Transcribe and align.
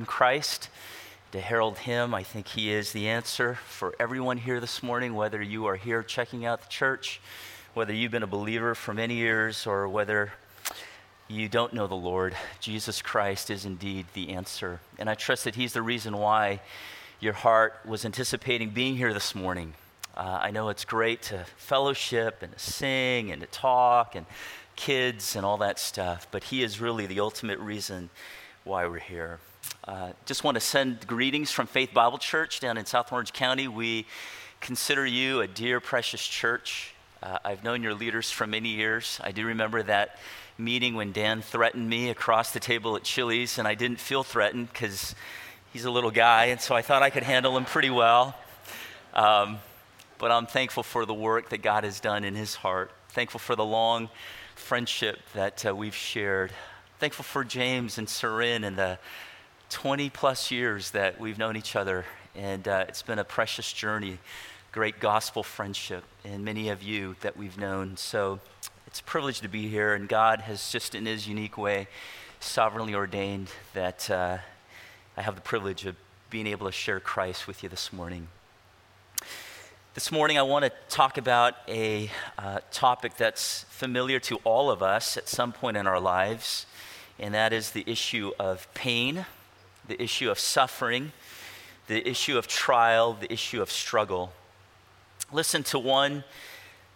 proclaim 0.00 0.06
Christ, 0.06 0.68
to 1.32 1.40
herald 1.40 1.78
Him. 1.78 2.14
I 2.14 2.22
think 2.22 2.48
He 2.48 2.72
is 2.72 2.92
the 2.92 3.08
answer 3.08 3.54
for 3.66 3.94
everyone 3.98 4.38
here 4.38 4.60
this 4.60 4.82
morning, 4.82 5.14
whether 5.14 5.42
you 5.42 5.66
are 5.66 5.76
here 5.76 6.02
checking 6.02 6.46
out 6.46 6.62
the 6.62 6.68
church, 6.68 7.20
whether 7.74 7.92
you've 7.92 8.12
been 8.12 8.22
a 8.22 8.26
believer 8.26 8.74
for 8.74 8.94
many 8.94 9.14
years, 9.14 9.66
or 9.66 9.88
whether 9.88 10.32
you 11.28 11.48
don't 11.48 11.74
know 11.74 11.86
the 11.86 11.94
Lord. 11.94 12.34
Jesus 12.60 13.02
Christ 13.02 13.50
is 13.50 13.64
indeed 13.64 14.06
the 14.14 14.30
answer. 14.30 14.80
And 14.98 15.10
I 15.10 15.14
trust 15.14 15.44
that 15.44 15.54
He's 15.54 15.74
the 15.74 15.82
reason 15.82 16.16
why 16.16 16.60
your 17.20 17.34
heart 17.34 17.74
was 17.84 18.04
anticipating 18.04 18.70
being 18.70 18.96
here 18.96 19.12
this 19.12 19.34
morning. 19.34 19.74
Uh, 20.16 20.40
I 20.42 20.50
know 20.50 20.70
it's 20.70 20.84
great 20.84 21.22
to 21.22 21.44
fellowship 21.56 22.42
and 22.42 22.52
to 22.52 22.58
sing 22.58 23.30
and 23.30 23.40
to 23.42 23.46
talk 23.46 24.14
and 24.14 24.26
kids 24.76 25.36
and 25.36 25.44
all 25.44 25.58
that 25.58 25.78
stuff, 25.78 26.26
but 26.30 26.44
He 26.44 26.62
is 26.62 26.80
really 26.80 27.06
the 27.06 27.20
ultimate 27.20 27.58
reason 27.58 28.08
why 28.64 28.86
we're 28.86 28.98
here. 28.98 29.38
Uh, 29.84 30.12
just 30.26 30.44
want 30.44 30.54
to 30.56 30.60
send 30.60 31.06
greetings 31.06 31.50
from 31.50 31.66
Faith 31.66 31.94
Bible 31.94 32.18
Church 32.18 32.60
down 32.60 32.76
in 32.76 32.86
South 32.86 33.12
Orange 33.12 33.32
County. 33.32 33.68
We 33.68 34.06
consider 34.60 35.06
you 35.06 35.40
a 35.40 35.46
dear, 35.46 35.80
precious 35.80 36.26
church. 36.26 36.94
Uh, 37.22 37.38
I've 37.44 37.64
known 37.64 37.82
your 37.82 37.94
leaders 37.94 38.30
for 38.30 38.46
many 38.46 38.70
years. 38.70 39.20
I 39.22 39.32
do 39.32 39.46
remember 39.46 39.82
that 39.82 40.18
meeting 40.58 40.94
when 40.94 41.12
Dan 41.12 41.42
threatened 41.42 41.88
me 41.88 42.10
across 42.10 42.52
the 42.52 42.60
table 42.60 42.96
at 42.96 43.02
Chili's, 43.02 43.58
and 43.58 43.66
I 43.66 43.74
didn't 43.74 44.00
feel 44.00 44.22
threatened 44.22 44.72
because 44.72 45.14
he's 45.72 45.84
a 45.84 45.90
little 45.90 46.10
guy, 46.10 46.46
and 46.46 46.60
so 46.60 46.74
I 46.74 46.82
thought 46.82 47.02
I 47.02 47.10
could 47.10 47.22
handle 47.22 47.56
him 47.56 47.64
pretty 47.64 47.90
well. 47.90 48.36
Um, 49.14 49.58
but 50.18 50.30
I'm 50.30 50.46
thankful 50.46 50.82
for 50.82 51.06
the 51.06 51.14
work 51.14 51.48
that 51.48 51.62
God 51.62 51.84
has 51.84 52.00
done 52.00 52.24
in 52.24 52.34
his 52.34 52.54
heart, 52.54 52.90
thankful 53.08 53.40
for 53.40 53.56
the 53.56 53.64
long 53.64 54.10
friendship 54.54 55.18
that 55.34 55.64
uh, 55.66 55.74
we've 55.74 55.94
shared, 55.94 56.52
thankful 56.98 57.24
for 57.24 57.42
James 57.42 57.96
and 57.98 58.06
Sarin 58.06 58.64
and 58.64 58.76
the 58.76 58.98
20 59.70 60.10
plus 60.10 60.50
years 60.50 60.90
that 60.90 61.20
we've 61.20 61.38
known 61.38 61.56
each 61.56 61.76
other. 61.76 62.04
And 62.34 62.66
uh, 62.66 62.84
it's 62.88 63.02
been 63.02 63.20
a 63.20 63.24
precious 63.24 63.72
journey, 63.72 64.18
great 64.72 65.00
gospel 65.00 65.42
friendship, 65.42 66.02
and 66.24 66.44
many 66.44 66.68
of 66.68 66.82
you 66.82 67.16
that 67.20 67.36
we've 67.36 67.56
known. 67.56 67.96
So 67.96 68.40
it's 68.86 69.00
a 69.00 69.04
privilege 69.04 69.40
to 69.40 69.48
be 69.48 69.68
here, 69.68 69.94
and 69.94 70.08
God 70.08 70.42
has 70.42 70.70
just 70.70 70.94
in 70.94 71.06
his 71.06 71.28
unique 71.28 71.56
way 71.56 71.86
sovereignly 72.40 72.94
ordained 72.94 73.50
that 73.74 74.10
uh, 74.10 74.38
I 75.16 75.22
have 75.22 75.36
the 75.36 75.40
privilege 75.40 75.86
of 75.86 75.94
being 76.30 76.48
able 76.48 76.66
to 76.66 76.72
share 76.72 76.98
Christ 76.98 77.46
with 77.46 77.62
you 77.62 77.68
this 77.68 77.92
morning. 77.92 78.28
This 79.94 80.10
morning, 80.10 80.38
I 80.38 80.42
want 80.42 80.64
to 80.64 80.72
talk 80.88 81.18
about 81.18 81.54
a 81.68 82.10
uh, 82.38 82.60
topic 82.72 83.16
that's 83.16 83.64
familiar 83.68 84.18
to 84.20 84.36
all 84.44 84.70
of 84.70 84.82
us 84.82 85.16
at 85.16 85.28
some 85.28 85.52
point 85.52 85.76
in 85.76 85.86
our 85.86 86.00
lives, 86.00 86.66
and 87.18 87.34
that 87.34 87.52
is 87.52 87.70
the 87.70 87.84
issue 87.86 88.32
of 88.38 88.72
pain, 88.74 89.26
the 89.90 90.00
issue 90.00 90.30
of 90.30 90.38
suffering, 90.38 91.10
the 91.88 92.08
issue 92.08 92.38
of 92.38 92.46
trial, 92.46 93.14
the 93.14 93.30
issue 93.32 93.60
of 93.60 93.72
struggle. 93.72 94.32
Listen 95.32 95.64
to 95.64 95.80
one 95.80 96.22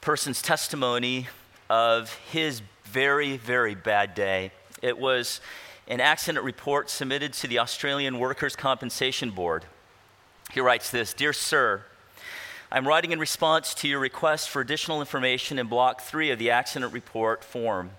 person's 0.00 0.40
testimony 0.40 1.26
of 1.68 2.14
his 2.30 2.62
very, 2.84 3.36
very 3.36 3.74
bad 3.74 4.14
day. 4.14 4.52
It 4.80 4.96
was 4.96 5.40
an 5.88 6.00
accident 6.00 6.44
report 6.44 6.88
submitted 6.88 7.32
to 7.32 7.48
the 7.48 7.58
Australian 7.58 8.20
Workers' 8.20 8.54
Compensation 8.54 9.30
Board. 9.32 9.64
He 10.52 10.60
writes 10.60 10.92
this 10.92 11.12
Dear 11.12 11.32
Sir, 11.32 11.82
I'm 12.70 12.86
writing 12.86 13.10
in 13.10 13.18
response 13.18 13.74
to 13.74 13.88
your 13.88 13.98
request 13.98 14.50
for 14.50 14.60
additional 14.60 15.00
information 15.00 15.58
in 15.58 15.66
Block 15.66 16.00
3 16.00 16.30
of 16.30 16.38
the 16.38 16.52
accident 16.52 16.92
report 16.92 17.42
form. 17.42 17.90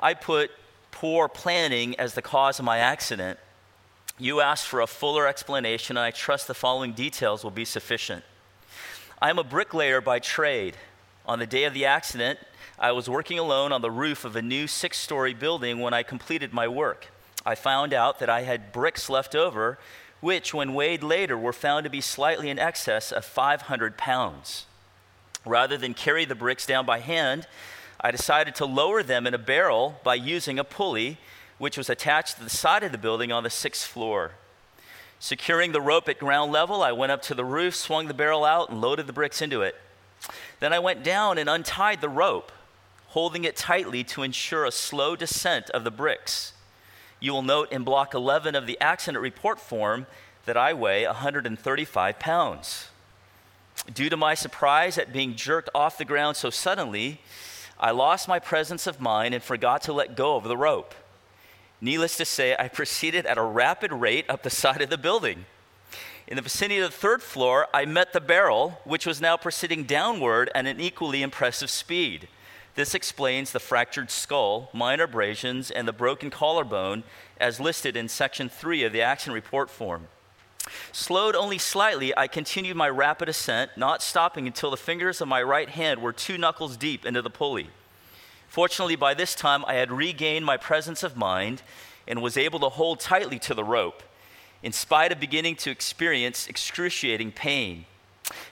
I 0.00 0.14
put 0.14 0.50
poor 0.90 1.28
planning 1.28 1.94
as 2.00 2.14
the 2.14 2.22
cause 2.22 2.58
of 2.58 2.64
my 2.64 2.78
accident. 2.78 3.38
You 4.18 4.40
asked 4.40 4.66
for 4.66 4.80
a 4.80 4.86
fuller 4.86 5.26
explanation, 5.26 5.96
and 5.96 6.04
I 6.04 6.10
trust 6.10 6.46
the 6.46 6.54
following 6.54 6.92
details 6.92 7.44
will 7.44 7.50
be 7.50 7.64
sufficient. 7.64 8.24
I 9.20 9.30
am 9.30 9.38
a 9.38 9.44
bricklayer 9.44 10.00
by 10.00 10.18
trade. 10.18 10.76
On 11.26 11.38
the 11.38 11.46
day 11.46 11.64
of 11.64 11.74
the 11.74 11.84
accident, 11.84 12.38
I 12.78 12.92
was 12.92 13.10
working 13.10 13.38
alone 13.38 13.72
on 13.72 13.82
the 13.82 13.90
roof 13.90 14.24
of 14.24 14.36
a 14.36 14.42
new 14.42 14.66
six 14.66 14.98
story 14.98 15.34
building 15.34 15.80
when 15.80 15.92
I 15.92 16.02
completed 16.02 16.52
my 16.52 16.68
work. 16.68 17.08
I 17.44 17.54
found 17.54 17.92
out 17.92 18.18
that 18.20 18.30
I 18.30 18.42
had 18.42 18.72
bricks 18.72 19.10
left 19.10 19.34
over 19.34 19.78
which, 20.20 20.54
when 20.54 20.74
weighed 20.74 21.02
later, 21.02 21.36
were 21.36 21.52
found 21.52 21.84
to 21.84 21.90
be 21.90 22.00
slightly 22.00 22.50
in 22.50 22.58
excess 22.58 23.12
of 23.12 23.24
500 23.24 23.96
pounds. 23.96 24.66
Rather 25.44 25.76
than 25.76 25.94
carry 25.94 26.24
the 26.24 26.34
bricks 26.34 26.66
down 26.66 26.86
by 26.86 26.98
hand, 26.98 27.46
I 28.00 28.10
decided 28.10 28.54
to 28.56 28.66
lower 28.66 29.02
them 29.02 29.26
in 29.26 29.34
a 29.34 29.38
barrel 29.38 30.00
by 30.02 30.14
using 30.14 30.58
a 30.58 30.64
pulley, 30.64 31.18
which 31.58 31.76
was 31.76 31.90
attached 31.90 32.36
to 32.36 32.44
the 32.44 32.50
side 32.50 32.82
of 32.82 32.92
the 32.92 32.98
building 32.98 33.32
on 33.32 33.42
the 33.42 33.50
sixth 33.50 33.86
floor. 33.86 34.32
Securing 35.18 35.72
the 35.72 35.80
rope 35.80 36.08
at 36.08 36.18
ground 36.18 36.52
level, 36.52 36.82
I 36.82 36.92
went 36.92 37.12
up 37.12 37.22
to 37.22 37.34
the 37.34 37.44
roof, 37.44 37.74
swung 37.74 38.06
the 38.06 38.14
barrel 38.14 38.44
out, 38.44 38.68
and 38.68 38.80
loaded 38.80 39.06
the 39.06 39.12
bricks 39.12 39.40
into 39.40 39.62
it. 39.62 39.74
Then 40.60 40.72
I 40.72 40.78
went 40.78 41.02
down 41.02 41.38
and 41.38 41.48
untied 41.48 42.00
the 42.00 42.08
rope, 42.08 42.52
holding 43.08 43.44
it 43.44 43.56
tightly 43.56 44.04
to 44.04 44.22
ensure 44.22 44.64
a 44.64 44.70
slow 44.70 45.16
descent 45.16 45.70
of 45.70 45.84
the 45.84 45.90
bricks. 45.90 46.52
You 47.18 47.32
will 47.32 47.42
note 47.42 47.72
in 47.72 47.82
block 47.82 48.12
11 48.12 48.54
of 48.54 48.66
the 48.66 48.78
accident 48.80 49.22
report 49.22 49.58
form 49.58 50.06
that 50.44 50.56
I 50.56 50.74
weigh 50.74 51.06
135 51.06 52.18
pounds. 52.18 52.88
Due 53.92 54.10
to 54.10 54.16
my 54.16 54.34
surprise 54.34 54.98
at 54.98 55.12
being 55.12 55.34
jerked 55.34 55.70
off 55.74 55.98
the 55.98 56.04
ground 56.04 56.36
so 56.36 56.50
suddenly, 56.50 57.20
I 57.78 57.90
lost 57.90 58.28
my 58.28 58.38
presence 58.38 58.86
of 58.86 59.00
mind 59.00 59.34
and 59.34 59.42
forgot 59.42 59.82
to 59.82 59.92
let 59.92 60.16
go 60.16 60.36
of 60.36 60.44
the 60.44 60.56
rope. 60.56 60.94
Needless 61.80 62.16
to 62.16 62.24
say, 62.24 62.56
I 62.58 62.68
proceeded 62.80 63.26
at 63.26 63.38
a 63.38 63.42
rapid 63.42 63.92
rate 63.92 64.26
up 64.28 64.42
the 64.42 64.50
side 64.50 64.82
of 64.82 64.90
the 64.90 64.98
building. 64.98 65.46
In 66.26 66.36
the 66.36 66.42
vicinity 66.42 66.80
of 66.80 66.90
the 66.90 66.96
third 66.96 67.22
floor, 67.22 67.68
I 67.72 67.84
met 67.84 68.12
the 68.12 68.20
barrel, 68.20 68.80
which 68.84 69.06
was 69.06 69.20
now 69.20 69.36
proceeding 69.36 69.84
downward 69.84 70.50
at 70.54 70.66
an 70.66 70.80
equally 70.80 71.22
impressive 71.22 71.70
speed. 71.70 72.26
This 72.74 72.94
explains 72.94 73.52
the 73.52 73.60
fractured 73.60 74.10
skull, 74.10 74.68
minor 74.72 75.04
abrasions, 75.04 75.70
and 75.70 75.86
the 75.86 75.92
broken 75.92 76.30
collarbone 76.30 77.04
as 77.38 77.60
listed 77.60 77.96
in 77.96 78.08
section 78.08 78.48
3 78.48 78.82
of 78.84 78.92
the 78.92 79.02
accident 79.02 79.34
report 79.34 79.70
form. 79.70 80.08
Slowed 80.92 81.36
only 81.36 81.58
slightly, 81.58 82.16
I 82.16 82.26
continued 82.26 82.76
my 82.76 82.88
rapid 82.88 83.28
ascent, 83.28 83.70
not 83.76 84.02
stopping 84.02 84.46
until 84.46 84.70
the 84.70 84.76
fingers 84.76 85.20
of 85.20 85.28
my 85.28 85.42
right 85.42 85.68
hand 85.68 86.02
were 86.02 86.12
two 86.12 86.38
knuckles 86.38 86.76
deep 86.76 87.06
into 87.06 87.22
the 87.22 87.30
pulley. 87.30 87.70
Fortunately, 88.56 88.96
by 88.96 89.12
this 89.12 89.34
time, 89.34 89.66
I 89.66 89.74
had 89.74 89.92
regained 89.92 90.46
my 90.46 90.56
presence 90.56 91.02
of 91.02 91.14
mind 91.14 91.60
and 92.08 92.22
was 92.22 92.38
able 92.38 92.58
to 92.60 92.70
hold 92.70 93.00
tightly 93.00 93.38
to 93.40 93.52
the 93.52 93.62
rope, 93.62 94.02
in 94.62 94.72
spite 94.72 95.12
of 95.12 95.20
beginning 95.20 95.56
to 95.56 95.70
experience 95.70 96.46
excruciating 96.48 97.32
pain. 97.32 97.84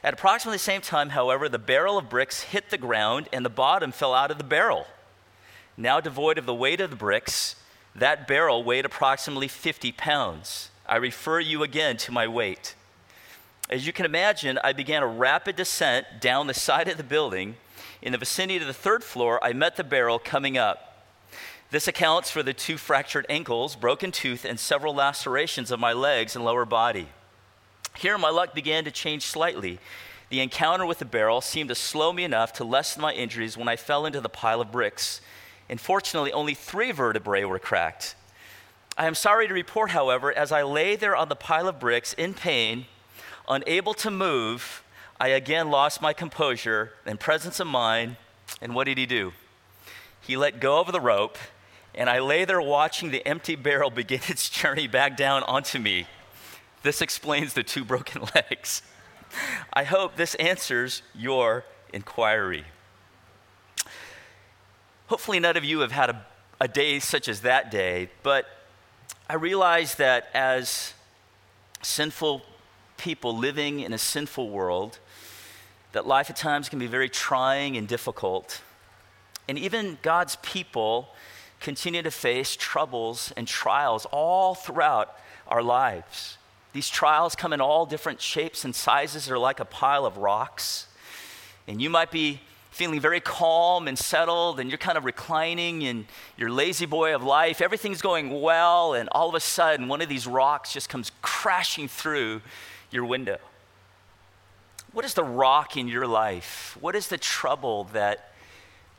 At 0.03 0.13
approximately 0.13 0.57
the 0.57 0.63
same 0.63 0.83
time, 0.83 1.09
however, 1.09 1.49
the 1.49 1.59
barrel 1.59 1.97
of 1.97 2.11
bricks 2.11 2.43
hit 2.43 2.69
the 2.69 2.77
ground 2.77 3.31
and 3.33 3.47
the 3.47 3.49
bottom 3.49 3.93
fell 3.93 4.13
out 4.13 4.31
of 4.31 4.37
the 4.37 4.45
barrel. 4.45 4.87
Now 5.75 6.01
devoid 6.01 6.37
of 6.37 6.45
the 6.45 6.55
weight 6.55 6.83
of 6.83 6.91
the 6.91 6.97
bricks, 6.97 7.57
that 7.95 8.29
barrel 8.29 8.63
weighed 8.63 8.85
approximately 8.85 9.49
50 9.49 9.91
pounds. 9.93 10.69
I 10.87 10.97
refer 10.97 11.41
you 11.41 11.63
again 11.63 11.97
to 11.97 12.13
my 12.13 12.29
weight. 12.29 12.75
As 13.71 13.87
you 13.87 13.95
can 13.95 14.05
imagine, 14.05 14.59
I 14.63 14.75
began 14.75 15.03
a 15.03 15.07
rapid 15.07 15.57
descent 15.57 16.21
down 16.21 16.47
the 16.47 16.53
side 16.53 16.89
of 16.89 16.99
the 16.99 17.03
building. 17.03 17.57
In 18.03 18.13
the 18.13 18.19
vicinity 18.19 18.61
of 18.61 18.67
the 18.67 18.73
third 18.73 19.03
floor, 19.03 19.43
I 19.43 19.53
met 19.53 19.77
the 19.77 19.85
barrel 19.85 20.19
coming 20.19 20.59
up. 20.59 21.07
This 21.71 21.89
accounts 21.89 22.31
for 22.31 22.43
the 22.43 22.53
two 22.53 22.77
fractured 22.77 23.27
ankles, 23.29 23.75
broken 23.75 24.13
tooth, 24.13 24.45
and 24.45 24.61
several 24.61 24.95
lacerations 24.95 25.71
of 25.71 25.81
my 25.81 25.93
legs 25.93 26.37
and 26.37 26.45
lower 26.45 26.65
body. 26.65 27.09
Here, 27.97 28.19
my 28.19 28.31
luck 28.31 28.55
began 28.55 28.85
to 28.85 28.91
change 28.91 29.23
slightly. 29.25 29.79
The 30.29 30.41
encounter 30.41 30.87
with 30.87 30.99
the 30.99 31.05
barrel 31.05 31.41
seemed 31.41 31.71
to 31.71 31.75
slow 31.75 32.13
me 32.13 32.25
enough 32.25 32.53
to 32.55 32.65
lessen 32.65 33.03
my 33.03 33.13
injuries 33.13 33.57
when 33.57 33.69
I 33.69 33.77
fell 33.77 34.07
into 34.07 34.21
the 34.21 34.29
pile 34.29 34.61
of 34.61 34.71
bricks. 34.71 35.21
And 35.69 35.81
fortunately, 35.81 36.33
only 36.33 36.55
three 36.55 36.93
vertebrae 36.93 37.45
were 37.45 37.59
cracked. 37.59 38.15
I 38.97 39.07
am 39.07 39.17
sorry 39.17 39.49
to 39.49 39.55
report, 39.55 39.91
however, 39.91 40.33
as 40.33 40.53
I 40.53 40.63
lay 40.63 40.95
there 40.95 41.17
on 41.17 41.29
the 41.29 41.35
pile 41.35 41.67
of 41.67 41.81
bricks 41.81 42.13
in 42.13 42.35
pain, 42.35 42.87
unable 43.49 43.95
to 43.95 44.11
move, 44.11 44.84
I 45.25 45.29
again 45.29 45.71
lost 45.71 46.03
my 46.03 46.13
composure 46.13 46.93
and 47.07 47.19
presence 47.19 47.59
of 47.59 47.67
mind. 47.67 48.17
And 48.61 48.75
what 48.75 48.85
did 48.85 48.99
he 48.99 49.07
do? 49.07 49.33
He 50.21 50.37
let 50.37 50.61
go 50.61 50.81
of 50.81 50.93
the 50.93 51.01
rope, 51.01 51.39
and 51.95 52.11
I 52.11 52.19
lay 52.19 52.45
there 52.45 52.61
watching 52.61 53.11
the 53.11 53.27
empty 53.27 53.57
barrel 53.57 53.89
begin 54.03 54.21
its 54.29 54.51
journey 54.51 54.87
back 54.87 55.17
down 55.17 55.43
onto 55.45 55.79
me. 55.79 56.07
This 56.83 57.01
explains 57.01 57.55
the 57.55 57.63
two 57.63 57.87
broken 57.87 58.21
legs. 58.35 58.83
I 59.73 59.85
hope 59.85 60.17
this 60.17 60.35
answers 60.35 61.01
your 61.15 61.65
inquiry. 61.91 62.67
Hopefully, 65.07 65.41
none 65.41 65.57
of 65.57 65.65
you 65.65 65.81
have 65.81 65.93
had 65.93 66.11
a, 66.11 66.27
a 66.61 66.69
day 66.69 66.99
such 66.99 67.29
as 67.29 67.41
that 67.41 67.71
day, 67.71 68.11
but 68.23 68.45
I 69.31 69.37
realize 69.37 69.95
that 69.95 70.29
as 70.35 70.93
sinful 71.81 72.43
people 72.99 73.35
living 73.35 73.81
in 73.81 73.95
a 73.95 73.99
sinful 73.99 74.51
world, 74.51 74.99
that 75.95 76.07
life 76.07 76.29
at 76.29 76.37
times 76.37 76.69
can 76.69 76.79
be 76.79 76.87
very 76.87 77.09
trying 77.09 77.77
and 77.77 77.89
difficult. 77.89 78.61
And 79.49 79.59
even 79.59 79.99
God's 80.03 80.37
people 80.43 81.09
continue 81.61 82.03
to 82.03 82.11
face 82.11 82.57
troubles 82.57 83.33
and 83.37 83.49
trials 83.49 84.07
all 84.13 84.55
throughout 84.55 85.17
our 85.49 85.63
lives. 85.63 86.37
These 86.73 86.91
trials 86.91 87.35
come 87.35 87.53
in 87.53 87.61
all 87.61 87.87
different 87.87 88.21
shapes 88.21 88.65
and 88.65 88.75
sizes. 88.75 89.27
They're 89.27 89.39
like 89.39 89.61
a 89.61 89.65
pile 89.65 90.05
of 90.05 90.19
rocks. 90.19 90.89
And 91.67 91.81
you 91.81 91.89
might 91.89 92.11
be 92.11 92.41
feeling 92.71 93.01
very 93.01 93.21
calm 93.21 93.87
and 93.87 93.97
settled, 93.97 94.59
and 94.59 94.69
you're 94.69 94.79
kind 94.79 94.99
of 94.99 95.05
reclining 95.05 95.83
in 95.83 96.07
your 96.37 96.51
La-Z-Boy 96.51 97.15
of 97.15 97.23
life. 97.23 97.61
Everything's 97.61 98.03
going 98.03 98.41
well, 98.41 98.95
and 98.95 99.09
all 99.13 99.29
of 99.29 99.35
a 99.37 99.41
sudden, 99.41 99.87
one 99.87 100.03
of 100.03 100.09
these 100.09 100.27
rocks 100.27 100.73
just 100.73 100.89
comes 100.89 101.13
crashing 101.23 101.87
through 101.87 102.43
your 102.91 103.05
window. 103.05 103.39
What 104.95 105.05
is 105.05 105.15
the 105.15 105.25
rock 105.25 105.77
in 105.77 105.89
your 105.89 106.07
life? 106.07 106.79
What 106.81 106.95
is 106.95 107.09
the 107.09 107.19
trouble 107.19 107.85
that 107.93 108.33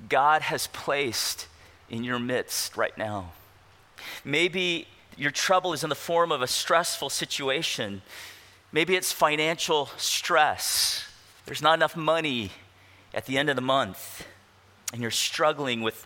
God 0.09 0.42
has 0.42 0.68
placed 0.68 1.47
in 1.89 2.03
your 2.03 2.19
midst 2.19 2.75
right 2.75 2.95
now? 2.97 3.31
Maybe 4.25 4.89
your 5.15 5.31
trouble 5.31 5.71
is 5.71 5.86
in 5.86 5.89
the 5.89 5.95
form 5.95 6.33
of 6.33 6.42
a 6.42 6.47
stressful 6.47 7.09
situation. 7.12 8.01
Maybe 8.74 8.97
it's 8.97 9.13
financial 9.13 9.86
stress. 9.95 11.06
There's 11.45 11.62
not 11.62 11.75
enough 11.75 11.95
money 11.95 12.51
at 13.13 13.25
the 13.25 13.38
end 13.38 13.50
of 13.50 13.56
the 13.56 13.62
month, 13.62 14.27
and 14.91 15.01
you're 15.01 15.12
struggling 15.12 15.81
with 15.81 16.06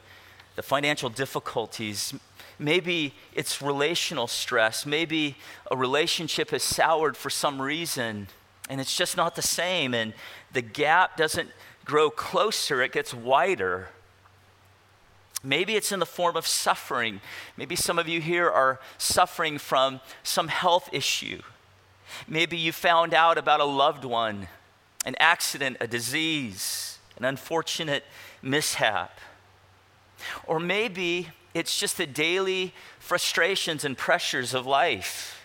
the 0.55 0.61
financial 0.61 1.09
difficulties. 1.09 2.13
Maybe 2.59 3.15
it's 3.33 3.59
relational 3.59 4.27
stress. 4.27 4.85
Maybe 4.85 5.35
a 5.71 5.75
relationship 5.75 6.51
has 6.51 6.61
soured 6.61 7.17
for 7.17 7.31
some 7.31 7.59
reason, 7.59 8.27
and 8.69 8.79
it's 8.79 8.95
just 8.95 9.17
not 9.17 9.35
the 9.35 9.41
same, 9.41 9.93
and 9.93 10.13
the 10.53 10.61
gap 10.61 11.17
doesn't 11.17 11.49
grow 11.85 12.09
closer, 12.09 12.81
it 12.81 12.91
gets 12.91 13.13
wider. 13.13 13.89
Maybe 15.43 15.75
it's 15.75 15.91
in 15.91 15.99
the 15.99 16.05
form 16.05 16.35
of 16.35 16.45
suffering. 16.45 17.21
Maybe 17.57 17.75
some 17.75 17.97
of 17.97 18.07
you 18.07 18.21
here 18.21 18.49
are 18.49 18.79
suffering 18.97 19.57
from 19.57 20.01
some 20.21 20.49
health 20.49 20.89
issue. 20.91 21.41
Maybe 22.27 22.57
you 22.57 22.71
found 22.71 23.13
out 23.13 23.37
about 23.37 23.59
a 23.59 23.65
loved 23.65 24.03
one, 24.03 24.47
an 25.05 25.15
accident, 25.19 25.77
a 25.79 25.87
disease, 25.87 26.99
an 27.17 27.25
unfortunate 27.25 28.03
mishap. 28.41 29.19
Or 30.45 30.59
maybe 30.59 31.29
it's 31.53 31.79
just 31.79 31.97
the 31.97 32.05
daily 32.05 32.73
frustrations 32.99 33.85
and 33.85 33.97
pressures 33.97 34.53
of 34.53 34.65
life. 34.65 35.38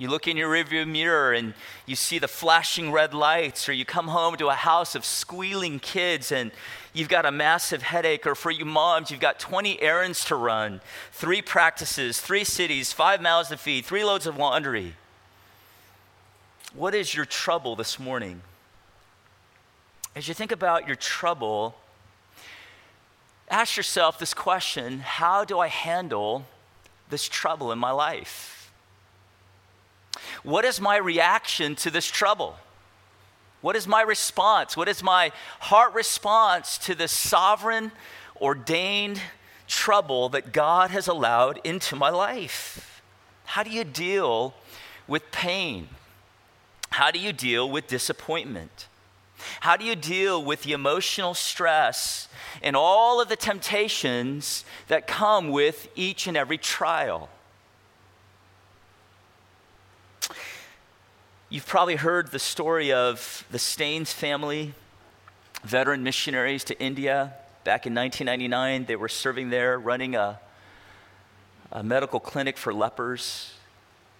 You 0.00 0.08
look 0.08 0.26
in 0.26 0.38
your 0.38 0.50
rearview 0.50 0.88
mirror 0.88 1.34
and 1.34 1.52
you 1.84 1.94
see 1.94 2.18
the 2.18 2.26
flashing 2.26 2.90
red 2.90 3.12
lights, 3.12 3.68
or 3.68 3.74
you 3.74 3.84
come 3.84 4.08
home 4.08 4.34
to 4.36 4.48
a 4.48 4.54
house 4.54 4.94
of 4.94 5.04
squealing 5.04 5.78
kids 5.78 6.32
and 6.32 6.52
you've 6.94 7.10
got 7.10 7.26
a 7.26 7.30
massive 7.30 7.82
headache, 7.82 8.26
or 8.26 8.34
for 8.34 8.50
you 8.50 8.64
moms, 8.64 9.10
you've 9.10 9.20
got 9.20 9.38
20 9.38 9.82
errands 9.82 10.24
to 10.24 10.36
run, 10.36 10.80
three 11.12 11.42
practices, 11.42 12.18
three 12.18 12.44
cities, 12.44 12.94
five 12.94 13.20
mouths 13.20 13.50
to 13.50 13.58
feed, 13.58 13.84
three 13.84 14.02
loads 14.02 14.26
of 14.26 14.38
laundry. 14.38 14.94
What 16.72 16.94
is 16.94 17.14
your 17.14 17.26
trouble 17.26 17.76
this 17.76 17.98
morning? 17.98 18.40
As 20.16 20.28
you 20.28 20.32
think 20.32 20.50
about 20.50 20.86
your 20.86 20.96
trouble, 20.96 21.74
ask 23.50 23.76
yourself 23.76 24.18
this 24.18 24.32
question 24.32 25.00
How 25.00 25.44
do 25.44 25.58
I 25.58 25.68
handle 25.68 26.46
this 27.10 27.28
trouble 27.28 27.70
in 27.70 27.78
my 27.78 27.90
life? 27.90 28.59
What 30.42 30.64
is 30.64 30.80
my 30.80 30.96
reaction 30.96 31.76
to 31.76 31.90
this 31.90 32.06
trouble? 32.06 32.56
What 33.60 33.76
is 33.76 33.86
my 33.86 34.02
response? 34.02 34.76
What 34.76 34.88
is 34.88 35.02
my 35.02 35.32
heart 35.60 35.94
response 35.94 36.78
to 36.78 36.94
the 36.94 37.08
sovereign, 37.08 37.92
ordained 38.40 39.20
trouble 39.68 40.28
that 40.30 40.52
God 40.52 40.90
has 40.90 41.08
allowed 41.08 41.60
into 41.62 41.94
my 41.94 42.10
life? 42.10 43.02
How 43.44 43.62
do 43.62 43.70
you 43.70 43.84
deal 43.84 44.54
with 45.06 45.30
pain? 45.30 45.88
How 46.90 47.10
do 47.10 47.18
you 47.18 47.32
deal 47.32 47.68
with 47.68 47.86
disappointment? 47.86 48.88
How 49.60 49.76
do 49.76 49.84
you 49.84 49.94
deal 49.94 50.42
with 50.42 50.62
the 50.62 50.72
emotional 50.72 51.34
stress 51.34 52.28
and 52.62 52.76
all 52.76 53.20
of 53.20 53.28
the 53.28 53.36
temptations 53.36 54.64
that 54.88 55.06
come 55.06 55.50
with 55.50 55.88
each 55.94 56.26
and 56.26 56.36
every 56.36 56.58
trial? 56.58 57.28
You've 61.52 61.66
probably 61.66 61.96
heard 61.96 62.28
the 62.30 62.38
story 62.38 62.92
of 62.92 63.44
the 63.50 63.58
Staines 63.58 64.12
family, 64.12 64.72
veteran 65.64 66.04
missionaries 66.04 66.62
to 66.62 66.80
India. 66.80 67.34
Back 67.64 67.88
in 67.88 67.94
1999, 67.96 68.84
they 68.84 68.94
were 68.94 69.08
serving 69.08 69.50
there, 69.50 69.76
running 69.76 70.14
a, 70.14 70.38
a 71.72 71.82
medical 71.82 72.20
clinic 72.20 72.56
for 72.56 72.72
lepers. 72.72 73.54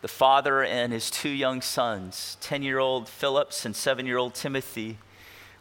The 0.02 0.08
father 0.08 0.64
and 0.64 0.92
his 0.92 1.08
two 1.08 1.28
young 1.28 1.62
sons, 1.62 2.36
10 2.40 2.64
year 2.64 2.80
old 2.80 3.08
Phillips 3.08 3.64
and 3.64 3.76
7 3.76 4.06
year 4.06 4.18
old 4.18 4.34
Timothy, 4.34 4.98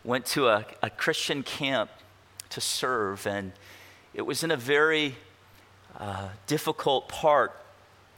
went 0.04 0.26
to 0.26 0.48
a, 0.48 0.66
a 0.82 0.90
Christian 0.90 1.44
camp 1.44 1.92
to 2.50 2.62
serve. 2.62 3.28
And 3.28 3.52
it 4.16 4.24
was 4.24 4.44
in 4.44 4.50
a 4.50 4.58
very 4.58 5.18
uh, 6.00 6.30
difficult 6.48 7.10
part 7.10 7.56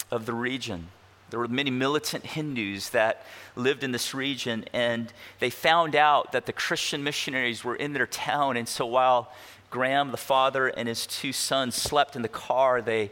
of 0.10 0.26
the 0.26 0.34
region. 0.34 0.88
There 1.32 1.40
were 1.40 1.48
many 1.48 1.72
militant 1.72 2.26
Hindus 2.26 2.90
that 2.90 3.26
lived 3.56 3.84
in 3.84 3.94
this 3.94 4.14
region, 4.14 4.66
and 4.74 5.12
they 5.40 5.50
found 5.50 5.96
out 5.96 6.34
that 6.34 6.46
the 6.46 6.52
Christian 6.54 7.04
missionaries 7.04 7.64
were 7.64 7.76
in 7.76 7.94
their 7.94 8.06
town. 8.06 8.58
And 8.58 8.68
so 8.68 8.86
while 8.86 9.32
Graham, 9.70 10.12
the 10.12 10.18
father, 10.18 10.68
and 10.68 10.90
his 10.90 11.08
two 11.08 11.32
sons 11.32 11.76
slept 11.76 12.18
in 12.18 12.22
the 12.22 12.28
car, 12.28 12.82
they 12.82 13.12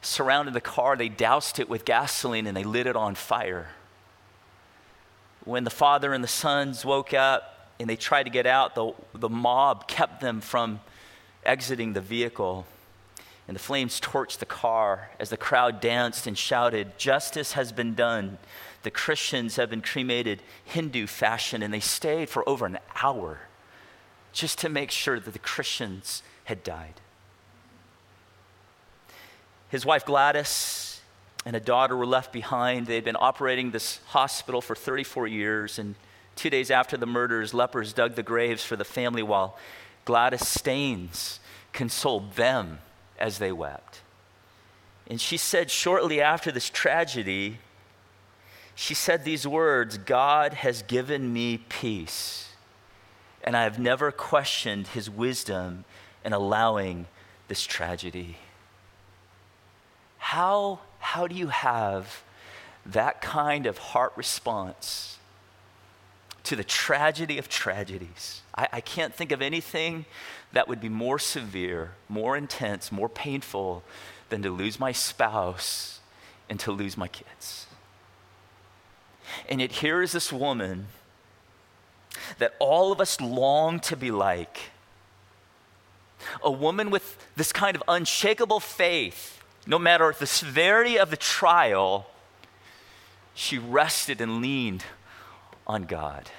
surrounded 0.00 0.54
the 0.54 0.60
car, 0.62 0.96
they 0.96 1.10
doused 1.10 1.58
it 1.58 1.68
with 1.68 1.84
gasoline, 1.84 2.46
and 2.46 2.56
they 2.56 2.64
lit 2.64 2.86
it 2.86 2.96
on 2.96 3.14
fire. 3.14 3.68
When 5.44 5.64
the 5.64 5.70
father 5.70 6.14
and 6.14 6.24
the 6.24 6.28
sons 6.28 6.82
woke 6.82 7.12
up 7.12 7.70
and 7.78 7.90
they 7.90 7.96
tried 7.96 8.22
to 8.22 8.30
get 8.30 8.46
out, 8.46 8.74
the, 8.74 8.92
the 9.12 9.28
mob 9.28 9.86
kept 9.86 10.22
them 10.22 10.40
from 10.40 10.80
exiting 11.44 11.92
the 11.92 12.00
vehicle 12.00 12.66
and 13.46 13.54
the 13.54 13.60
flames 13.60 14.00
torched 14.00 14.38
the 14.38 14.46
car 14.46 15.10
as 15.20 15.28
the 15.28 15.36
crowd 15.36 15.80
danced 15.80 16.26
and 16.26 16.36
shouted, 16.36 16.98
Justice 16.98 17.52
has 17.52 17.72
been 17.72 17.94
done. 17.94 18.38
The 18.82 18.90
Christians 18.90 19.56
have 19.56 19.68
been 19.68 19.82
cremated 19.82 20.42
Hindu 20.64 21.06
fashion, 21.06 21.62
and 21.62 21.72
they 21.72 21.80
stayed 21.80 22.30
for 22.30 22.48
over 22.48 22.64
an 22.64 22.78
hour 23.02 23.40
just 24.32 24.58
to 24.60 24.68
make 24.68 24.90
sure 24.90 25.20
that 25.20 25.30
the 25.30 25.38
Christians 25.38 26.22
had 26.44 26.62
died. 26.62 26.94
His 29.68 29.84
wife 29.84 30.06
Gladys 30.06 31.00
and 31.44 31.54
a 31.54 31.60
daughter 31.60 31.96
were 31.96 32.06
left 32.06 32.32
behind. 32.32 32.86
They 32.86 32.94
had 32.94 33.04
been 33.04 33.16
operating 33.18 33.70
this 33.70 34.00
hospital 34.06 34.62
for 34.62 34.74
34 34.74 35.26
years, 35.26 35.78
and 35.78 35.96
two 36.34 36.48
days 36.48 36.70
after 36.70 36.96
the 36.96 37.06
murders, 37.06 37.52
lepers 37.52 37.92
dug 37.92 38.14
the 38.14 38.22
graves 38.22 38.64
for 38.64 38.76
the 38.76 38.84
family 38.84 39.22
while 39.22 39.58
Gladys 40.06 40.46
Staines 40.46 41.40
consoled 41.72 42.34
them 42.36 42.78
as 43.18 43.38
they 43.38 43.52
wept. 43.52 44.00
And 45.06 45.20
she 45.20 45.36
said 45.36 45.70
shortly 45.70 46.20
after 46.20 46.50
this 46.50 46.70
tragedy, 46.70 47.58
she 48.74 48.94
said 48.94 49.24
these 49.24 49.46
words 49.46 49.98
God 49.98 50.54
has 50.54 50.82
given 50.82 51.32
me 51.32 51.58
peace, 51.58 52.50
and 53.42 53.56
I 53.56 53.64
have 53.64 53.78
never 53.78 54.10
questioned 54.10 54.88
his 54.88 55.08
wisdom 55.08 55.84
in 56.24 56.32
allowing 56.32 57.06
this 57.48 57.64
tragedy. 57.64 58.36
How, 60.18 60.80
how 60.98 61.26
do 61.26 61.34
you 61.34 61.48
have 61.48 62.22
that 62.86 63.20
kind 63.20 63.66
of 63.66 63.78
heart 63.78 64.12
response 64.16 65.18
to 66.44 66.56
the 66.56 66.64
tragedy 66.64 67.38
of 67.38 67.48
tragedies? 67.48 68.42
I, 68.54 68.68
I 68.72 68.80
can't 68.80 69.14
think 69.14 69.30
of 69.32 69.42
anything 69.42 70.06
that 70.54 70.68
would 70.68 70.80
be 70.80 70.88
more 70.88 71.18
severe, 71.18 71.92
more 72.08 72.36
intense, 72.36 72.90
more 72.90 73.08
painful 73.08 73.82
than 74.28 74.42
to 74.42 74.50
lose 74.50 74.80
my 74.80 74.92
spouse 74.92 76.00
and 76.48 76.58
to 76.60 76.72
lose 76.72 76.96
my 76.96 77.08
kids. 77.08 77.66
And 79.48 79.60
yet, 79.60 79.72
here 79.72 80.02
is 80.02 80.12
this 80.12 80.32
woman 80.32 80.88
that 82.38 82.54
all 82.58 82.92
of 82.92 83.00
us 83.00 83.20
long 83.20 83.80
to 83.80 83.96
be 83.96 84.10
like. 84.10 84.70
A 86.42 86.50
woman 86.50 86.90
with 86.90 87.18
this 87.36 87.52
kind 87.52 87.76
of 87.76 87.82
unshakable 87.86 88.60
faith, 88.60 89.42
no 89.66 89.78
matter 89.78 90.14
the 90.18 90.26
severity 90.26 90.98
of 90.98 91.10
the 91.10 91.16
trial, 91.16 92.06
she 93.34 93.58
rested 93.58 94.20
and 94.20 94.40
leaned 94.40 94.84
on 95.66 95.84
God. 95.84 96.30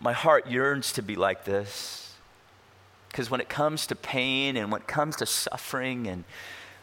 My 0.00 0.12
heart 0.12 0.46
yearns 0.46 0.92
to 0.94 1.02
be 1.02 1.16
like 1.16 1.44
this. 1.44 2.14
Because 3.08 3.30
when 3.30 3.40
it 3.40 3.48
comes 3.48 3.86
to 3.88 3.96
pain 3.96 4.56
and 4.56 4.70
when 4.70 4.82
it 4.82 4.86
comes 4.86 5.16
to 5.16 5.26
suffering 5.26 6.06
and 6.06 6.24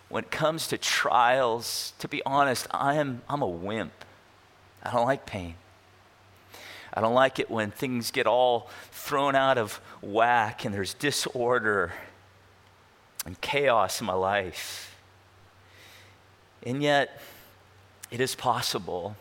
when 0.09 0.23
it 0.23 0.31
comes 0.31 0.67
to 0.67 0.77
trials, 0.77 1.93
to 1.99 2.07
be 2.07 2.21
honest, 2.25 2.67
I 2.71 2.95
am, 2.95 3.21
I'm 3.29 3.41
a 3.41 3.47
wimp. 3.47 3.93
I 4.83 4.91
don't 4.91 5.05
like 5.05 5.25
pain. 5.25 5.55
I 6.93 7.01
don't 7.01 7.13
like 7.13 7.39
it 7.39 7.49
when 7.49 7.71
things 7.71 8.11
get 8.11 8.27
all 8.27 8.69
thrown 8.91 9.35
out 9.35 9.57
of 9.57 9.81
whack 10.01 10.65
and 10.65 10.73
there's 10.73 10.93
disorder 10.93 11.93
and 13.25 13.39
chaos 13.41 13.99
in 13.99 14.07
my 14.07 14.13
life. 14.13 14.97
And 16.63 16.81
yet, 16.81 17.21
it 18.11 18.21
is 18.21 18.35
possible 18.35 19.15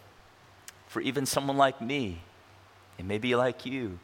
for 0.87 1.01
even 1.01 1.27
someone 1.27 1.57
like 1.57 1.81
me, 1.81 2.21
and 2.99 3.09
maybe 3.09 3.35
like 3.35 3.67
you, 3.67 3.99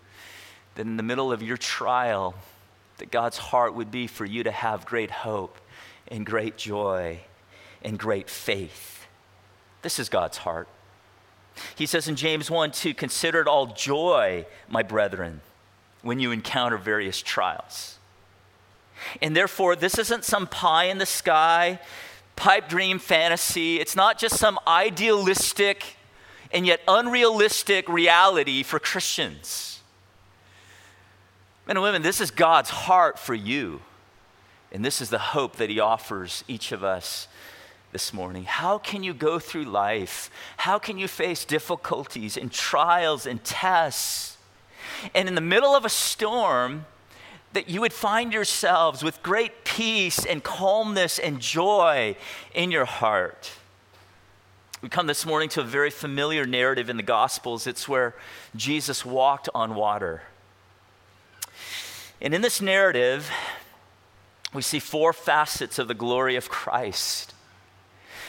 that 0.75 0.87
in 0.87 0.97
the 0.97 1.03
middle 1.03 1.33
of 1.33 1.43
your 1.43 1.57
trial, 1.57 2.35
that 2.99 3.11
God's 3.11 3.39
heart 3.39 3.75
would 3.75 3.91
be 3.91 4.07
for 4.07 4.25
you 4.25 4.43
to 4.45 4.51
have 4.51 4.87
great 4.87 5.11
hope 5.11 5.59
and 6.09 6.25
great 6.27 6.57
joy 6.57 7.21
and 7.83 7.99
great 7.99 8.29
faith. 8.29 9.07
This 9.83 9.99
is 9.99 10.09
God's 10.09 10.39
heart. 10.39 10.69
He 11.75 11.87
says 11.87 12.09
in 12.09 12.17
James 12.17 12.51
1 12.51 12.73
2, 12.73 12.95
consider 12.95 13.41
it 13.41 13.49
all 13.49 13.67
joy, 13.67 14.47
my 14.69 14.83
brethren, 14.83 15.41
when 16.03 16.21
you 16.21 16.31
encounter 16.31 16.77
various 16.77 17.21
trials. 17.21 17.99
And 19.23 19.35
therefore, 19.35 19.77
this 19.77 19.99
isn't 19.99 20.25
some 20.25 20.47
pie 20.47 20.85
in 20.85 20.99
the 20.99 21.07
sky, 21.07 21.81
pipe 22.37 22.69
dream 22.69 22.99
fantasy. 22.99 23.81
It's 23.81 23.97
not 23.97 24.19
just 24.19 24.39
some 24.39 24.59
idealistic 24.67 25.97
and 26.53 26.67
yet 26.67 26.81
unrealistic 26.89 27.89
reality 27.89 28.63
for 28.63 28.79
Christians. 28.79 29.81
Men 31.67 31.77
and 31.77 31.85
women, 31.85 32.03
this 32.03 32.21
is 32.21 32.31
God's 32.31 32.71
heart 32.71 33.19
for 33.19 33.35
you. 33.35 33.81
And 34.73 34.85
this 34.85 35.01
is 35.01 35.11
the 35.11 35.19
hope 35.19 35.57
that 35.57 35.71
He 35.71 35.81
offers 35.81 36.45
each 36.49 36.73
of 36.73 36.85
us 36.85 37.29
this 37.93 38.13
morning. 38.13 38.45
How 38.45 38.79
can 38.79 39.03
you 39.03 39.13
go 39.13 39.39
through 39.39 39.65
life? 39.65 40.31
How 40.59 40.79
can 40.79 40.99
you 40.99 41.09
face 41.09 41.45
difficulties 41.45 42.37
and 42.37 42.51
trials 42.53 43.27
and 43.27 43.43
tests? 43.43 44.37
And 45.15 45.29
in 45.29 45.35
the 45.35 45.41
middle 45.41 45.75
of 45.75 45.85
a 45.85 45.89
storm, 45.89 46.87
that 47.53 47.69
you 47.69 47.81
would 47.81 47.93
find 47.93 48.33
yourselves 48.33 49.03
with 49.03 49.23
great 49.23 49.65
peace 49.65 50.25
and 50.25 50.43
calmness 50.43 51.19
and 51.19 51.41
joy 51.41 52.17
in 52.55 52.71
your 52.71 52.85
heart. 52.85 53.51
We 54.83 54.89
come 54.89 55.07
this 55.07 55.27
morning 55.27 55.51
to 55.51 55.61
a 55.61 55.65
very 55.65 55.91
familiar 55.91 56.47
narrative 56.47 56.89
in 56.89 56.97
the 56.97 57.03
Gospels. 57.03 57.67
It's 57.67 57.87
where 57.87 58.15
Jesus 58.57 59.05
walked 59.05 59.51
on 59.55 59.75
water. 59.75 60.23
And 62.23 62.33
in 62.33 62.41
this 62.41 62.63
narrative, 62.63 63.31
we 64.55 64.63
see 64.63 64.79
four 64.79 65.13
facets 65.13 65.79
of 65.79 65.87
the 65.87 65.95
glory 65.95 66.35
of 66.35 66.49
Christ. 66.49 67.35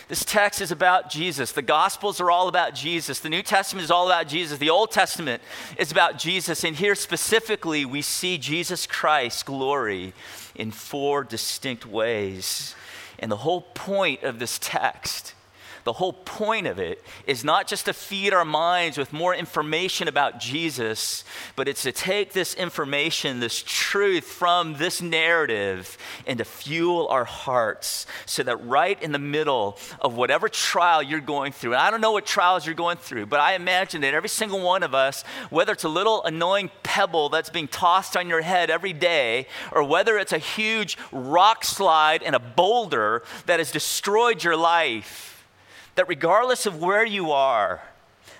This 0.09 0.25
text 0.25 0.59
is 0.59 0.71
about 0.71 1.09
Jesus. 1.09 1.53
The 1.53 1.61
Gospels 1.61 2.19
are 2.19 2.29
all 2.29 2.49
about 2.49 2.75
Jesus. 2.75 3.19
The 3.19 3.29
New 3.29 3.43
Testament 3.43 3.85
is 3.85 3.91
all 3.91 4.07
about 4.07 4.27
Jesus. 4.27 4.57
The 4.57 4.69
Old 4.69 4.91
Testament 4.91 5.41
is 5.77 5.89
about 5.89 6.19
Jesus. 6.19 6.65
And 6.65 6.75
here 6.75 6.95
specifically, 6.95 7.85
we 7.85 8.01
see 8.01 8.37
Jesus 8.37 8.85
Christ's 8.85 9.43
glory 9.43 10.11
in 10.53 10.71
four 10.71 11.23
distinct 11.23 11.85
ways. 11.85 12.75
And 13.19 13.31
the 13.31 13.37
whole 13.37 13.61
point 13.61 14.23
of 14.23 14.39
this 14.39 14.59
text 14.61 15.33
the 15.83 15.93
whole 15.93 16.13
point 16.13 16.67
of 16.67 16.79
it 16.79 17.03
is 17.25 17.43
not 17.43 17.67
just 17.67 17.85
to 17.85 17.93
feed 17.93 18.33
our 18.33 18.45
minds 18.45 18.97
with 18.97 19.13
more 19.13 19.33
information 19.33 20.07
about 20.07 20.39
Jesus, 20.39 21.23
but 21.55 21.67
it's 21.67 21.83
to 21.83 21.91
take 21.91 22.33
this 22.33 22.53
information, 22.53 23.39
this 23.39 23.63
truth 23.65 24.23
from 24.23 24.75
this 24.75 25.01
narrative, 25.01 25.97
and 26.27 26.37
to 26.37 26.45
fuel 26.45 27.07
our 27.09 27.25
hearts 27.25 28.05
so 28.25 28.43
that 28.43 28.57
right 28.65 29.01
in 29.01 29.11
the 29.11 29.19
middle 29.19 29.77
of 29.99 30.15
whatever 30.15 30.49
trial 30.49 31.01
you're 31.01 31.19
going 31.19 31.51
through, 31.51 31.73
and 31.73 31.81
I 31.81 31.91
don't 31.91 32.01
know 32.01 32.11
what 32.11 32.25
trials 32.25 32.65
you're 32.65 32.75
going 32.75 32.97
through, 32.97 33.27
but 33.27 33.39
I 33.39 33.53
imagine 33.53 34.01
that 34.01 34.13
every 34.13 34.29
single 34.29 34.61
one 34.61 34.83
of 34.83 34.93
us, 34.93 35.23
whether 35.49 35.73
it's 35.73 35.83
a 35.83 35.89
little 35.89 36.23
annoying 36.23 36.69
pebble 36.83 37.29
that's 37.29 37.49
being 37.49 37.67
tossed 37.67 38.15
on 38.15 38.29
your 38.29 38.41
head 38.41 38.69
every 38.69 38.93
day, 38.93 39.47
or 39.71 39.83
whether 39.83 40.17
it's 40.17 40.33
a 40.33 40.37
huge 40.37 40.97
rock 41.11 41.63
slide 41.63 42.23
and 42.23 42.35
a 42.35 42.39
boulder 42.39 43.23
that 43.45 43.59
has 43.59 43.71
destroyed 43.71 44.43
your 44.43 44.57
life, 44.57 45.30
that 45.95 46.07
regardless 46.07 46.65
of 46.65 46.81
where 46.81 47.05
you 47.05 47.31
are, 47.31 47.81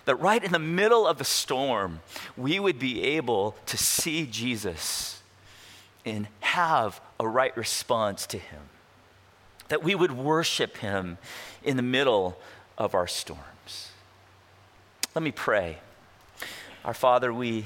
that 0.06 0.16
right 0.16 0.44
in 0.44 0.52
the 0.52 0.60
middle 0.60 1.06
of 1.08 1.18
the 1.18 1.24
storm, 1.24 2.00
we 2.36 2.60
would 2.60 2.80
be 2.80 3.04
able 3.04 3.56
to 3.68 3.78
see 3.78 4.26
Jesus 4.26 5.22
and 6.06 6.28
have 6.40 7.00
a 7.20 7.28
right 7.28 7.56
response 7.56 8.26
to 8.28 8.38
him. 8.38 8.62
That 9.68 9.84
we 9.84 9.96
would 9.96 10.12
worship 10.12 10.78
him 10.78 11.18
in 11.64 11.78
the 11.78 11.84
middle 11.84 12.38
of 12.78 12.96
our 12.96 13.08
storms. 13.08 13.92
Let 15.14 15.24
me 15.24 15.32
pray. 15.32 15.78
Our 16.84 16.94
Father, 16.94 17.34
we, 17.34 17.66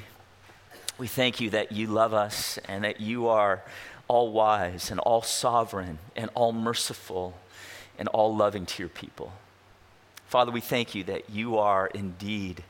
we 0.97 1.07
thank 1.07 1.39
you 1.39 1.51
that 1.51 1.71
you 1.71 1.87
love 1.87 2.13
us 2.13 2.59
and 2.65 2.83
that 2.83 2.99
you 2.99 3.27
are 3.27 3.63
all 4.07 4.31
wise 4.31 4.91
and 4.91 4.99
all 4.99 5.21
sovereign 5.21 5.99
and 6.15 6.29
all 6.35 6.51
merciful 6.51 7.37
and 7.97 8.07
all 8.09 8.35
loving 8.35 8.65
to 8.65 8.83
your 8.83 8.89
people. 8.89 9.31
Father, 10.27 10.51
we 10.51 10.61
thank 10.61 10.95
you 10.95 11.03
that 11.05 11.29
you 11.29 11.57
are 11.57 11.87
indeed 11.87 12.63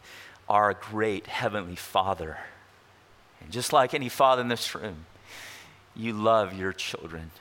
our 0.49 0.73
great 0.73 1.27
heavenly 1.27 1.75
Father. 1.75 2.37
And 3.41 3.51
just 3.51 3.73
like 3.73 3.93
any 3.93 4.09
father 4.09 4.41
in 4.41 4.47
this 4.47 4.75
room, 4.75 5.05
you 5.95 6.13
love 6.13 6.53
your 6.53 6.73
children. 6.73 7.31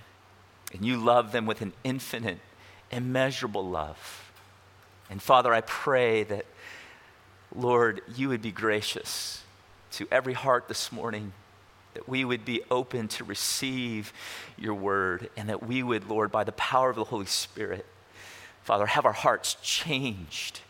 And 0.73 0.85
you 0.85 0.97
love 0.97 1.33
them 1.33 1.47
with 1.47 1.63
an 1.63 1.73
infinite, 1.85 2.39
immeasurable 2.91 3.69
love. 3.69 4.33
And 5.11 5.23
Father, 5.23 5.53
I 5.53 5.61
pray 5.61 6.25
that, 6.25 6.47
Lord, 7.55 8.01
you 8.17 8.29
would 8.29 8.43
be 8.43 8.51
gracious 8.51 9.43
to 9.93 10.09
every 10.11 10.33
heart 10.33 10.67
this 10.67 10.91
morning, 10.91 11.33
that 11.95 12.09
we 12.09 12.25
would 12.25 12.45
be 12.45 12.63
open 12.71 13.07
to 13.09 13.25
receive 13.25 14.13
your 14.59 14.75
word, 14.75 15.31
and 15.37 15.49
that 15.49 15.65
we 15.65 15.83
would, 15.83 16.09
Lord, 16.09 16.33
by 16.33 16.43
the 16.43 16.53
power 16.53 16.91
of 16.91 16.97
the 16.97 17.05
Holy 17.05 17.27
Spirit, 17.27 17.87
Father, 18.65 18.87
have 18.87 19.05
our 19.05 19.13
hearts 19.13 19.57
changed. 19.63 20.61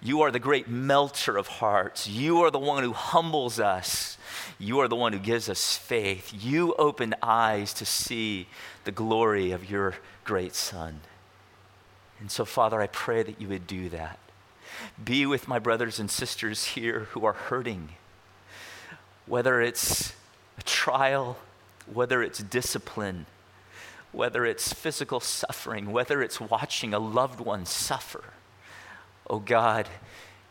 You 0.00 0.22
are 0.22 0.30
the 0.30 0.38
great 0.38 0.68
melter 0.68 1.36
of 1.36 1.46
hearts. 1.46 2.08
You 2.08 2.40
are 2.42 2.50
the 2.50 2.58
one 2.58 2.82
who 2.82 2.92
humbles 2.92 3.60
us. 3.60 4.16
You 4.58 4.78
are 4.80 4.88
the 4.88 4.96
one 4.96 5.12
who 5.12 5.18
gives 5.18 5.48
us 5.48 5.76
faith. 5.76 6.32
You 6.32 6.74
opened 6.74 7.16
eyes 7.20 7.74
to 7.74 7.84
see 7.84 8.46
the 8.84 8.92
glory 8.92 9.50
of 9.50 9.68
your 9.68 9.96
great 10.24 10.54
Son. 10.54 11.00
And 12.20 12.30
so, 12.30 12.44
Father, 12.44 12.80
I 12.80 12.86
pray 12.86 13.24
that 13.24 13.40
you 13.40 13.48
would 13.48 13.66
do 13.66 13.88
that. 13.88 14.18
Be 15.04 15.26
with 15.26 15.48
my 15.48 15.58
brothers 15.58 15.98
and 15.98 16.10
sisters 16.10 16.64
here 16.66 17.08
who 17.10 17.24
are 17.24 17.32
hurting, 17.32 17.90
whether 19.26 19.60
it's 19.60 20.14
a 20.56 20.62
trial, 20.62 21.36
whether 21.92 22.22
it's 22.22 22.38
discipline 22.38 23.26
whether 24.12 24.44
it's 24.44 24.72
physical 24.72 25.20
suffering, 25.20 25.90
whether 25.90 26.22
it's 26.22 26.40
watching 26.40 26.94
a 26.94 26.98
loved 26.98 27.40
one 27.40 27.66
suffer. 27.66 28.24
Oh 29.28 29.38
God, 29.38 29.88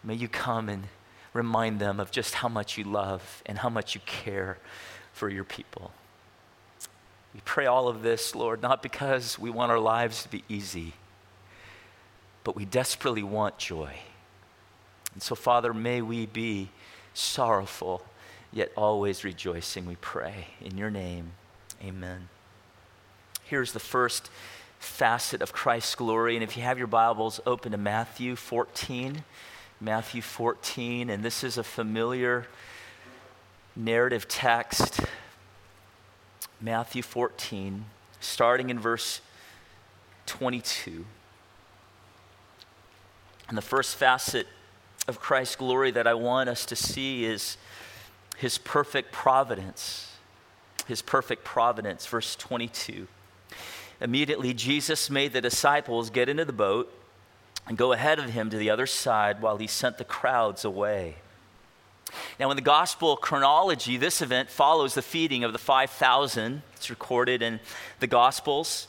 may 0.04 0.16
you 0.16 0.28
come 0.28 0.68
and 0.68 0.86
remind 1.34 1.80
them 1.80 2.00
of 2.00 2.12
just 2.12 2.36
how 2.36 2.50
much 2.50 2.78
you 2.78 2.84
love 2.84 3.42
and 3.46 3.60
how 3.60 3.70
much 3.70 3.96
you 3.96 4.02
care 4.06 4.58
for 5.14 5.30
your 5.30 5.44
people. 5.44 5.92
We 7.34 7.42
pray 7.46 7.66
all 7.66 7.88
of 7.88 8.02
this, 8.02 8.36
Lord, 8.36 8.62
not 8.62 8.84
because 8.84 9.40
we 9.40 9.50
want 9.50 9.72
our 9.72 9.80
lives 9.80 10.24
to 10.24 10.30
be 10.30 10.44
easy, 10.50 10.94
but 12.44 12.56
we 12.56 12.66
desperately 12.66 13.24
want 13.24 13.58
joy. 13.58 13.94
And 15.14 15.22
so, 15.22 15.36
Father, 15.36 15.74
may 15.74 16.02
we 16.02 16.26
be 16.26 16.70
sorrowful, 17.14 18.04
yet 18.52 18.72
always 18.76 19.24
rejoicing, 19.24 19.86
we 19.86 19.96
pray. 19.98 20.48
In 20.60 20.78
your 20.78 20.90
name, 20.90 21.34
amen. 21.84 22.28
Here's 23.52 23.74
the 23.74 23.82
first 23.82 24.30
facet 24.80 25.42
of 25.42 25.52
Christ's 25.52 25.96
glory. 25.96 26.38
And 26.38 26.44
if 26.44 26.56
you 26.56 26.64
have 26.64 26.78
your 26.78 26.88
Bibles, 26.88 27.42
open 27.46 27.74
to 27.74 27.78
Matthew 27.78 28.38
14. 28.38 29.26
Matthew 29.82 30.22
14, 30.22 31.10
and 31.10 31.22
this 31.22 31.44
is 31.44 31.58
a 31.58 31.64
familiar 31.66 32.48
narrative 33.76 34.30
text. 34.30 35.02
Matthew 36.62 37.02
14, 37.02 37.84
starting 38.22 38.70
in 38.70 38.80
verse 38.80 39.20
22. 40.28 41.04
And 43.50 43.58
the 43.58 43.62
first 43.62 43.98
facet 43.98 44.48
of 45.10 45.20
Christ's 45.20 45.58
glory 45.58 45.92
that 45.92 46.08
I 46.08 46.14
want 46.14 46.48
us 46.48 46.66
to 46.68 46.78
see 46.78 47.26
is 47.26 47.58
his 48.38 48.58
perfect 48.58 49.12
providence. 49.12 50.14
His 50.88 51.02
perfect 51.02 51.44
providence, 51.44 52.06
verse 52.06 52.38
22. 52.38 53.10
Immediately, 54.02 54.56
Jesus 54.56 55.10
made 55.10 55.32
the 55.32 55.42
disciples 55.42 56.10
get 56.10 56.28
into 56.28 56.44
the 56.44 56.52
boat 56.52 56.92
and 57.68 57.78
go 57.78 57.94
ahead 57.94 58.18
of 58.18 58.32
him 58.32 58.50
to 58.50 58.58
the 58.58 58.70
other 58.70 58.88
side 58.88 59.42
while 59.42 59.58
he 59.58 59.68
sent 59.68 60.00
the 60.00 60.04
crowds 60.04 60.66
away. 60.66 61.18
Now, 62.40 62.50
in 62.50 62.56
the 62.56 62.62
gospel 62.62 63.16
chronology, 63.16 63.98
this 63.98 64.22
event 64.22 64.50
follows 64.50 64.96
the 64.96 65.02
feeding 65.02 65.44
of 65.44 65.54
the 65.54 65.60
5,000. 65.60 66.64
It's 66.76 66.90
recorded 66.90 67.42
in 67.42 67.60
the 68.00 68.08
gospels. 68.08 68.88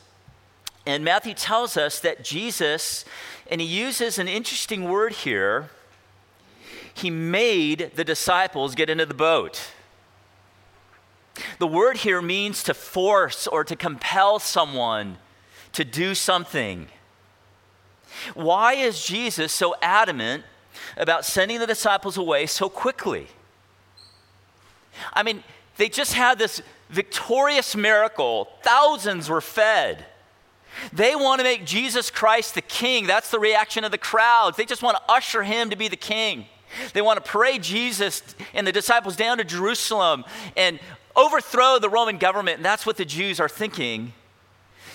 And 0.87 1.04
Matthew 1.04 1.35
tells 1.35 1.76
us 1.76 2.00
that 2.00 2.25
Jesus, 2.25 3.04
and 3.50 3.61
he 3.61 3.66
uses 3.66 4.19
an 4.19 4.28
interesting 4.28 4.88
word 4.88 5.12
here, 5.12 5.71
he 6.95 7.11
made 7.11 7.92
the 7.95 8.04
disciples 8.04 8.75
get 8.75 8.90
into 8.90 9.07
the 9.07 9.14
boat. 9.14 9.73
The 11.59 11.67
word 11.67 11.99
here 11.99 12.23
means 12.23 12.63
to 12.65 12.75
force 12.75 13.47
or 13.47 13.65
to 13.65 13.77
compel 13.77 14.39
someone 14.39 15.19
to 15.73 15.85
do 15.85 16.15
something. 16.15 16.89
Why 18.35 18.75
is 18.75 19.05
Jesus 19.05 19.53
so 19.53 19.75
adamant 19.81 20.45
about 20.97 21.25
sending 21.25 21.59
the 21.59 21.67
disciples 21.67 22.17
away 22.17 22.47
so 22.47 22.69
quickly? 22.69 23.29
I 25.13 25.23
mean, 25.23 25.43
they 25.77 25.89
just 25.89 26.15
had 26.15 26.39
this 26.39 26.63
victorious 26.91 27.75
miracle, 27.75 28.49
thousands 28.63 29.29
were 29.31 29.41
fed. 29.41 30.05
They 30.93 31.15
want 31.15 31.41
to 31.41 31.45
make 31.45 31.65
Jesus 31.65 32.11
Christ 32.11 32.55
the 32.55 32.63
king. 32.63 33.07
That's 33.07 33.31
the 33.31 33.39
reaction 33.39 33.85
of 33.85 33.91
the 33.91 33.99
crowds. 33.99 34.57
They 34.57 34.65
just 34.65 34.83
want 34.83 34.97
to 34.97 35.13
usher 35.13 35.43
him 35.43 35.71
to 35.71 35.77
be 35.77 35.89
the 35.89 35.97
king. 35.97 36.47
They 36.95 37.03
want 37.03 37.23
to 37.23 37.31
parade 37.31 37.63
Jesus 37.63 38.23
and 38.55 38.67
the 38.67 38.73
disciples 38.73 39.17
down 39.17 39.39
to 39.39 39.45
Jerusalem 39.45 40.25
and 40.57 40.81
overthrow 41.16 41.78
the 41.78 41.88
Roman 41.88 42.19
government. 42.19 42.57
And 42.57 42.64
that's 42.64 42.87
what 42.87 42.97
the 42.97 43.04
Jews 43.04 43.40
are 43.40 43.49
thinking. 43.49 44.12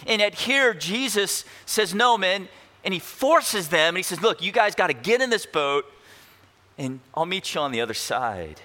And 0.05 0.21
yet, 0.21 0.35
here, 0.35 0.73
Jesus 0.73 1.45
says, 1.65 1.93
No, 1.93 2.17
man. 2.17 2.47
And 2.83 2.93
he 2.93 2.99
forces 2.99 3.69
them 3.69 3.89
and 3.89 3.97
he 3.97 4.03
says, 4.03 4.21
Look, 4.21 4.41
you 4.41 4.51
guys 4.51 4.75
got 4.75 4.87
to 4.87 4.93
get 4.93 5.21
in 5.21 5.29
this 5.29 5.45
boat 5.45 5.85
and 6.77 6.99
I'll 7.13 7.25
meet 7.25 7.53
you 7.53 7.61
on 7.61 7.71
the 7.71 7.81
other 7.81 7.93
side. 7.93 8.61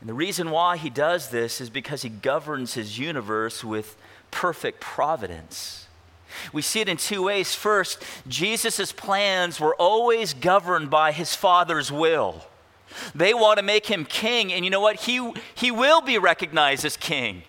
And 0.00 0.08
the 0.08 0.14
reason 0.14 0.50
why 0.50 0.78
he 0.78 0.88
does 0.88 1.28
this 1.28 1.60
is 1.60 1.68
because 1.68 2.02
he 2.02 2.08
governs 2.08 2.74
his 2.74 2.98
universe 2.98 3.62
with 3.62 3.96
perfect 4.30 4.80
providence. 4.80 5.86
We 6.52 6.62
see 6.62 6.80
it 6.80 6.88
in 6.88 6.96
two 6.96 7.24
ways. 7.24 7.54
First, 7.54 8.02
Jesus' 8.26 8.92
plans 8.92 9.60
were 9.60 9.74
always 9.74 10.32
governed 10.32 10.88
by 10.88 11.12
his 11.12 11.34
Father's 11.34 11.92
will. 11.92 12.44
They 13.14 13.34
want 13.34 13.58
to 13.58 13.62
make 13.62 13.86
him 13.86 14.04
king, 14.04 14.52
and 14.52 14.64
you 14.64 14.70
know 14.70 14.80
what? 14.80 14.96
He, 15.00 15.32
he 15.54 15.70
will 15.70 16.00
be 16.00 16.18
recognized 16.18 16.84
as 16.84 16.96
king. 16.96 17.42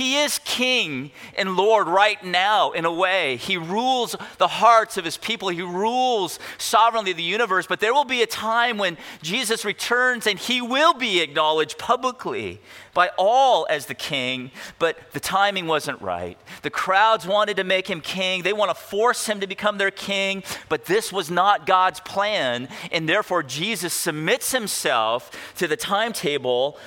He 0.00 0.16
is 0.16 0.40
king 0.46 1.10
and 1.36 1.58
Lord 1.58 1.86
right 1.86 2.24
now, 2.24 2.70
in 2.70 2.86
a 2.86 2.90
way. 2.92 3.36
He 3.36 3.58
rules 3.58 4.16
the 4.38 4.48
hearts 4.48 4.96
of 4.96 5.04
his 5.04 5.18
people, 5.18 5.50
he 5.50 5.60
rules 5.60 6.38
sovereignly 6.56 7.12
the 7.12 7.22
universe. 7.22 7.66
But 7.66 7.80
there 7.80 7.92
will 7.92 8.06
be 8.06 8.22
a 8.22 8.26
time 8.26 8.78
when 8.78 8.96
Jesus 9.20 9.62
returns 9.62 10.26
and 10.26 10.38
he 10.38 10.62
will 10.62 10.94
be 10.94 11.20
acknowledged 11.20 11.76
publicly 11.76 12.60
by 12.94 13.10
all 13.18 13.66
as 13.68 13.86
the 13.86 13.94
king, 13.94 14.50
but 14.78 14.96
the 15.12 15.20
timing 15.20 15.66
wasn't 15.66 16.00
right. 16.00 16.38
The 16.62 16.70
crowds 16.70 17.26
wanted 17.26 17.58
to 17.58 17.64
make 17.64 17.86
him 17.86 18.00
king, 18.00 18.42
they 18.42 18.54
want 18.54 18.70
to 18.70 18.74
force 18.74 19.26
him 19.26 19.40
to 19.40 19.46
become 19.46 19.76
their 19.76 19.90
king, 19.90 20.42
but 20.70 20.86
this 20.86 21.12
was 21.12 21.30
not 21.30 21.66
God's 21.66 22.00
plan. 22.00 22.68
And 22.90 23.06
therefore, 23.06 23.42
Jesus 23.42 23.92
submits 23.92 24.52
himself 24.52 25.30
to 25.56 25.68
the 25.68 25.76
timetable 25.76 26.78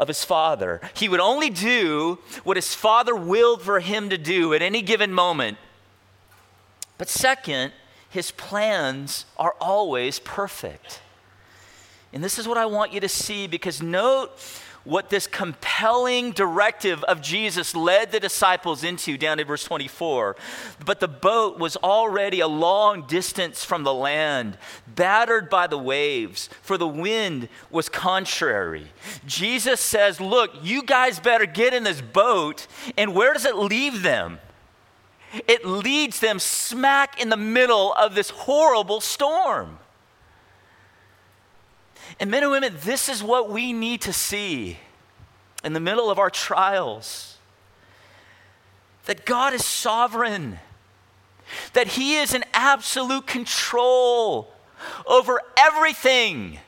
of 0.00 0.08
his 0.08 0.24
father. 0.24 0.80
He 0.94 1.10
would 1.10 1.20
only 1.20 1.50
do 1.50 2.18
what 2.42 2.56
his 2.56 2.74
father 2.74 3.14
willed 3.14 3.60
for 3.60 3.80
him 3.80 4.08
to 4.08 4.16
do 4.16 4.54
at 4.54 4.62
any 4.62 4.80
given 4.80 5.12
moment. 5.12 5.58
But 6.96 7.10
second, 7.10 7.72
his 8.08 8.30
plans 8.30 9.26
are 9.36 9.54
always 9.60 10.18
perfect. 10.18 11.02
And 12.14 12.24
this 12.24 12.38
is 12.38 12.48
what 12.48 12.56
I 12.56 12.64
want 12.64 12.94
you 12.94 13.00
to 13.00 13.10
see 13.10 13.46
because 13.46 13.82
note 13.82 14.32
what 14.84 15.10
this 15.10 15.26
compelling 15.26 16.32
directive 16.32 17.04
of 17.04 17.20
Jesus 17.20 17.74
led 17.76 18.12
the 18.12 18.20
disciples 18.20 18.82
into 18.82 19.18
down 19.18 19.38
in 19.38 19.46
verse 19.46 19.64
24. 19.64 20.36
But 20.84 21.00
the 21.00 21.08
boat 21.08 21.58
was 21.58 21.76
already 21.76 22.40
a 22.40 22.48
long 22.48 23.06
distance 23.06 23.64
from 23.64 23.84
the 23.84 23.94
land, 23.94 24.56
battered 24.86 25.50
by 25.50 25.66
the 25.66 25.78
waves, 25.78 26.48
for 26.62 26.78
the 26.78 26.88
wind 26.88 27.48
was 27.70 27.88
contrary. 27.88 28.88
Jesus 29.26 29.80
says, 29.80 30.20
Look, 30.20 30.50
you 30.62 30.82
guys 30.82 31.20
better 31.20 31.46
get 31.46 31.74
in 31.74 31.84
this 31.84 32.00
boat. 32.00 32.66
And 32.96 33.14
where 33.14 33.32
does 33.32 33.44
it 33.44 33.56
leave 33.56 34.02
them? 34.02 34.38
It 35.46 35.64
leads 35.64 36.20
them 36.20 36.38
smack 36.38 37.20
in 37.20 37.28
the 37.28 37.36
middle 37.36 37.92
of 37.94 38.14
this 38.14 38.30
horrible 38.30 39.00
storm. 39.00 39.78
And 42.20 42.30
men 42.30 42.42
and 42.42 42.52
women, 42.52 42.76
this 42.82 43.08
is 43.08 43.22
what 43.22 43.50
we 43.50 43.72
need 43.72 44.02
to 44.02 44.12
see 44.12 44.76
in 45.64 45.72
the 45.72 45.80
middle 45.80 46.10
of 46.10 46.18
our 46.18 46.28
trials 46.30 47.38
that 49.06 49.24
God 49.24 49.54
is 49.54 49.64
sovereign, 49.64 50.58
that 51.72 51.88
He 51.88 52.16
is 52.16 52.34
in 52.34 52.44
absolute 52.52 53.26
control 53.26 54.52
over 55.06 55.40
everything. 55.56 56.58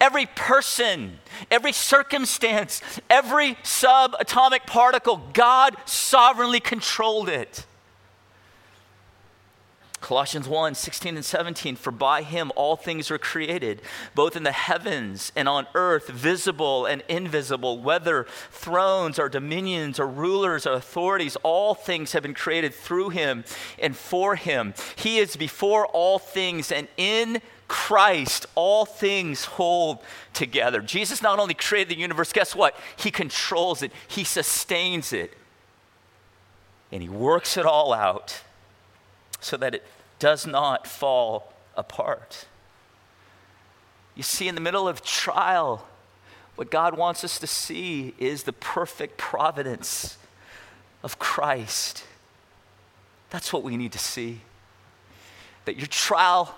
Every 0.00 0.26
person, 0.26 1.20
every 1.50 1.72
circumstance, 1.72 2.82
every 3.08 3.54
subatomic 3.62 4.66
particle, 4.66 5.22
God 5.32 5.76
sovereignly 5.86 6.60
controlled 6.60 7.28
it. 7.28 7.64
Colossians 10.00 10.48
1 10.48 10.74
16 10.76 11.16
and 11.16 11.24
17, 11.24 11.74
for 11.76 11.90
by 11.90 12.22
him 12.22 12.52
all 12.54 12.76
things 12.76 13.10
were 13.10 13.18
created, 13.18 13.82
both 14.14 14.36
in 14.36 14.44
the 14.44 14.52
heavens 14.52 15.32
and 15.34 15.48
on 15.48 15.66
earth, 15.74 16.08
visible 16.08 16.86
and 16.86 17.02
invisible, 17.08 17.80
whether 17.80 18.26
thrones 18.50 19.18
or 19.18 19.28
dominions 19.28 19.98
or 19.98 20.06
rulers 20.06 20.66
or 20.66 20.74
authorities, 20.74 21.36
all 21.42 21.74
things 21.74 22.12
have 22.12 22.22
been 22.22 22.34
created 22.34 22.72
through 22.72 23.08
him 23.08 23.44
and 23.78 23.96
for 23.96 24.36
him. 24.36 24.72
He 24.94 25.18
is 25.18 25.36
before 25.36 25.86
all 25.86 26.20
things, 26.20 26.70
and 26.70 26.86
in 26.96 27.42
Christ 27.66 28.46
all 28.54 28.86
things 28.86 29.44
hold 29.44 29.98
together. 30.32 30.80
Jesus 30.80 31.22
not 31.22 31.40
only 31.40 31.54
created 31.54 31.96
the 31.96 32.00
universe, 32.00 32.32
guess 32.32 32.54
what? 32.54 32.76
He 32.96 33.10
controls 33.10 33.82
it, 33.82 33.90
he 34.06 34.22
sustains 34.22 35.12
it, 35.12 35.36
and 36.92 37.02
he 37.02 37.08
works 37.08 37.56
it 37.56 37.66
all 37.66 37.92
out 37.92 38.42
so 39.40 39.56
that 39.56 39.74
it 39.74 39.84
does 40.18 40.46
not 40.46 40.86
fall 40.86 41.52
apart. 41.76 42.46
You 44.14 44.22
see, 44.22 44.48
in 44.48 44.54
the 44.54 44.60
middle 44.60 44.88
of 44.88 45.02
trial, 45.02 45.86
what 46.56 46.70
God 46.70 46.96
wants 46.96 47.22
us 47.22 47.38
to 47.38 47.46
see 47.46 48.14
is 48.18 48.42
the 48.42 48.52
perfect 48.52 49.16
providence 49.16 50.18
of 51.04 51.18
Christ. 51.18 52.02
That's 53.30 53.52
what 53.52 53.62
we 53.62 53.76
need 53.76 53.92
to 53.92 53.98
see. 53.98 54.40
That 55.66 55.76
your 55.76 55.86
trial 55.86 56.54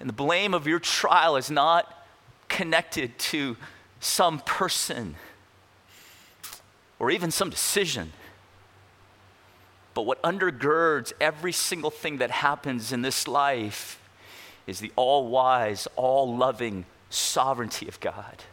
and 0.00 0.08
the 0.08 0.14
blame 0.14 0.54
of 0.54 0.66
your 0.66 0.80
trial 0.80 1.36
is 1.36 1.50
not 1.50 2.06
connected 2.48 3.18
to 3.18 3.56
some 4.00 4.40
person 4.40 5.14
or 6.98 7.10
even 7.10 7.30
some 7.30 7.50
decision. 7.50 8.12
But 9.98 10.06
what 10.06 10.22
undergirds 10.22 11.12
every 11.20 11.50
single 11.50 11.90
thing 11.90 12.18
that 12.18 12.30
happens 12.30 12.92
in 12.92 13.02
this 13.02 13.26
life 13.26 14.00
is 14.64 14.78
the 14.78 14.92
all 14.94 15.26
wise, 15.26 15.88
all 15.96 16.36
loving 16.36 16.84
sovereignty 17.10 17.88
of 17.88 17.98
God. 17.98 18.44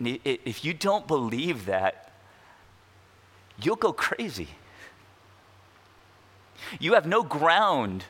And 0.00 0.18
if 0.24 0.64
you 0.64 0.74
don't 0.74 1.06
believe 1.06 1.66
that, 1.66 2.10
you'll 3.62 3.76
go 3.76 3.92
crazy. 3.92 4.48
You 6.80 6.94
have 6.94 7.06
no 7.06 7.22
ground, 7.22 8.06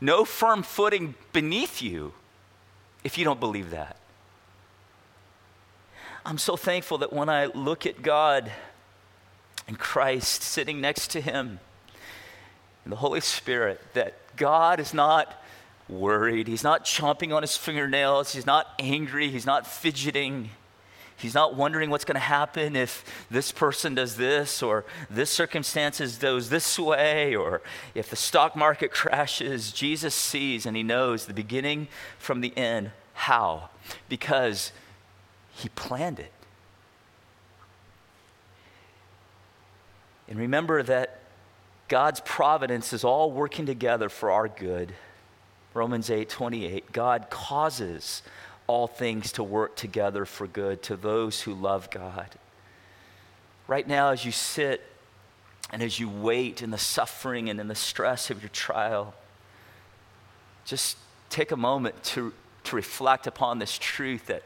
no 0.00 0.24
firm 0.24 0.62
footing 0.62 1.16
beneath 1.32 1.82
you 1.82 2.12
if 3.02 3.18
you 3.18 3.24
don't 3.24 3.40
believe 3.40 3.70
that. 3.70 3.96
I'm 6.24 6.38
so 6.38 6.56
thankful 6.56 6.98
that 6.98 7.12
when 7.12 7.28
I 7.28 7.46
look 7.46 7.86
at 7.86 8.02
God, 8.02 8.52
and 9.66 9.78
Christ 9.78 10.42
sitting 10.42 10.80
next 10.80 11.10
to 11.12 11.20
him, 11.20 11.60
and 12.84 12.92
the 12.92 12.96
Holy 12.96 13.20
Spirit, 13.20 13.80
that 13.94 14.14
God 14.36 14.78
is 14.80 14.92
not 14.92 15.42
worried. 15.88 16.48
He's 16.48 16.64
not 16.64 16.84
chomping 16.84 17.34
on 17.34 17.42
his 17.42 17.56
fingernails. 17.56 18.32
He's 18.34 18.46
not 18.46 18.68
angry. 18.78 19.30
He's 19.30 19.46
not 19.46 19.66
fidgeting. 19.66 20.50
He's 21.16 21.34
not 21.34 21.54
wondering 21.54 21.90
what's 21.90 22.04
going 22.04 22.16
to 22.16 22.20
happen 22.20 22.74
if 22.74 23.26
this 23.30 23.52
person 23.52 23.94
does 23.94 24.16
this 24.16 24.62
or 24.62 24.84
this 25.08 25.30
circumstances 25.30 26.18
goes 26.18 26.50
this 26.50 26.78
way 26.78 27.36
or 27.36 27.62
if 27.94 28.10
the 28.10 28.16
stock 28.16 28.56
market 28.56 28.90
crashes. 28.90 29.72
Jesus 29.72 30.14
sees 30.14 30.66
and 30.66 30.76
he 30.76 30.82
knows 30.82 31.26
the 31.26 31.34
beginning 31.34 31.88
from 32.18 32.40
the 32.40 32.54
end. 32.56 32.90
How? 33.14 33.70
Because 34.08 34.72
he 35.52 35.68
planned 35.70 36.18
it. 36.18 36.32
And 40.28 40.38
remember 40.38 40.82
that 40.82 41.18
God's 41.88 42.20
providence 42.20 42.92
is 42.92 43.04
all 43.04 43.30
working 43.30 43.66
together 43.66 44.08
for 44.08 44.30
our 44.30 44.48
good. 44.48 44.94
Romans 45.74 46.10
8 46.10 46.28
28. 46.28 46.92
God 46.92 47.28
causes 47.30 48.22
all 48.66 48.86
things 48.86 49.32
to 49.32 49.42
work 49.42 49.76
together 49.76 50.24
for 50.24 50.46
good 50.46 50.82
to 50.84 50.96
those 50.96 51.42
who 51.42 51.52
love 51.52 51.90
God. 51.90 52.28
Right 53.66 53.86
now, 53.86 54.10
as 54.10 54.24
you 54.24 54.32
sit 54.32 54.82
and 55.70 55.82
as 55.82 55.98
you 55.98 56.08
wait 56.08 56.62
in 56.62 56.70
the 56.70 56.78
suffering 56.78 57.50
and 57.50 57.60
in 57.60 57.68
the 57.68 57.74
stress 57.74 58.30
of 58.30 58.42
your 58.42 58.50
trial, 58.50 59.14
just 60.64 60.96
take 61.28 61.50
a 61.50 61.56
moment 61.56 62.02
to, 62.04 62.32
to 62.64 62.76
reflect 62.76 63.26
upon 63.26 63.58
this 63.58 63.76
truth 63.76 64.26
that, 64.26 64.42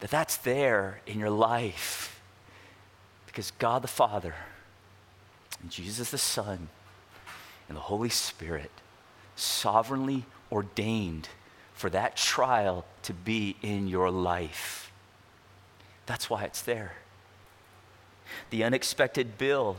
that 0.00 0.10
that's 0.10 0.36
there 0.38 1.00
in 1.06 1.18
your 1.18 1.30
life 1.30 2.20
because 3.26 3.50
God 3.52 3.82
the 3.82 3.88
Father 3.88 4.34
and 5.62 5.70
Jesus 5.70 6.10
the 6.10 6.18
Son 6.18 6.68
and 7.68 7.76
the 7.76 7.82
Holy 7.82 8.08
Spirit 8.08 8.70
sovereignly 9.36 10.26
ordained 10.50 11.28
for 11.74 11.90
that 11.90 12.16
trial 12.16 12.84
to 13.02 13.14
be 13.14 13.56
in 13.62 13.88
your 13.88 14.10
life. 14.10 14.92
That's 16.06 16.28
why 16.28 16.44
it's 16.44 16.62
there. 16.62 16.94
The 18.50 18.64
unexpected 18.64 19.38
bill 19.38 19.76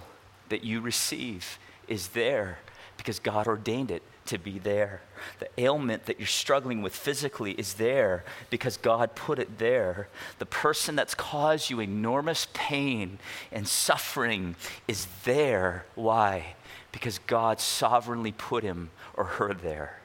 that 0.49 0.63
you 0.63 0.81
receive 0.81 1.59
is 1.87 2.09
there 2.09 2.59
because 2.97 3.19
God 3.19 3.47
ordained 3.47 3.91
it 3.91 4.03
to 4.25 4.37
be 4.37 4.59
there. 4.59 5.01
The 5.39 5.49
ailment 5.57 6.05
that 6.05 6.19
you're 6.19 6.27
struggling 6.27 6.81
with 6.81 6.95
physically 6.95 7.51
is 7.51 7.75
there 7.75 8.23
because 8.49 8.77
God 8.77 9.15
put 9.15 9.39
it 9.39 9.57
there. 9.57 10.07
The 10.39 10.45
person 10.45 10.95
that's 10.95 11.15
caused 11.15 11.69
you 11.69 11.79
enormous 11.79 12.47
pain 12.53 13.19
and 13.51 13.67
suffering 13.67 14.55
is 14.87 15.07
there. 15.23 15.85
Why? 15.95 16.55
Because 16.91 17.19
God 17.19 17.59
sovereignly 17.59 18.31
put 18.31 18.63
him 18.63 18.89
or 19.15 19.23
her 19.23 19.53
there. 19.53 19.99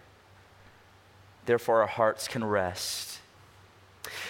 Therefore, 1.47 1.83
our 1.83 1.87
hearts 1.87 2.27
can 2.29 2.45
rest. 2.45 3.21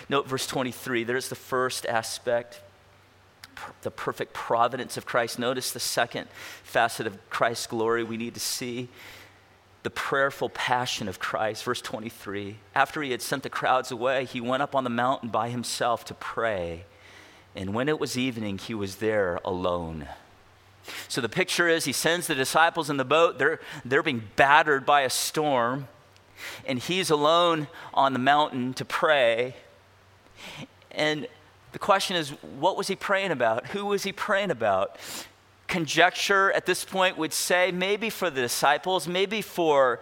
Note 0.08 0.28
verse 0.28 0.46
23 0.46 1.04
there's 1.04 1.28
the 1.28 1.34
first 1.34 1.86
aspect 1.86 2.60
the 3.82 3.90
perfect 3.90 4.34
providence 4.34 4.98
of 4.98 5.06
Christ. 5.06 5.38
Notice 5.38 5.70
the 5.70 5.80
second 5.80 6.28
facet 6.62 7.06
of 7.06 7.30
Christ's 7.30 7.66
glory 7.66 8.04
we 8.04 8.18
need 8.18 8.34
to 8.34 8.40
see 8.40 8.88
the 9.86 9.90
prayerful 9.90 10.48
passion 10.48 11.06
of 11.06 11.20
Christ. 11.20 11.62
Verse 11.62 11.80
23 11.80 12.56
After 12.74 13.02
he 13.02 13.12
had 13.12 13.22
sent 13.22 13.44
the 13.44 13.48
crowds 13.48 13.92
away, 13.92 14.24
he 14.24 14.40
went 14.40 14.60
up 14.60 14.74
on 14.74 14.82
the 14.82 14.90
mountain 14.90 15.28
by 15.28 15.48
himself 15.48 16.04
to 16.06 16.14
pray. 16.14 16.86
And 17.54 17.72
when 17.72 17.88
it 17.88 18.00
was 18.00 18.18
evening, 18.18 18.58
he 18.58 18.74
was 18.74 18.96
there 18.96 19.38
alone. 19.44 20.08
So 21.06 21.20
the 21.20 21.28
picture 21.28 21.68
is 21.68 21.84
he 21.84 21.92
sends 21.92 22.26
the 22.26 22.34
disciples 22.34 22.90
in 22.90 22.96
the 22.96 23.04
boat. 23.04 23.38
They're, 23.38 23.60
they're 23.84 24.02
being 24.02 24.24
battered 24.34 24.84
by 24.84 25.02
a 25.02 25.10
storm. 25.10 25.86
And 26.66 26.80
he's 26.80 27.08
alone 27.08 27.68
on 27.94 28.12
the 28.12 28.18
mountain 28.18 28.74
to 28.74 28.84
pray. 28.84 29.54
And 30.90 31.28
the 31.70 31.78
question 31.78 32.16
is, 32.16 32.30
what 32.58 32.76
was 32.76 32.88
he 32.88 32.96
praying 32.96 33.30
about? 33.30 33.68
Who 33.68 33.86
was 33.86 34.02
he 34.02 34.10
praying 34.10 34.50
about? 34.50 34.96
Conjecture 35.66 36.52
at 36.52 36.66
this 36.66 36.84
point 36.84 37.18
would 37.18 37.32
say 37.32 37.72
maybe 37.72 38.10
for 38.10 38.30
the 38.30 38.40
disciples, 38.40 39.08
maybe 39.08 39.42
for 39.42 40.00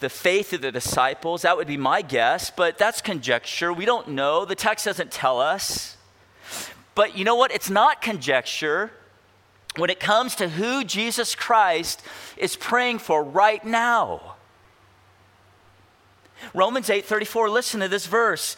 the 0.00 0.08
faith 0.10 0.52
of 0.52 0.62
the 0.62 0.72
disciples. 0.72 1.42
That 1.42 1.56
would 1.56 1.66
be 1.66 1.76
my 1.76 2.02
guess, 2.02 2.50
but 2.50 2.78
that's 2.78 3.00
conjecture. 3.00 3.72
We 3.72 3.84
don't 3.84 4.08
know. 4.08 4.44
The 4.44 4.54
text 4.54 4.84
doesn't 4.86 5.10
tell 5.10 5.40
us. 5.40 5.96
But 6.94 7.16
you 7.16 7.24
know 7.24 7.36
what? 7.36 7.52
It's 7.52 7.70
not 7.70 8.02
conjecture 8.02 8.90
when 9.76 9.90
it 9.90 10.00
comes 10.00 10.34
to 10.36 10.48
who 10.48 10.84
Jesus 10.84 11.34
Christ 11.34 12.02
is 12.36 12.56
praying 12.56 12.98
for 12.98 13.22
right 13.22 13.64
now. 13.64 14.34
Romans 16.54 16.88
8:34 16.88 17.48
listen 17.50 17.80
to 17.80 17.88
this 17.88 18.06
verse. 18.06 18.56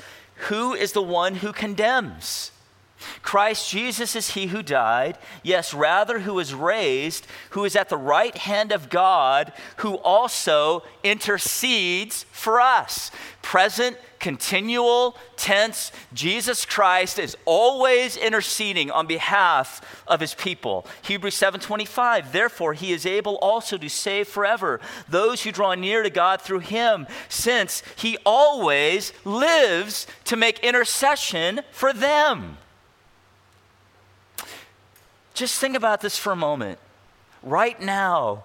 Who 0.48 0.74
is 0.74 0.92
the 0.92 1.02
one 1.02 1.36
who 1.36 1.52
condemns? 1.52 2.50
Christ 3.22 3.70
Jesus 3.70 4.16
is 4.16 4.30
he 4.30 4.46
who 4.46 4.62
died, 4.62 5.18
yes, 5.42 5.72
rather, 5.74 6.20
who 6.20 6.38
is 6.38 6.54
raised, 6.54 7.26
who 7.50 7.64
is 7.64 7.76
at 7.76 7.88
the 7.88 7.96
right 7.96 8.36
hand 8.36 8.72
of 8.72 8.90
God, 8.90 9.52
who 9.78 9.96
also 9.96 10.82
intercedes 11.02 12.24
for 12.32 12.60
us. 12.60 13.10
Present, 13.42 13.96
continual 14.20 15.16
tense, 15.36 15.90
Jesus 16.12 16.64
Christ 16.64 17.18
is 17.18 17.36
always 17.44 18.16
interceding 18.16 18.88
on 18.90 19.08
behalf 19.08 20.02
of 20.06 20.20
his 20.20 20.32
people. 20.32 20.86
Hebrews 21.02 21.34
7:25, 21.34 22.30
therefore 22.30 22.72
he 22.72 22.92
is 22.92 23.04
able 23.04 23.34
also 23.36 23.76
to 23.76 23.88
save 23.88 24.28
forever 24.28 24.80
those 25.08 25.42
who 25.42 25.50
draw 25.50 25.74
near 25.74 26.04
to 26.04 26.10
God 26.10 26.40
through 26.40 26.60
him, 26.60 27.08
since 27.28 27.82
he 27.96 28.16
always 28.24 29.12
lives 29.24 30.06
to 30.24 30.36
make 30.36 30.60
intercession 30.60 31.62
for 31.72 31.92
them. 31.92 32.58
Just 35.42 35.58
think 35.58 35.74
about 35.74 36.00
this 36.00 36.16
for 36.16 36.30
a 36.30 36.36
moment. 36.36 36.78
Right 37.42 37.80
now, 37.80 38.44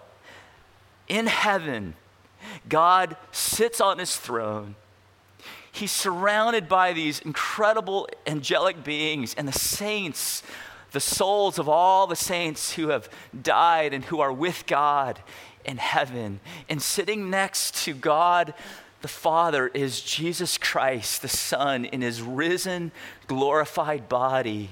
in 1.07 1.27
heaven, 1.27 1.93
God 2.67 3.15
sits 3.31 3.79
on 3.79 3.99
his 3.99 4.15
throne. 4.17 4.73
He's 5.71 5.91
surrounded 5.91 6.67
by 6.67 6.93
these 6.93 7.19
incredible 7.19 8.09
angelic 8.25 8.83
beings 8.83 9.35
and 9.37 9.47
the 9.47 9.51
saints, 9.51 10.41
the 10.91 10.99
souls 10.99 11.59
of 11.59 11.69
all 11.69 12.07
the 12.07 12.15
saints 12.15 12.73
who 12.73 12.87
have 12.87 13.09
died 13.43 13.93
and 13.93 14.03
who 14.05 14.19
are 14.19 14.33
with 14.33 14.65
God 14.65 15.19
in 15.65 15.77
heaven. 15.77 16.39
And 16.67 16.81
sitting 16.81 17.29
next 17.29 17.75
to 17.85 17.93
God 17.93 18.55
the 19.03 19.07
Father 19.07 19.67
is 19.67 20.01
Jesus 20.01 20.57
Christ, 20.57 21.21
the 21.21 21.27
Son, 21.27 21.85
in 21.85 22.01
his 22.01 22.23
risen, 22.23 22.91
glorified 23.27 24.09
body. 24.09 24.71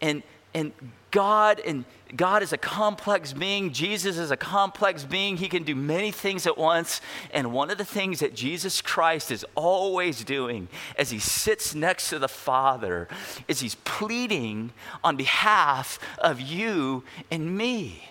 And, 0.00 0.22
and 0.54 0.72
God 1.10 1.60
and 1.60 1.84
God 2.16 2.42
is 2.42 2.52
a 2.52 2.58
complex 2.58 3.32
being. 3.32 3.72
Jesus 3.72 4.18
is 4.18 4.30
a 4.30 4.36
complex 4.36 5.04
being. 5.04 5.36
He 5.36 5.48
can 5.48 5.64
do 5.64 5.74
many 5.74 6.10
things 6.10 6.46
at 6.46 6.56
once. 6.56 7.00
And 7.32 7.52
one 7.52 7.70
of 7.70 7.78
the 7.78 7.84
things 7.84 8.20
that 8.20 8.34
Jesus 8.34 8.80
Christ 8.80 9.30
is 9.30 9.44
always 9.54 10.22
doing 10.22 10.68
as 10.96 11.10
he 11.10 11.18
sits 11.18 11.74
next 11.74 12.10
to 12.10 12.18
the 12.18 12.28
Father 12.28 13.08
is 13.48 13.60
he's 13.60 13.74
pleading 13.76 14.72
on 15.02 15.16
behalf 15.16 15.98
of 16.18 16.40
you 16.40 17.02
and 17.30 17.56
me. 17.56 18.10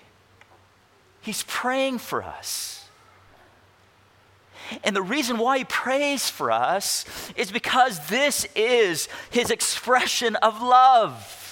He's 1.21 1.43
praying 1.43 1.99
for 1.99 2.23
us. 2.23 2.85
And 4.83 4.95
the 4.95 5.01
reason 5.01 5.37
why 5.37 5.59
he 5.59 5.65
prays 5.65 6.29
for 6.29 6.51
us 6.51 7.05
is 7.35 7.51
because 7.51 8.07
this 8.07 8.47
is 8.55 9.07
his 9.29 9.51
expression 9.51 10.35
of 10.37 10.61
love. 10.61 11.42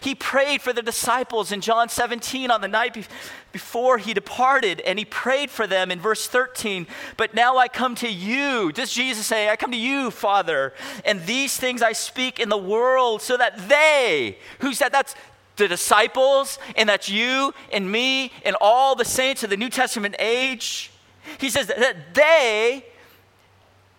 He 0.00 0.14
prayed 0.14 0.62
for 0.62 0.72
the 0.72 0.82
disciples 0.82 1.52
in 1.52 1.60
John 1.60 1.88
17 1.88 2.50
on 2.50 2.60
the 2.60 2.68
night 2.68 2.94
be- 2.94 3.04
before 3.52 3.98
he 3.98 4.14
departed, 4.14 4.80
and 4.80 4.98
he 4.98 5.04
prayed 5.04 5.50
for 5.50 5.66
them 5.66 5.90
in 5.90 6.00
verse 6.00 6.26
13. 6.26 6.86
But 7.16 7.34
now 7.34 7.56
I 7.56 7.68
come 7.68 7.94
to 7.96 8.08
you. 8.10 8.72
Does 8.72 8.92
Jesus 8.92 9.26
say, 9.26 9.48
I 9.48 9.56
come 9.56 9.70
to 9.70 9.76
you, 9.76 10.10
Father, 10.10 10.74
and 11.04 11.24
these 11.26 11.56
things 11.56 11.82
I 11.82 11.92
speak 11.92 12.38
in 12.40 12.48
the 12.48 12.56
world 12.58 13.22
so 13.22 13.36
that 13.36 13.68
they, 13.68 14.38
who 14.60 14.74
said 14.74 14.90
that's 14.90 15.14
the 15.56 15.68
disciples, 15.68 16.58
and 16.76 16.88
that's 16.88 17.08
you 17.08 17.54
and 17.72 17.90
me 17.90 18.32
and 18.44 18.56
all 18.60 18.94
the 18.94 19.04
saints 19.04 19.44
of 19.44 19.50
the 19.50 19.56
New 19.56 19.70
Testament 19.70 20.16
age, 20.18 20.90
he 21.38 21.48
says 21.48 21.68
that 21.68 22.14
they 22.14 22.84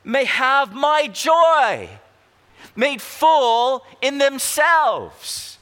may 0.03 0.25
have 0.25 0.73
my 0.73 1.07
joy 1.07 1.89
made 2.75 3.01
full 3.01 3.85
in 4.01 4.17
themselves. 4.17 5.54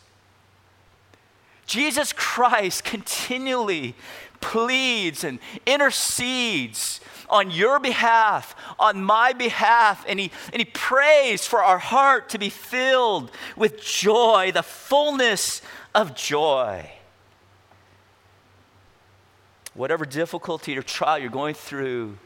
Jesus 1.66 2.14
Christ 2.14 2.84
continually 2.84 3.96
pleads 4.42 5.24
and 5.24 5.40
intercedes 5.66 7.00
on 7.30 7.50
your 7.50 7.80
behalf, 7.80 8.56
on 8.78 9.04
my 9.04 9.34
behalf, 9.34 10.06
and 10.08 10.20
he, 10.20 10.32
and 10.52 10.60
he 10.60 10.66
prays 10.66 11.48
for 11.48 11.64
our 11.64 11.80
heart 11.80 12.30
to 12.30 12.38
be 12.38 12.50
filled 12.50 13.32
with 13.56 13.82
joy, 13.82 14.52
the 14.54 14.62
fullness 14.62 15.62
of 15.96 16.14
joy. 16.14 16.92
Whatever 19.74 20.06
difficulty 20.06 20.78
or 20.78 20.84
trial 20.84 21.18
you're 21.18 21.32
going 21.32 21.56
through, 21.56 22.18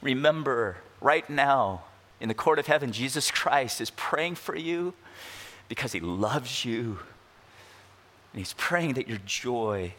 remember 0.00 0.76
right 1.00 1.28
now 1.28 1.82
in 2.20 2.28
the 2.28 2.34
court 2.34 2.58
of 2.60 2.66
heaven, 2.66 2.92
Jesus 2.92 3.30
Christ 3.30 3.80
is 3.80 3.90
praying 3.90 4.36
for 4.36 4.54
you 4.54 4.94
because 5.68 5.92
he 5.92 6.00
loves 6.00 6.64
you 6.64 7.00
and 8.32 8.38
he's 8.38 8.54
praying 8.54 8.94
that 8.94 9.08
your 9.08 9.18
joy 9.26 9.94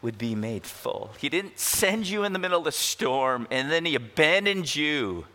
would 0.00 0.18
be 0.18 0.34
made 0.34 0.66
full. 0.66 1.12
He 1.18 1.28
didn't 1.28 1.60
send 1.60 2.08
you 2.08 2.24
in 2.24 2.32
the 2.32 2.38
middle 2.38 2.58
of 2.58 2.64
the 2.64 2.72
storm 2.72 3.46
and 3.50 3.70
then 3.70 3.84
he 3.84 3.94
abandoned 3.94 4.74
you. 4.74 5.26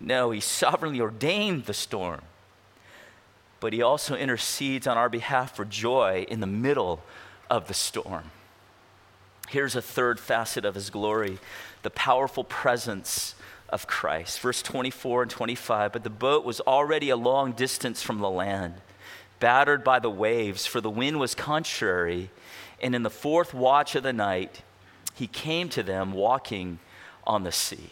No, 0.00 0.32
he 0.32 0.40
sovereignly 0.40 1.00
ordained 1.00 1.66
the 1.66 1.74
storm. 1.74 2.22
But 3.60 3.72
he 3.72 3.82
also 3.82 4.16
intercedes 4.16 4.86
on 4.86 4.96
our 4.96 5.08
behalf 5.08 5.54
for 5.54 5.64
joy 5.64 6.26
in 6.28 6.40
the 6.40 6.46
middle 6.46 7.02
of 7.48 7.68
the 7.68 7.74
storm. 7.74 8.30
Here's 9.48 9.74
a 9.76 9.82
third 9.82 10.20
facet 10.20 10.64
of 10.64 10.74
his 10.74 10.90
glory 10.90 11.38
the 11.82 11.90
powerful 11.90 12.42
presence 12.42 13.36
of 13.68 13.86
Christ. 13.86 14.40
Verse 14.40 14.62
24 14.62 15.22
and 15.22 15.30
25. 15.30 15.92
But 15.92 16.02
the 16.02 16.10
boat 16.10 16.44
was 16.44 16.60
already 16.60 17.08
a 17.08 17.16
long 17.16 17.52
distance 17.52 18.02
from 18.02 18.18
the 18.18 18.28
land 18.28 18.74
battered 19.40 19.84
by 19.84 19.98
the 19.98 20.10
waves, 20.10 20.66
for 20.66 20.80
the 20.80 20.90
wind 20.90 21.18
was 21.18 21.34
contrary. 21.34 22.30
And 22.80 22.94
in 22.94 23.02
the 23.02 23.10
fourth 23.10 23.54
watch 23.54 23.94
of 23.94 24.02
the 24.02 24.12
night, 24.12 24.62
he 25.14 25.26
came 25.26 25.68
to 25.70 25.82
them 25.82 26.12
walking 26.12 26.78
on 27.26 27.42
the 27.42 27.52
sea. 27.52 27.90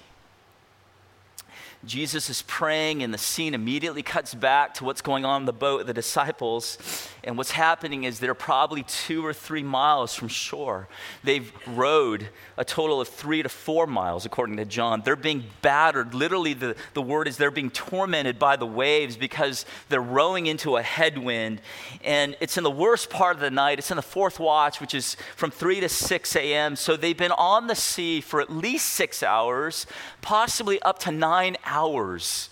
Jesus 1.85 2.29
is 2.31 2.43
praying, 2.43 3.03
and 3.03 3.13
the 3.13 3.19
scene 3.19 3.55
immediately 3.55 4.03
cuts 4.03 4.35
back 4.35 4.75
to 4.75 4.85
what's 4.85 5.03
going 5.03 5.25
on 5.25 5.43
in 5.43 5.47
the 5.47 5.53
boat, 5.53 5.87
the 5.87 5.95
disciples. 5.95 6.79
And 7.27 7.37
what's 7.37 7.51
happening 7.51 8.05
is 8.05 8.21
they're 8.21 8.35
probably 8.35 8.85
two 8.85 9.27
or 9.27 9.33
three 9.33 9.65
miles 9.65 10.15
from 10.15 10.29
shore. 10.29 10.87
They've 11.25 11.53
rowed 11.67 12.29
a 12.57 12.65
total 12.65 13.01
of 13.01 13.09
three 13.09 13.43
to 13.43 13.49
four 13.49 13.89
miles, 13.89 14.25
according 14.25 14.59
to 14.59 14.65
John. 14.65 15.03
They're 15.05 15.17
being 15.17 15.43
battered. 15.61 16.15
Literally, 16.15 16.55
the, 16.55 16.77
the 16.95 17.03
word 17.03 17.27
is 17.27 17.37
they're 17.37 17.51
being 17.51 17.71
tormented 17.71 18.39
by 18.39 18.55
the 18.55 18.65
waves 18.65 19.17
because 19.17 19.67
they're 19.89 20.01
rowing 20.01 20.47
into 20.47 20.77
a 20.77 20.83
headwind. 20.83 21.61
And 22.05 22.37
it's 22.41 22.57
in 22.57 22.63
the 22.63 22.71
worst 22.71 23.11
part 23.11 23.35
of 23.35 23.41
the 23.41 23.51
night. 23.51 23.81
It's 23.81 23.91
in 23.91 23.97
the 23.97 24.03
fourth 24.03 24.39
watch, 24.39 24.81
which 24.81 24.95
is 24.95 25.17
from 25.35 25.51
3 25.51 25.81
to 25.81 25.89
6 25.89 26.37
a.m. 26.37 26.77
So 26.77 26.97
they've 26.97 27.19
been 27.19 27.33
on 27.33 27.67
the 27.67 27.75
sea 27.75 28.21
for 28.21 28.41
at 28.41 28.53
least 28.53 28.87
six 28.87 29.25
hours, 29.25 29.85
possibly 30.23 30.81
up 30.83 31.01
to 31.01 31.11
nine 31.11 31.57
hours 31.65 32.51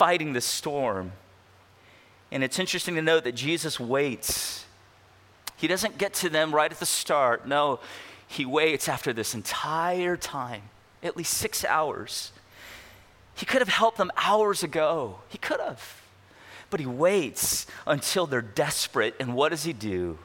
fighting 0.00 0.32
the 0.32 0.40
storm. 0.40 1.12
And 2.32 2.44
it's 2.44 2.58
interesting 2.58 2.94
to 2.94 3.02
note 3.02 3.24
that 3.24 3.34
Jesus 3.34 3.80
waits. 3.80 4.64
He 5.56 5.66
doesn't 5.66 5.98
get 5.98 6.14
to 6.14 6.28
them 6.28 6.54
right 6.54 6.70
at 6.70 6.78
the 6.78 6.86
start. 6.86 7.46
No, 7.46 7.80
he 8.26 8.46
waits 8.46 8.88
after 8.88 9.12
this 9.12 9.34
entire 9.34 10.16
time, 10.16 10.62
at 11.02 11.16
least 11.16 11.34
six 11.34 11.64
hours. 11.64 12.32
He 13.34 13.46
could 13.46 13.60
have 13.60 13.68
helped 13.68 13.98
them 13.98 14.12
hours 14.16 14.62
ago. 14.62 15.18
He 15.28 15.38
could 15.38 15.60
have. 15.60 16.02
But 16.70 16.80
he 16.80 16.86
waits 16.86 17.66
until 17.86 18.26
they're 18.26 18.42
desperate. 18.42 19.16
And 19.18 19.34
what 19.34 19.48
does 19.48 19.64
he 19.64 19.72
do? 19.72 20.18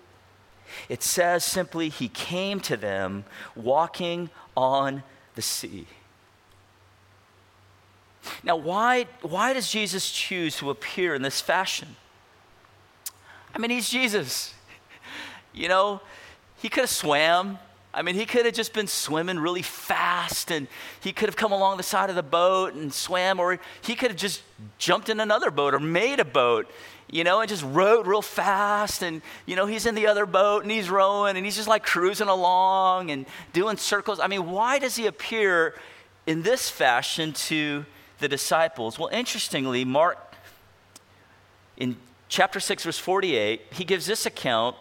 It 0.90 1.02
says 1.02 1.44
simply, 1.44 1.90
He 1.90 2.08
came 2.08 2.60
to 2.62 2.78
them 2.78 3.26
walking 3.56 4.30
on 4.56 5.04
the 5.36 5.42
sea. 5.42 5.88
Now, 8.44 8.56
why, 8.56 9.08
why 9.22 9.54
does 9.54 9.70
Jesus 9.70 10.12
choose 10.12 10.58
to 10.58 10.70
appear 10.70 11.16
in 11.16 11.22
this 11.22 11.42
fashion? 11.42 11.96
I 13.54 13.60
mean, 13.60 13.72
he's 13.72 13.90
Jesus. 13.90 14.54
You 15.58 15.70
know, 15.70 16.02
he 16.58 16.68
could 16.68 16.82
have 16.82 16.90
swam. 16.90 17.60
I 17.94 18.02
mean, 18.02 18.16
he 18.16 18.26
could 18.26 18.46
have 18.46 18.54
just 18.54 18.74
been 18.74 18.88
swimming 18.88 19.40
really 19.40 19.62
fast 19.62 20.52
and 20.52 20.68
he 21.00 21.14
could 21.14 21.30
have 21.30 21.38
come 21.38 21.54
along 21.54 21.78
the 21.78 21.84
side 21.84 22.10
of 22.10 22.18
the 22.18 22.24
boat 22.24 22.74
and 22.74 22.94
swam, 22.94 23.40
or 23.40 23.58
he 23.82 23.96
could 23.96 24.12
have 24.12 24.20
just 24.20 24.42
jumped 24.78 25.08
in 25.08 25.22
another 25.22 25.50
boat 25.50 25.74
or 25.74 25.80
made 25.80 26.20
a 26.20 26.26
boat, 26.26 26.70
you 27.10 27.24
know, 27.24 27.40
and 27.40 27.48
just 27.48 27.64
rowed 27.64 28.06
real 28.06 28.22
fast. 28.22 29.02
And, 29.02 29.22
you 29.46 29.56
know, 29.56 29.66
he's 29.66 29.86
in 29.86 29.96
the 29.96 30.08
other 30.08 30.26
boat 30.26 30.64
and 30.64 30.72
he's 30.72 30.90
rowing 30.90 31.38
and 31.38 31.46
he's 31.46 31.56
just 31.56 31.70
like 31.70 31.86
cruising 31.86 32.28
along 32.28 33.12
and 33.12 33.26
doing 33.54 33.78
circles. 33.78 34.20
I 34.20 34.28
mean, 34.28 34.52
why 34.52 34.78
does 34.78 34.98
he 34.98 35.06
appear 35.06 35.74
in 36.28 36.42
this 36.42 36.70
fashion 36.70 37.32
to 37.32 37.86
the 38.20 38.28
disciples? 38.28 38.98
Well, 38.98 39.10
interestingly, 39.10 39.86
Mark, 39.86 40.36
in 41.78 41.98
chapter 42.30 42.60
6, 42.60 42.84
verse 42.84 42.98
48, 42.98 43.62
he 43.72 43.84
gives 43.84 44.06
this 44.06 44.26
account. 44.26 44.76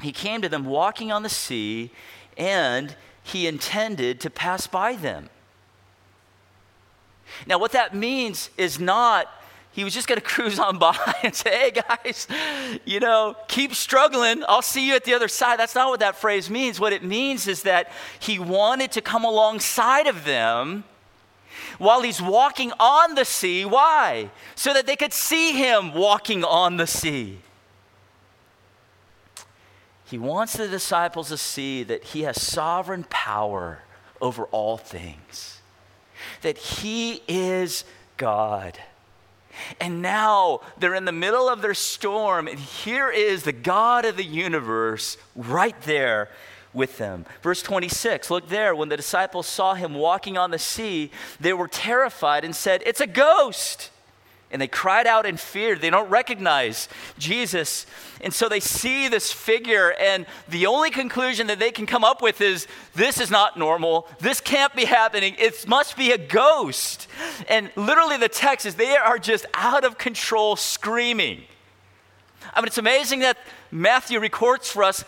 He 0.00 0.12
came 0.12 0.42
to 0.42 0.48
them 0.48 0.64
walking 0.64 1.12
on 1.12 1.22
the 1.22 1.28
sea, 1.28 1.90
and 2.36 2.94
he 3.22 3.46
intended 3.46 4.20
to 4.20 4.30
pass 4.30 4.66
by 4.66 4.96
them. 4.96 5.30
Now, 7.46 7.58
what 7.58 7.72
that 7.72 7.94
means 7.94 8.50
is 8.56 8.78
not 8.78 9.28
he 9.74 9.82
was 9.82 9.92
just 9.92 10.06
going 10.06 10.20
to 10.20 10.24
cruise 10.24 10.58
on 10.58 10.78
by 10.78 10.96
and 11.22 11.34
say, 11.34 11.50
hey 11.50 11.82
guys, 11.82 12.28
you 12.84 13.00
know, 13.00 13.36
keep 13.48 13.74
struggling. 13.74 14.44
I'll 14.48 14.62
see 14.62 14.86
you 14.86 14.94
at 14.94 15.04
the 15.04 15.14
other 15.14 15.28
side. 15.28 15.58
That's 15.58 15.74
not 15.74 15.90
what 15.90 16.00
that 16.00 16.16
phrase 16.16 16.48
means. 16.48 16.80
What 16.80 16.92
it 16.92 17.02
means 17.02 17.46
is 17.48 17.62
that 17.64 17.90
he 18.20 18.38
wanted 18.38 18.92
to 18.92 19.00
come 19.00 19.24
alongside 19.24 20.06
of 20.06 20.24
them 20.24 20.84
while 21.78 22.02
he's 22.02 22.20
walking 22.20 22.72
on 22.78 23.14
the 23.14 23.24
sea. 23.24 23.64
Why? 23.64 24.30
So 24.54 24.72
that 24.72 24.86
they 24.86 24.96
could 24.96 25.12
see 25.12 25.52
him 25.52 25.94
walking 25.94 26.44
on 26.44 26.76
the 26.76 26.86
sea. 26.86 27.38
He 30.04 30.18
wants 30.18 30.56
the 30.56 30.68
disciples 30.68 31.28
to 31.28 31.36
see 31.36 31.82
that 31.82 32.04
he 32.04 32.22
has 32.22 32.40
sovereign 32.40 33.04
power 33.08 33.80
over 34.20 34.44
all 34.46 34.76
things, 34.76 35.60
that 36.42 36.56
he 36.56 37.22
is 37.26 37.84
God. 38.16 38.78
And 39.80 40.02
now 40.02 40.60
they're 40.78 40.94
in 40.94 41.04
the 41.04 41.12
middle 41.12 41.48
of 41.48 41.62
their 41.62 41.74
storm, 41.74 42.48
and 42.48 42.58
here 42.58 43.10
is 43.10 43.44
the 43.44 43.52
God 43.52 44.04
of 44.04 44.16
the 44.16 44.24
universe 44.24 45.16
right 45.34 45.80
there 45.82 46.28
with 46.74 46.98
them. 46.98 47.24
Verse 47.42 47.62
26, 47.62 48.30
look 48.30 48.48
there. 48.48 48.74
When 48.74 48.88
the 48.88 48.96
disciples 48.96 49.46
saw 49.46 49.74
him 49.74 49.94
walking 49.94 50.36
on 50.36 50.50
the 50.50 50.58
sea, 50.58 51.10
they 51.40 51.52
were 51.52 51.68
terrified 51.68 52.44
and 52.44 52.54
said, 52.54 52.82
It's 52.84 53.00
a 53.00 53.06
ghost. 53.06 53.90
And 54.50 54.62
they 54.62 54.68
cried 54.68 55.08
out 55.08 55.26
in 55.26 55.36
fear. 55.36 55.74
They 55.74 55.90
don't 55.90 56.08
recognize 56.08 56.88
Jesus. 57.18 57.86
And 58.20 58.32
so 58.32 58.48
they 58.48 58.60
see 58.60 59.08
this 59.08 59.32
figure, 59.32 59.94
and 59.98 60.26
the 60.48 60.66
only 60.66 60.90
conclusion 60.90 61.48
that 61.48 61.58
they 61.58 61.72
can 61.72 61.86
come 61.86 62.04
up 62.04 62.22
with 62.22 62.40
is 62.40 62.68
this 62.94 63.20
is 63.20 63.32
not 63.32 63.58
normal. 63.58 64.06
This 64.20 64.40
can't 64.40 64.72
be 64.76 64.84
happening. 64.84 65.34
It 65.38 65.66
must 65.66 65.96
be 65.96 66.12
a 66.12 66.18
ghost. 66.18 67.08
And 67.48 67.72
literally, 67.74 68.16
the 68.16 68.28
text 68.28 68.64
is 68.64 68.76
they 68.76 68.96
are 68.96 69.18
just 69.18 69.44
out 69.54 69.82
of 69.82 69.98
control 69.98 70.54
screaming. 70.54 71.42
I 72.52 72.60
mean, 72.60 72.68
it's 72.68 72.78
amazing 72.78 73.20
that 73.20 73.38
Matthew 73.72 74.20
records 74.20 74.70
for 74.70 74.84
us 74.84 75.04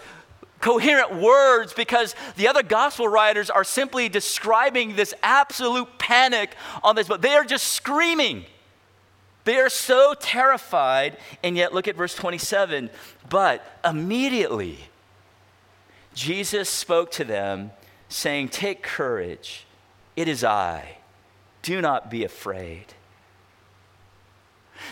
coherent 0.60 1.16
words 1.16 1.72
because 1.72 2.14
the 2.36 2.48
other 2.48 2.62
gospel 2.62 3.08
writers 3.08 3.50
are 3.50 3.64
simply 3.64 4.08
describing 4.08 4.96
this 4.96 5.14
absolute 5.22 5.88
panic 5.98 6.54
on 6.82 6.96
this, 6.96 7.08
but 7.08 7.22
they 7.22 7.34
are 7.34 7.44
just 7.44 7.68
screaming. 7.68 8.44
They 9.44 9.58
are 9.58 9.68
so 9.68 10.14
terrified, 10.18 11.18
and 11.42 11.56
yet 11.56 11.72
look 11.72 11.86
at 11.86 11.96
verse 11.96 12.14
27. 12.14 12.90
But 13.28 13.64
immediately, 13.84 14.78
Jesus 16.14 16.68
spoke 16.68 17.10
to 17.12 17.24
them, 17.24 17.70
saying, 18.08 18.48
Take 18.48 18.82
courage, 18.82 19.66
it 20.16 20.26
is 20.26 20.42
I. 20.42 20.98
Do 21.62 21.80
not 21.80 22.10
be 22.10 22.24
afraid. 22.24 22.86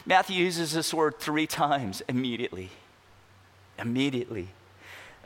Matthew 0.07 0.45
uses 0.45 0.73
this 0.73 0.93
word 0.93 1.19
three 1.19 1.47
times 1.47 2.03
immediately. 2.09 2.71
Immediately 3.79 4.49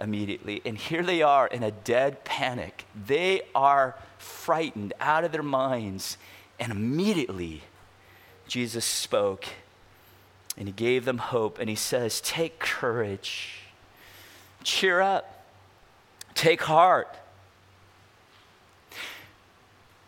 immediately. 0.00 0.62
And 0.64 0.76
here 0.76 1.02
they 1.02 1.22
are 1.22 1.46
in 1.46 1.62
a 1.62 1.70
dead 1.70 2.24
panic. 2.24 2.84
They 3.06 3.42
are 3.54 3.96
frightened 4.18 4.92
out 5.00 5.24
of 5.24 5.32
their 5.32 5.42
minds. 5.42 6.18
And 6.58 6.72
immediately, 6.72 7.62
Jesus 8.46 8.84
spoke 8.84 9.46
and 10.56 10.66
he 10.66 10.72
gave 10.72 11.04
them 11.04 11.18
hope. 11.18 11.58
And 11.58 11.68
he 11.68 11.76
says, 11.76 12.20
Take 12.20 12.58
courage, 12.58 13.60
cheer 14.64 15.00
up, 15.00 15.44
take 16.34 16.62
heart. 16.62 17.14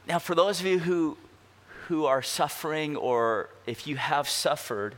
Now, 0.09 0.18
for 0.18 0.35
those 0.35 0.59
of 0.59 0.66
you 0.66 0.81
who, 0.81 1.16
who 1.87 2.05
are 2.05 2.20
suffering, 2.20 2.96
or 2.96 3.48
if 3.64 3.87
you 3.87 3.96
have 3.96 4.29
suffered, 4.29 4.96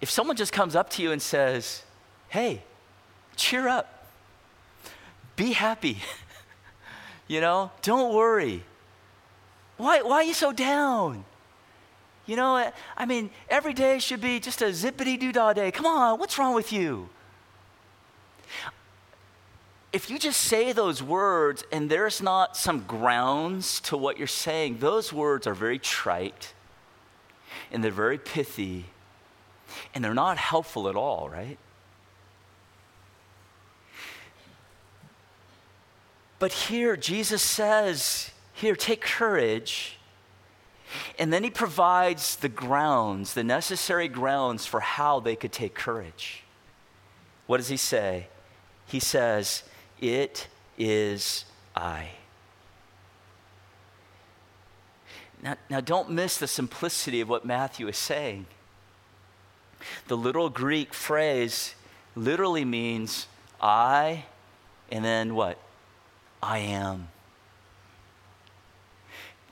if 0.00 0.08
someone 0.08 0.36
just 0.36 0.52
comes 0.52 0.76
up 0.76 0.88
to 0.90 1.02
you 1.02 1.10
and 1.10 1.20
says, 1.20 1.82
Hey, 2.28 2.62
cheer 3.36 3.68
up. 3.68 4.06
Be 5.36 5.52
happy. 5.52 5.98
you 7.28 7.40
know, 7.40 7.70
don't 7.82 8.14
worry. 8.14 8.64
Why, 9.76 10.02
why 10.02 10.16
are 10.16 10.22
you 10.22 10.34
so 10.34 10.52
down? 10.52 11.24
You 12.26 12.36
know, 12.36 12.70
I 12.96 13.06
mean, 13.06 13.30
every 13.48 13.72
day 13.72 13.98
should 13.98 14.20
be 14.20 14.38
just 14.38 14.62
a 14.62 14.66
zippity 14.66 15.18
doo 15.18 15.32
dah 15.32 15.52
day. 15.52 15.70
Come 15.70 15.86
on, 15.86 16.18
what's 16.18 16.38
wrong 16.38 16.54
with 16.54 16.72
you? 16.72 17.08
If 19.92 20.08
you 20.08 20.18
just 20.18 20.40
say 20.40 20.72
those 20.72 21.02
words 21.02 21.64
and 21.70 21.90
there's 21.90 22.22
not 22.22 22.56
some 22.56 22.84
grounds 22.86 23.80
to 23.80 23.96
what 23.96 24.18
you're 24.18 24.26
saying, 24.26 24.78
those 24.78 25.12
words 25.12 25.46
are 25.46 25.54
very 25.54 25.78
trite 25.78 26.54
and 27.70 27.82
they're 27.84 27.90
very 27.90 28.18
pithy 28.18 28.86
and 29.94 30.02
they're 30.02 30.14
not 30.14 30.38
helpful 30.38 30.88
at 30.88 30.96
all, 30.96 31.28
right? 31.28 31.58
But 36.42 36.52
here, 36.52 36.96
Jesus 36.96 37.40
says, 37.40 38.32
Here, 38.52 38.74
take 38.74 39.00
courage. 39.00 39.96
And 41.16 41.32
then 41.32 41.44
he 41.44 41.50
provides 41.50 42.34
the 42.34 42.48
grounds, 42.48 43.34
the 43.34 43.44
necessary 43.44 44.08
grounds 44.08 44.66
for 44.66 44.80
how 44.80 45.20
they 45.20 45.36
could 45.36 45.52
take 45.52 45.72
courage. 45.72 46.42
What 47.46 47.58
does 47.58 47.68
he 47.68 47.76
say? 47.76 48.26
He 48.86 48.98
says, 48.98 49.62
It 50.00 50.48
is 50.76 51.44
I. 51.76 52.08
Now, 55.44 55.54
now, 55.70 55.80
don't 55.80 56.10
miss 56.10 56.38
the 56.38 56.48
simplicity 56.48 57.20
of 57.20 57.28
what 57.28 57.44
Matthew 57.44 57.86
is 57.86 57.96
saying. 57.96 58.46
The 60.08 60.16
literal 60.16 60.50
Greek 60.50 60.92
phrase 60.92 61.76
literally 62.16 62.64
means 62.64 63.28
I, 63.60 64.24
and 64.90 65.04
then 65.04 65.36
what? 65.36 65.56
I 66.42 66.58
am. 66.58 67.08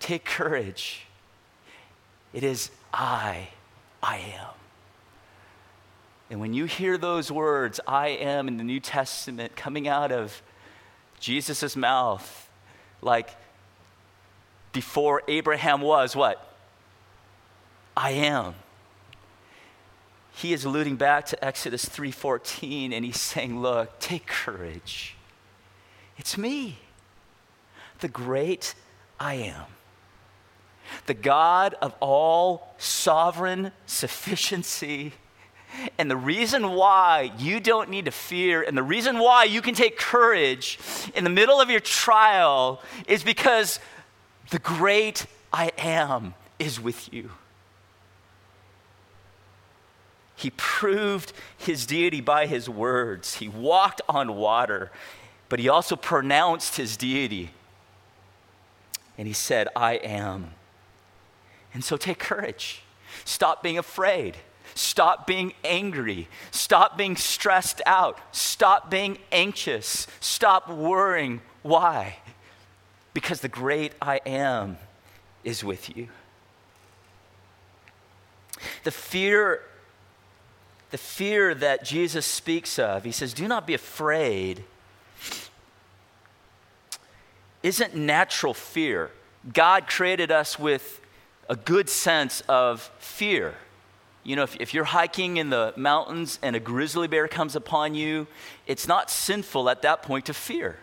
Take 0.00 0.24
courage. 0.24 1.06
It 2.32 2.42
is 2.42 2.70
I, 2.92 3.48
I 4.02 4.16
am. 4.16 4.48
And 6.30 6.40
when 6.40 6.54
you 6.54 6.64
hear 6.64 6.96
those 6.96 7.30
words, 7.30 7.80
I 7.86 8.08
am, 8.08 8.48
in 8.48 8.56
the 8.56 8.64
New 8.64 8.80
Testament 8.80 9.56
coming 9.56 9.88
out 9.88 10.12
of 10.12 10.42
Jesus' 11.18 11.76
mouth, 11.76 12.48
like 13.02 13.30
before 14.72 15.22
Abraham 15.28 15.80
was, 15.80 16.14
what? 16.14 16.54
I 17.96 18.12
am. 18.12 18.54
He 20.32 20.52
is 20.52 20.64
alluding 20.64 20.96
back 20.96 21.26
to 21.26 21.44
Exodus 21.44 21.84
3:14 21.84 22.92
and 22.92 23.04
he's 23.04 23.20
saying, 23.20 23.60
"Look, 23.60 23.98
take 23.98 24.26
courage. 24.26 25.16
It's 26.20 26.36
me, 26.36 26.76
the 28.00 28.08
great 28.08 28.74
I 29.18 29.34
am." 29.36 29.64
The 31.06 31.14
God 31.14 31.74
of 31.80 31.94
all 31.98 32.74
sovereign 32.76 33.72
sufficiency. 33.86 35.14
And 35.96 36.10
the 36.10 36.16
reason 36.16 36.72
why 36.72 37.32
you 37.38 37.58
don't 37.58 37.88
need 37.88 38.04
to 38.04 38.10
fear, 38.10 38.60
and 38.60 38.76
the 38.76 38.82
reason 38.82 39.18
why 39.18 39.44
you 39.44 39.62
can 39.62 39.74
take 39.74 39.96
courage 39.96 40.78
in 41.14 41.24
the 41.24 41.30
middle 41.30 41.58
of 41.58 41.70
your 41.70 41.80
trial 41.80 42.82
is 43.06 43.24
because 43.24 43.80
the 44.50 44.58
great 44.58 45.24
I 45.54 45.72
am 45.78 46.34
is 46.58 46.78
with 46.78 47.10
you. 47.14 47.30
He 50.36 50.50
proved 50.50 51.32
his 51.56 51.86
deity 51.86 52.20
by 52.20 52.46
his 52.46 52.68
words. 52.68 53.36
He 53.36 53.48
walked 53.48 54.02
on 54.06 54.36
water, 54.36 54.90
but 55.50 55.58
he 55.58 55.68
also 55.68 55.96
pronounced 55.96 56.76
his 56.76 56.96
deity. 56.96 57.50
And 59.18 59.28
he 59.28 59.34
said, 59.34 59.68
I 59.76 59.94
am. 59.96 60.52
And 61.74 61.84
so 61.84 61.98
take 61.98 62.18
courage. 62.18 62.82
Stop 63.26 63.62
being 63.62 63.76
afraid. 63.76 64.36
Stop 64.74 65.26
being 65.26 65.52
angry. 65.64 66.28
Stop 66.52 66.96
being 66.96 67.16
stressed 67.16 67.82
out. 67.84 68.18
Stop 68.32 68.90
being 68.90 69.18
anxious. 69.32 70.06
Stop 70.20 70.70
worrying. 70.70 71.42
Why? 71.62 72.16
Because 73.12 73.40
the 73.40 73.48
great 73.48 73.92
I 74.00 74.20
am 74.24 74.78
is 75.42 75.64
with 75.64 75.94
you. 75.94 76.08
The 78.84 78.92
fear 78.92 79.62
the 80.90 80.98
fear 80.98 81.54
that 81.54 81.84
Jesus 81.84 82.26
speaks 82.26 82.76
of, 82.78 83.04
he 83.04 83.12
says, 83.12 83.32
Do 83.32 83.46
not 83.46 83.64
be 83.64 83.74
afraid, 83.74 84.64
isn't 87.62 87.94
natural 87.94 88.54
fear. 88.54 89.10
God 89.52 89.86
created 89.86 90.30
us 90.30 90.58
with 90.58 91.00
a 91.48 91.56
good 91.56 91.88
sense 91.88 92.42
of 92.48 92.90
fear. 92.98 93.54
You 94.22 94.36
know, 94.36 94.42
if, 94.42 94.56
if 94.60 94.74
you're 94.74 94.84
hiking 94.84 95.38
in 95.38 95.50
the 95.50 95.72
mountains 95.76 96.38
and 96.42 96.54
a 96.54 96.60
grizzly 96.60 97.08
bear 97.08 97.26
comes 97.26 97.56
upon 97.56 97.94
you, 97.94 98.26
it's 98.66 98.86
not 98.86 99.10
sinful 99.10 99.68
at 99.68 99.82
that 99.82 100.02
point 100.02 100.26
to 100.26 100.34
fear. 100.34 100.78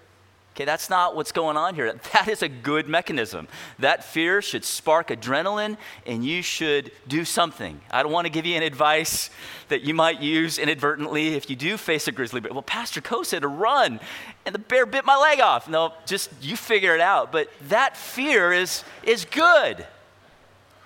Okay, 0.58 0.66
that's 0.66 0.90
not 0.90 1.16
what's 1.16 1.32
going 1.32 1.56
on 1.56 1.76
here. 1.76 1.94
That 2.14 2.28
is 2.28 2.42
a 2.42 2.50
good 2.50 2.90
mechanism. 2.90 3.48
That 3.78 4.04
fear 4.04 4.42
should 4.42 4.66
spark 4.66 5.10
adrenaline 5.10 5.78
and 6.08 6.26
you 6.26 6.42
should 6.42 6.92
do 7.08 7.26
something. 7.26 7.80
I 7.92 8.02
don't 8.02 8.12
want 8.12 8.26
to 8.26 8.32
give 8.32 8.48
you 8.48 8.56
an 8.56 8.64
advice 8.64 9.30
that 9.68 9.84
you 9.84 9.94
might 9.94 10.20
use 10.20 10.58
inadvertently 10.58 11.36
if 11.36 11.48
you 11.52 11.56
do 11.56 11.78
face 11.78 12.08
a 12.08 12.12
grizzly 12.12 12.40
bear. 12.42 12.52
Well, 12.52 12.64
Pastor 12.64 13.02
Coe 13.02 13.22
said 13.22 13.44
to 13.44 13.48
run 13.48 14.00
and 14.48 14.56
the 14.56 14.58
bear 14.58 14.88
bit 14.88 15.06
my 15.06 15.16
leg 15.16 15.42
off. 15.42 15.70
No, 15.70 15.94
just 16.08 16.32
you 16.42 16.58
figure 16.58 16.96
it 16.96 17.02
out. 17.02 17.32
But 17.32 17.50
that 17.68 17.96
fear 17.96 18.52
is, 18.52 18.84
is 19.04 19.26
good, 19.26 19.86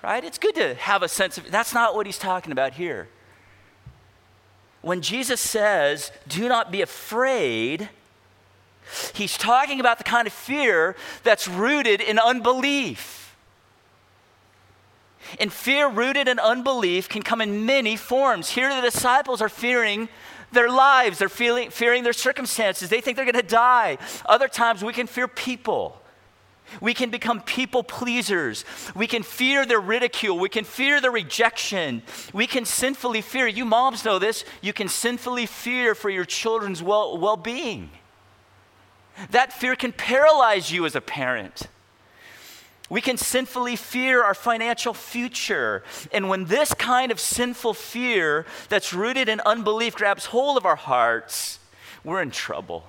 right? 0.02 0.22
It's 0.22 0.36
good 0.36 0.54
to 0.56 0.74
have 0.74 1.02
a 1.02 1.08
sense 1.08 1.38
of, 1.38 1.50
that's 1.50 1.72
not 1.72 1.94
what 1.94 2.04
he's 2.04 2.18
talking 2.18 2.52
about 2.52 2.74
here. 2.74 3.08
When 4.82 5.00
Jesus 5.00 5.40
says, 5.40 6.12
do 6.28 6.46
not 6.46 6.70
be 6.70 6.82
afraid, 6.82 7.88
He's 9.14 9.36
talking 9.36 9.80
about 9.80 9.98
the 9.98 10.04
kind 10.04 10.26
of 10.26 10.32
fear 10.32 10.96
that's 11.22 11.48
rooted 11.48 12.00
in 12.00 12.18
unbelief. 12.18 13.36
And 15.38 15.52
fear 15.52 15.88
rooted 15.88 16.28
in 16.28 16.38
unbelief 16.38 17.08
can 17.08 17.22
come 17.22 17.40
in 17.40 17.64
many 17.64 17.96
forms. 17.96 18.50
Here, 18.50 18.74
the 18.74 18.82
disciples 18.82 19.40
are 19.40 19.48
fearing 19.48 20.08
their 20.52 20.68
lives, 20.68 21.18
they're 21.18 21.30
feeling, 21.30 21.70
fearing 21.70 22.02
their 22.02 22.12
circumstances. 22.12 22.90
They 22.90 23.00
think 23.00 23.16
they're 23.16 23.24
going 23.24 23.34
to 23.36 23.42
die. 23.42 23.96
Other 24.26 24.48
times, 24.48 24.84
we 24.84 24.92
can 24.92 25.06
fear 25.06 25.26
people. 25.26 25.98
We 26.80 26.94
can 26.94 27.10
become 27.10 27.40
people 27.40 27.82
pleasers. 27.82 28.64
We 28.94 29.06
can 29.06 29.22
fear 29.22 29.66
their 29.66 29.80
ridicule. 29.80 30.38
We 30.38 30.48
can 30.48 30.64
fear 30.64 31.00
their 31.00 31.10
rejection. 31.10 32.02
We 32.32 32.46
can 32.46 32.64
sinfully 32.64 33.20
fear. 33.20 33.46
You 33.46 33.64
moms 33.64 34.04
know 34.04 34.18
this. 34.18 34.44
You 34.60 34.72
can 34.72 34.88
sinfully 34.88 35.46
fear 35.46 35.94
for 35.94 36.08
your 36.08 36.24
children's 36.24 36.82
well 36.82 37.36
being. 37.36 37.90
That 39.30 39.52
fear 39.52 39.76
can 39.76 39.92
paralyze 39.92 40.72
you 40.72 40.86
as 40.86 40.94
a 40.94 41.00
parent. 41.00 41.68
We 42.88 43.00
can 43.00 43.16
sinfully 43.16 43.76
fear 43.76 44.22
our 44.22 44.34
financial 44.34 44.92
future. 44.92 45.82
And 46.12 46.28
when 46.28 46.44
this 46.44 46.74
kind 46.74 47.10
of 47.10 47.18
sinful 47.18 47.74
fear 47.74 48.44
that's 48.68 48.92
rooted 48.92 49.28
in 49.28 49.40
unbelief 49.46 49.94
grabs 49.94 50.26
hold 50.26 50.58
of 50.58 50.66
our 50.66 50.76
hearts, 50.76 51.58
we're 52.04 52.20
in 52.20 52.30
trouble. 52.30 52.84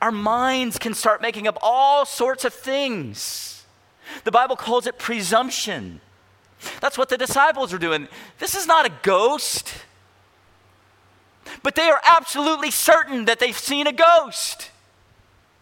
Our 0.00 0.12
minds 0.12 0.78
can 0.78 0.94
start 0.94 1.20
making 1.20 1.46
up 1.46 1.58
all 1.60 2.06
sorts 2.06 2.44
of 2.44 2.54
things. 2.54 3.64
The 4.24 4.32
Bible 4.32 4.56
calls 4.56 4.86
it 4.86 4.98
presumption. 4.98 6.00
That's 6.80 6.96
what 6.96 7.08
the 7.08 7.18
disciples 7.18 7.72
were 7.72 7.78
doing. 7.78 8.08
This 8.38 8.54
is 8.54 8.66
not 8.66 8.86
a 8.86 8.92
ghost 9.02 9.74
but 11.62 11.74
they 11.74 11.88
are 11.88 12.00
absolutely 12.04 12.70
certain 12.70 13.24
that 13.26 13.38
they've 13.38 13.56
seen 13.58 13.86
a 13.86 13.92
ghost. 13.92 14.70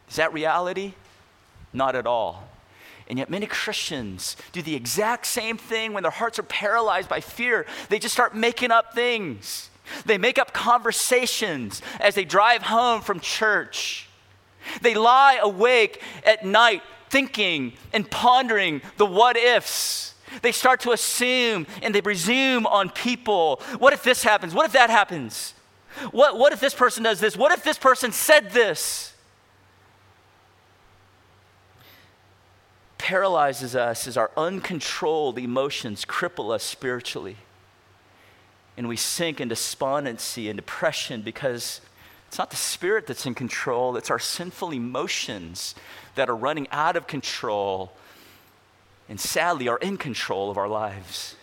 Is 0.09 0.17
that 0.17 0.33
reality? 0.33 0.95
Not 1.73 1.95
at 1.97 2.07
all. 2.07 2.49
And 3.09 3.19
yet, 3.19 3.29
many 3.29 3.47
Christians 3.47 4.37
do 4.53 4.63
the 4.63 4.77
exact 4.77 5.27
same 5.27 5.57
thing 5.57 5.93
when 5.93 6.05
their 6.05 6.13
hearts 6.13 6.39
are 6.39 6.45
paralyzed 6.45 7.09
by 7.09 7.21
fear. 7.21 7.67
They 7.89 7.99
just 7.99 8.15
start 8.15 8.37
making 8.37 8.71
up 8.71 8.95
things. 8.95 9.69
They 10.05 10.17
make 10.17 10.39
up 10.39 10.53
conversations 10.53 11.83
as 11.99 12.15
they 12.15 12.25
drive 12.25 12.63
home 12.63 13.01
from 13.01 13.19
church. 13.19 14.09
They 14.83 14.95
lie 14.95 15.41
awake 15.43 16.03
at 16.25 16.45
night 16.45 16.83
thinking 17.09 17.73
and 17.93 18.09
pondering 18.09 18.83
the 18.97 19.07
what 19.07 19.37
ifs. 19.37 20.15
They 20.43 20.53
start 20.53 20.81
to 20.81 20.93
assume 20.93 21.67
and 21.83 21.93
they 21.93 22.01
presume 22.01 22.67
on 22.67 22.91
people. 22.91 23.61
What 23.79 23.93
if 23.93 24.05
this 24.05 24.23
happens? 24.23 24.55
What 24.55 24.67
if 24.67 24.73
that 24.73 24.91
happens? 24.91 25.55
What, 26.11 26.39
what 26.39 26.53
if 26.53 26.61
this 26.61 26.75
person 26.75 27.03
does 27.03 27.21
this? 27.21 27.37
What 27.37 27.53
if 27.53 27.63
this 27.63 27.79
person 27.79 28.13
said 28.13 28.51
this? 28.51 29.15
Paralyzes 32.99 33.77
us 33.77 34.07
as 34.07 34.17
our 34.17 34.31
uncontrolled 34.37 35.39
emotions 35.39 36.05
cripple 36.05 36.55
us 36.55 36.63
spiritually. 36.63 37.37
And 38.77 38.89
we 38.89 38.97
sink 38.97 39.41
in 39.41 39.49
despondency 39.49 40.49
and 40.49 40.57
depression 40.57 41.23
because 41.23 41.81
it's 42.29 42.39
not 42.39 42.51
the 42.51 42.57
spirit 42.57 43.07
that's 43.07 43.27
in 43.27 43.35
control, 43.35 43.97
it's 43.97 44.11
our 44.11 44.19
sinful 44.19 44.73
emotions 44.73 45.75
that 46.15 46.31
are 46.31 46.37
running 46.37 46.69
out 46.71 46.97
of 46.97 47.07
control 47.07 47.93
and 49.09 49.19
sadly 49.21 49.67
are 49.67 49.79
in 49.79 49.97
control 49.97 50.51
of 50.51 50.57
our 50.57 50.69
lives. 50.69 51.35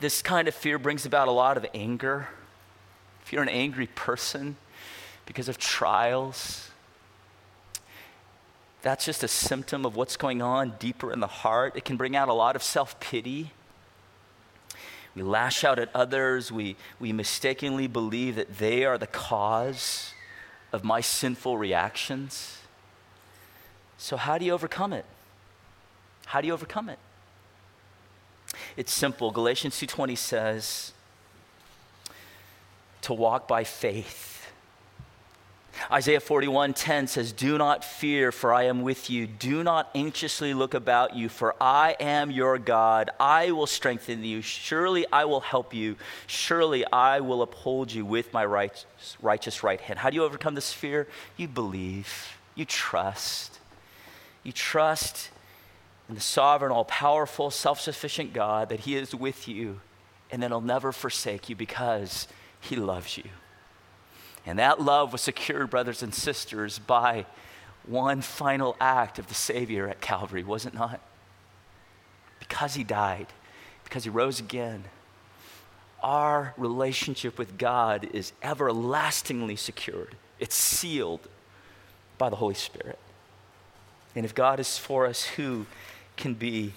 This 0.00 0.22
kind 0.22 0.48
of 0.48 0.54
fear 0.54 0.78
brings 0.78 1.04
about 1.04 1.28
a 1.28 1.32
lot 1.32 1.56
of 1.56 1.66
anger 1.74 2.28
if 3.24 3.32
you're 3.32 3.42
an 3.42 3.48
angry 3.48 3.86
person 3.86 4.56
because 5.26 5.48
of 5.48 5.58
trials, 5.58 6.70
that's 8.82 9.04
just 9.04 9.22
a 9.22 9.28
symptom 9.28 9.86
of 9.86 9.96
what's 9.96 10.16
going 10.16 10.42
on 10.42 10.74
deeper 10.78 11.12
in 11.12 11.20
the 11.20 11.26
heart. 11.28 11.76
It 11.76 11.84
can 11.84 11.96
bring 11.96 12.16
out 12.16 12.28
a 12.28 12.32
lot 12.32 12.56
of 12.56 12.62
self 12.62 12.98
pity. 12.98 13.52
We 15.14 15.22
lash 15.22 15.62
out 15.62 15.78
at 15.78 15.90
others. 15.94 16.50
We, 16.50 16.76
we 16.98 17.12
mistakenly 17.12 17.86
believe 17.86 18.34
that 18.36 18.58
they 18.58 18.84
are 18.84 18.98
the 18.98 19.06
cause 19.06 20.14
of 20.72 20.84
my 20.84 21.00
sinful 21.00 21.58
reactions. 21.58 22.58
So, 23.98 24.16
how 24.16 24.38
do 24.38 24.44
you 24.44 24.52
overcome 24.52 24.92
it? 24.92 25.04
How 26.26 26.40
do 26.40 26.46
you 26.46 26.54
overcome 26.54 26.88
it? 26.88 26.98
It's 28.76 28.92
simple. 28.92 29.30
Galatians 29.30 29.76
2:20 29.76 30.16
says, 30.16 30.92
to 33.02 33.14
walk 33.14 33.46
by 33.46 33.64
faith. 33.64 34.32
Isaiah 35.90 36.20
41:10 36.20 37.06
says, 37.06 37.32
"Do 37.32 37.58
not 37.58 37.84
fear, 37.84 38.30
for 38.30 38.52
I 38.52 38.64
am 38.64 38.82
with 38.82 39.10
you. 39.10 39.26
Do 39.26 39.62
not 39.62 39.90
anxiously 39.94 40.54
look 40.54 40.74
about 40.74 41.16
you, 41.16 41.28
for 41.28 41.56
I 41.60 41.96
am 41.98 42.30
your 42.30 42.58
God. 42.58 43.10
I 43.18 43.50
will 43.52 43.66
strengthen 43.66 44.22
you. 44.22 44.42
Surely 44.42 45.06
I 45.12 45.24
will 45.24 45.40
help 45.40 45.74
you. 45.74 45.96
Surely 46.26 46.84
I 46.92 47.20
will 47.20 47.42
uphold 47.42 47.90
you 47.90 48.04
with 48.04 48.32
my 48.32 48.44
righteous, 48.44 49.62
right 49.62 49.80
hand." 49.80 49.98
How 49.98 50.10
do 50.10 50.16
you 50.16 50.24
overcome 50.24 50.54
this 50.54 50.72
fear? 50.72 51.08
You 51.36 51.48
believe. 51.48 52.36
You 52.54 52.64
trust. 52.64 53.58
You 54.42 54.52
trust 54.52 55.30
in 56.08 56.14
the 56.14 56.20
sovereign, 56.20 56.70
all 56.70 56.84
powerful, 56.84 57.50
self 57.50 57.80
sufficient 57.80 58.34
God 58.34 58.68
that 58.68 58.80
He 58.80 58.94
is 58.96 59.14
with 59.14 59.48
you 59.48 59.80
and 60.30 60.42
that 60.42 60.50
He'll 60.50 60.60
never 60.60 60.92
forsake 60.92 61.48
you 61.48 61.56
because 61.56 62.28
He 62.62 62.76
loves 62.76 63.18
you. 63.18 63.24
And 64.46 64.58
that 64.58 64.80
love 64.80 65.12
was 65.12 65.20
secured, 65.20 65.68
brothers 65.68 66.02
and 66.02 66.14
sisters, 66.14 66.78
by 66.78 67.26
one 67.86 68.22
final 68.22 68.76
act 68.80 69.18
of 69.18 69.26
the 69.26 69.34
Savior 69.34 69.88
at 69.88 70.00
Calvary, 70.00 70.44
was 70.44 70.64
it 70.64 70.72
not? 70.72 71.00
Because 72.38 72.74
He 72.74 72.84
died, 72.84 73.26
because 73.84 74.04
He 74.04 74.10
rose 74.10 74.40
again. 74.40 74.84
Our 76.02 76.54
relationship 76.56 77.38
with 77.38 77.58
God 77.58 78.08
is 78.12 78.32
everlastingly 78.42 79.56
secured. 79.56 80.16
It's 80.38 80.54
sealed 80.54 81.28
by 82.18 82.30
the 82.30 82.36
Holy 82.36 82.54
Spirit. 82.54 82.98
And 84.14 84.24
if 84.24 84.34
God 84.34 84.60
is 84.60 84.78
for 84.78 85.06
us, 85.06 85.24
who 85.24 85.66
can 86.16 86.34
be 86.34 86.74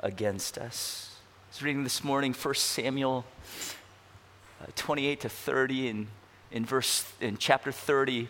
against 0.00 0.58
us? 0.58 1.16
I 1.48 1.50
was 1.50 1.62
reading 1.62 1.84
this 1.84 2.02
morning 2.02 2.32
1 2.32 2.54
Samuel 2.54 3.24
28 4.76 5.20
to 5.20 5.28
30, 5.28 5.88
and 5.88 6.06
in 6.50 6.64
verse 6.64 7.10
in 7.20 7.36
chapter 7.36 7.72
30, 7.72 8.28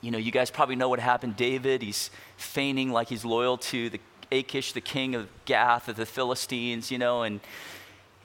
you 0.00 0.10
know, 0.10 0.18
you 0.18 0.32
guys 0.32 0.50
probably 0.50 0.76
know 0.76 0.88
what 0.88 0.98
happened. 0.98 1.36
David, 1.36 1.82
he's 1.82 2.10
feigning 2.36 2.90
like 2.90 3.08
he's 3.08 3.24
loyal 3.24 3.56
to 3.58 3.90
the 3.90 4.00
Achish, 4.30 4.72
the 4.72 4.80
king 4.80 5.14
of 5.14 5.28
Gath 5.44 5.88
of 5.88 5.96
the 5.96 6.06
Philistines, 6.06 6.90
you 6.90 6.98
know, 6.98 7.22
and 7.22 7.40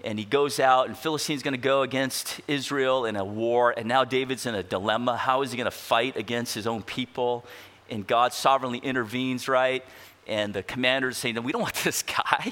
and 0.04 0.20
he 0.20 0.26
goes 0.26 0.60
out, 0.60 0.88
and 0.88 0.96
Philistine's 0.96 1.42
going 1.42 1.56
to 1.56 1.58
go 1.58 1.82
against 1.82 2.40
Israel 2.48 3.06
in 3.06 3.16
a 3.16 3.26
war, 3.26 3.74
and 3.76 3.88
now 3.88 4.04
David's 4.04 4.46
in 4.46 4.54
a 4.54 4.62
dilemma. 4.62 5.18
How 5.18 5.42
is 5.42 5.52
he 5.52 5.58
going 5.58 5.66
to 5.66 5.72
fight 5.72 6.16
against 6.16 6.54
his 6.54 6.68
own 6.68 6.84
people? 6.84 7.46
And 7.90 8.06
God 8.06 8.32
sovereignly 8.32 8.78
intervenes, 8.80 9.48
right? 9.48 9.84
And 10.28 10.54
the 10.54 10.62
commander's 10.62 11.18
saying, 11.18 11.36
no, 11.36 11.42
we 11.42 11.52
don't 11.52 11.62
want 11.64 11.76
this 11.76 12.04
guy. 12.04 12.52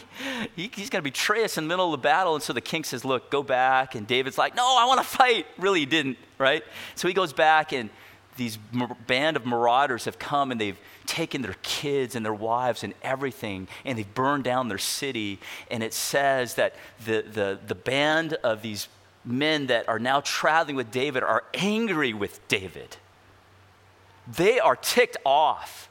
He, 0.56 0.72
he's 0.74 0.90
going 0.90 1.04
to 1.04 1.10
betray 1.10 1.44
us 1.44 1.58
in 1.58 1.66
the 1.66 1.68
middle 1.68 1.94
of 1.94 2.00
the 2.00 2.04
battle. 2.04 2.34
And 2.36 2.44
so 2.44 2.54
the 2.54 2.62
king 2.62 2.84
says, 2.84 3.06
look, 3.06 3.30
go 3.30 3.44
back. 3.44 3.96
And 3.96 4.08
David's 4.08 4.38
like, 4.38 4.56
no, 4.56 4.64
I 4.78 4.86
want 4.86 5.00
to 5.00 5.06
fight. 5.06 5.46
Really, 5.58 5.82
he 5.82 5.86
didn't, 5.86 6.18
right? 6.38 6.64
So 6.96 7.08
he 7.08 7.14
goes 7.14 7.34
back, 7.34 7.74
and 7.74 7.90
these 8.38 8.58
band 9.08 9.38
of 9.38 9.46
marauders 9.46 10.06
have 10.06 10.20
come 10.20 10.52
and 10.52 10.60
they've 10.60 10.80
taken 11.06 11.42
their 11.42 11.56
kids 11.64 12.16
and 12.16 12.26
their 12.26 12.34
wives 12.34 12.84
and 12.84 12.94
everything 13.02 13.68
and 13.86 13.98
they've 13.98 14.14
burned 14.14 14.44
down 14.44 14.68
their 14.68 14.78
city 14.78 15.40
and 15.72 15.84
it 15.84 15.94
says 15.94 16.56
that 16.56 16.76
the, 17.06 17.22
the, 17.22 17.60
the 17.66 17.76
band 17.76 18.34
of 18.44 18.62
these 18.62 18.88
men 19.24 19.68
that 19.68 19.88
are 19.88 20.00
now 20.00 20.20
traveling 20.22 20.76
with 20.76 20.92
david 20.92 21.24
are 21.24 21.44
angry 21.54 22.14
with 22.14 22.46
david 22.48 22.98
they 24.28 24.60
are 24.60 24.76
ticked 24.76 25.18
off 25.26 25.90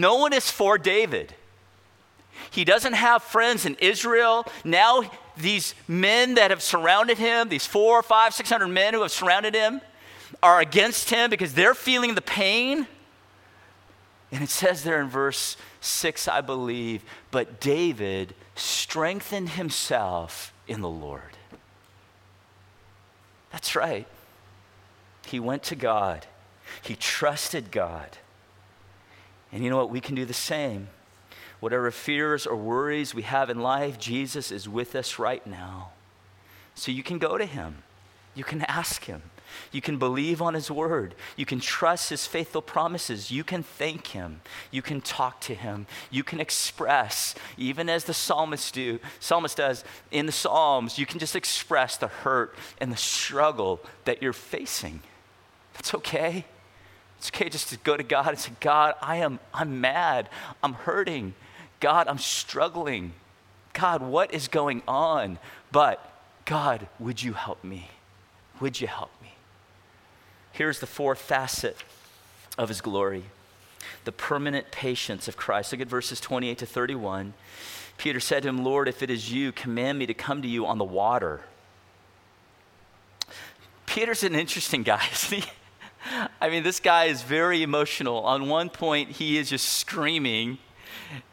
no 0.00 0.16
one 0.16 0.32
is 0.32 0.50
for 0.50 0.78
david 0.78 1.34
he 2.50 2.64
doesn't 2.64 2.94
have 2.94 3.22
friends 3.22 3.66
in 3.66 3.76
israel 3.76 4.46
now 4.64 5.02
these 5.36 5.74
men 5.88 6.34
that 6.34 6.50
have 6.50 6.62
surrounded 6.62 7.18
him 7.18 7.48
these 7.48 7.66
four 7.66 8.02
five 8.02 8.34
six 8.34 8.50
hundred 8.50 8.68
men 8.68 8.94
who 8.94 9.02
have 9.02 9.12
surrounded 9.12 9.54
him 9.54 9.80
are 10.42 10.60
against 10.60 11.10
him 11.10 11.30
because 11.30 11.54
they're 11.54 11.74
feeling 11.74 12.14
the 12.14 12.22
pain. 12.22 12.86
And 14.30 14.42
it 14.42 14.48
says 14.48 14.82
there 14.82 15.00
in 15.00 15.08
verse 15.08 15.56
6, 15.80 16.26
I 16.26 16.40
believe, 16.40 17.04
but 17.30 17.60
David 17.60 18.34
strengthened 18.54 19.50
himself 19.50 20.52
in 20.66 20.80
the 20.80 20.88
Lord. 20.88 21.22
That's 23.50 23.76
right. 23.76 24.06
He 25.26 25.38
went 25.38 25.62
to 25.64 25.76
God, 25.76 26.26
he 26.80 26.96
trusted 26.96 27.70
God. 27.70 28.18
And 29.52 29.62
you 29.62 29.70
know 29.70 29.76
what? 29.76 29.90
We 29.90 30.00
can 30.00 30.14
do 30.14 30.24
the 30.24 30.32
same. 30.32 30.88
Whatever 31.60 31.90
fears 31.90 32.46
or 32.46 32.56
worries 32.56 33.14
we 33.14 33.22
have 33.22 33.50
in 33.50 33.60
life, 33.60 33.98
Jesus 33.98 34.50
is 34.50 34.68
with 34.68 34.96
us 34.96 35.18
right 35.18 35.46
now. 35.46 35.90
So 36.74 36.90
you 36.90 37.02
can 37.02 37.18
go 37.18 37.38
to 37.38 37.46
him, 37.46 37.82
you 38.34 38.44
can 38.44 38.62
ask 38.62 39.04
him. 39.04 39.22
You 39.70 39.80
can 39.80 39.98
believe 39.98 40.40
on 40.40 40.54
His 40.54 40.70
word. 40.70 41.14
You 41.36 41.46
can 41.46 41.60
trust 41.60 42.10
His 42.10 42.26
faithful 42.26 42.62
promises. 42.62 43.30
You 43.30 43.44
can 43.44 43.62
thank 43.62 44.08
Him. 44.08 44.40
You 44.70 44.82
can 44.82 45.00
talk 45.00 45.40
to 45.42 45.54
Him. 45.54 45.86
You 46.10 46.24
can 46.24 46.40
express, 46.40 47.34
even 47.56 47.88
as 47.88 48.04
the 48.04 48.14
psalmist 48.14 48.74
do, 48.74 48.98
psalmist 49.20 49.56
does 49.56 49.84
in 50.10 50.26
the 50.26 50.32
Psalms. 50.32 50.98
You 50.98 51.06
can 51.06 51.18
just 51.18 51.36
express 51.36 51.96
the 51.96 52.08
hurt 52.08 52.54
and 52.78 52.92
the 52.92 52.96
struggle 52.96 53.80
that 54.04 54.22
you're 54.22 54.32
facing. 54.32 55.00
That's 55.74 55.94
okay. 55.94 56.44
It's 57.22 57.28
okay 57.28 57.48
just 57.48 57.68
to 57.68 57.76
go 57.76 57.96
to 57.96 58.02
God 58.02 58.30
and 58.30 58.38
say, 58.38 58.50
God, 58.58 58.96
I 59.00 59.18
am 59.18 59.38
I'm 59.54 59.80
mad. 59.80 60.28
I'm 60.60 60.72
hurting. 60.72 61.34
God, 61.78 62.08
I'm 62.08 62.18
struggling. 62.18 63.12
God, 63.74 64.02
what 64.02 64.34
is 64.34 64.48
going 64.48 64.82
on? 64.88 65.38
But 65.70 66.04
God, 66.46 66.88
would 66.98 67.22
you 67.22 67.34
help 67.34 67.62
me? 67.62 67.90
Would 68.58 68.80
you 68.80 68.88
help 68.88 69.12
me? 69.22 69.34
Here's 70.50 70.80
the 70.80 70.86
fourth 70.88 71.20
facet 71.20 71.76
of 72.58 72.68
his 72.68 72.80
glory 72.80 73.22
the 74.02 74.10
permanent 74.10 74.72
patience 74.72 75.28
of 75.28 75.36
Christ. 75.36 75.70
Look 75.70 75.80
at 75.80 75.86
verses 75.86 76.18
28 76.18 76.58
to 76.58 76.66
31. 76.66 77.34
Peter 77.98 78.18
said 78.18 78.42
to 78.42 78.48
him, 78.48 78.64
Lord, 78.64 78.88
if 78.88 79.00
it 79.00 79.10
is 79.10 79.30
you, 79.30 79.52
command 79.52 79.96
me 79.96 80.06
to 80.06 80.14
come 80.14 80.42
to 80.42 80.48
you 80.48 80.66
on 80.66 80.78
the 80.78 80.84
water. 80.84 81.42
Peter's 83.86 84.24
an 84.24 84.34
interesting 84.34 84.82
guy, 84.82 85.06
isn't 85.12 85.44
he? 85.44 85.50
I 86.40 86.48
mean, 86.48 86.62
this 86.62 86.80
guy 86.80 87.04
is 87.04 87.22
very 87.22 87.62
emotional. 87.62 88.18
On 88.24 88.48
one 88.48 88.68
point, 88.70 89.10
he 89.10 89.38
is 89.38 89.48
just 89.50 89.68
screaming. 89.68 90.58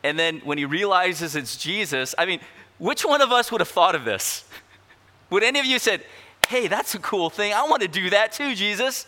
And 0.04 0.18
then 0.18 0.42
when 0.44 0.58
he 0.58 0.66
realizes 0.66 1.36
it's 1.36 1.58
Jesus, 1.58 2.14
I 2.18 2.26
mean, 2.26 2.40
which 2.78 3.04
one 3.04 3.22
of 3.22 3.32
us 3.32 3.52
would 3.52 3.62
have 3.62 3.70
thought 3.70 3.96
of 3.96 4.06
this? 4.06 4.44
Would 5.30 5.44
any 5.44 5.60
of 5.60 5.66
you 5.66 5.80
said, 5.80 6.04
hey, 6.50 6.68
that's 6.68 6.96
a 6.96 7.00
cool 7.00 7.30
thing. 7.30 7.54
I 7.54 7.64
want 7.68 7.84
to 7.84 7.88
do 7.88 8.10
that 8.10 8.32
too, 8.32 8.56
Jesus. 8.56 9.06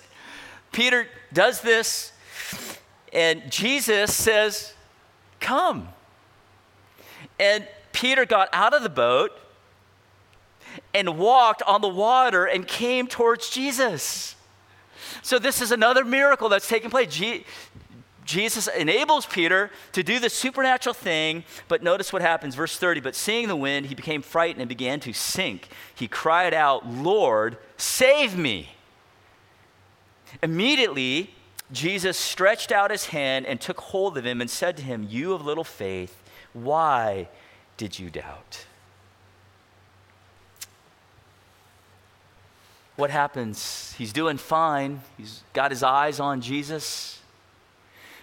Peter 0.71 1.07
does 1.33 1.61
this, 1.61 2.13
and 3.11 3.41
Jesus 3.49 4.13
says, 4.13 4.73
Come. 5.39 5.89
And 7.39 7.67
Peter 7.91 8.27
got 8.27 8.47
out 8.53 8.75
of 8.75 8.83
the 8.83 8.89
boat 8.89 9.31
and 10.93 11.17
walked 11.17 11.63
on 11.63 11.81
the 11.81 11.89
water 11.89 12.45
and 12.45 12.67
came 12.67 13.07
towards 13.07 13.49
Jesus. 13.49 14.35
So, 15.21 15.39
this 15.39 15.61
is 15.61 15.71
another 15.71 16.03
miracle 16.03 16.49
that's 16.49 16.67
taking 16.67 16.89
place. 16.89 17.07
Jesus 18.23 18.67
enables 18.67 19.25
Peter 19.25 19.71
to 19.93 20.03
do 20.03 20.19
the 20.19 20.29
supernatural 20.29 20.93
thing, 20.93 21.43
but 21.67 21.83
notice 21.83 22.13
what 22.13 22.21
happens. 22.21 22.55
Verse 22.55 22.77
30 22.77 23.01
But 23.01 23.15
seeing 23.15 23.47
the 23.47 23.55
wind, 23.55 23.87
he 23.87 23.95
became 23.95 24.21
frightened 24.21 24.61
and 24.61 24.69
began 24.69 24.99
to 25.01 25.13
sink. 25.13 25.69
He 25.95 26.07
cried 26.07 26.53
out, 26.53 26.87
Lord, 26.87 27.57
save 27.77 28.37
me. 28.37 28.75
Immediately, 30.41 31.33
Jesus 31.71 32.17
stretched 32.17 32.71
out 32.71 32.91
his 32.91 33.07
hand 33.07 33.45
and 33.45 33.59
took 33.59 33.79
hold 33.79 34.17
of 34.17 34.25
him 34.25 34.39
and 34.39 34.49
said 34.49 34.77
to 34.77 34.83
him, 34.83 35.05
You 35.09 35.33
of 35.33 35.45
little 35.45 35.63
faith, 35.63 36.21
why 36.53 37.29
did 37.77 37.99
you 37.99 38.09
doubt? 38.09 38.65
What 42.95 43.09
happens? 43.09 43.93
He's 43.97 44.13
doing 44.13 44.37
fine. 44.37 45.01
He's 45.17 45.43
got 45.53 45.71
his 45.71 45.83
eyes 45.83 46.19
on 46.19 46.41
Jesus. 46.41 47.19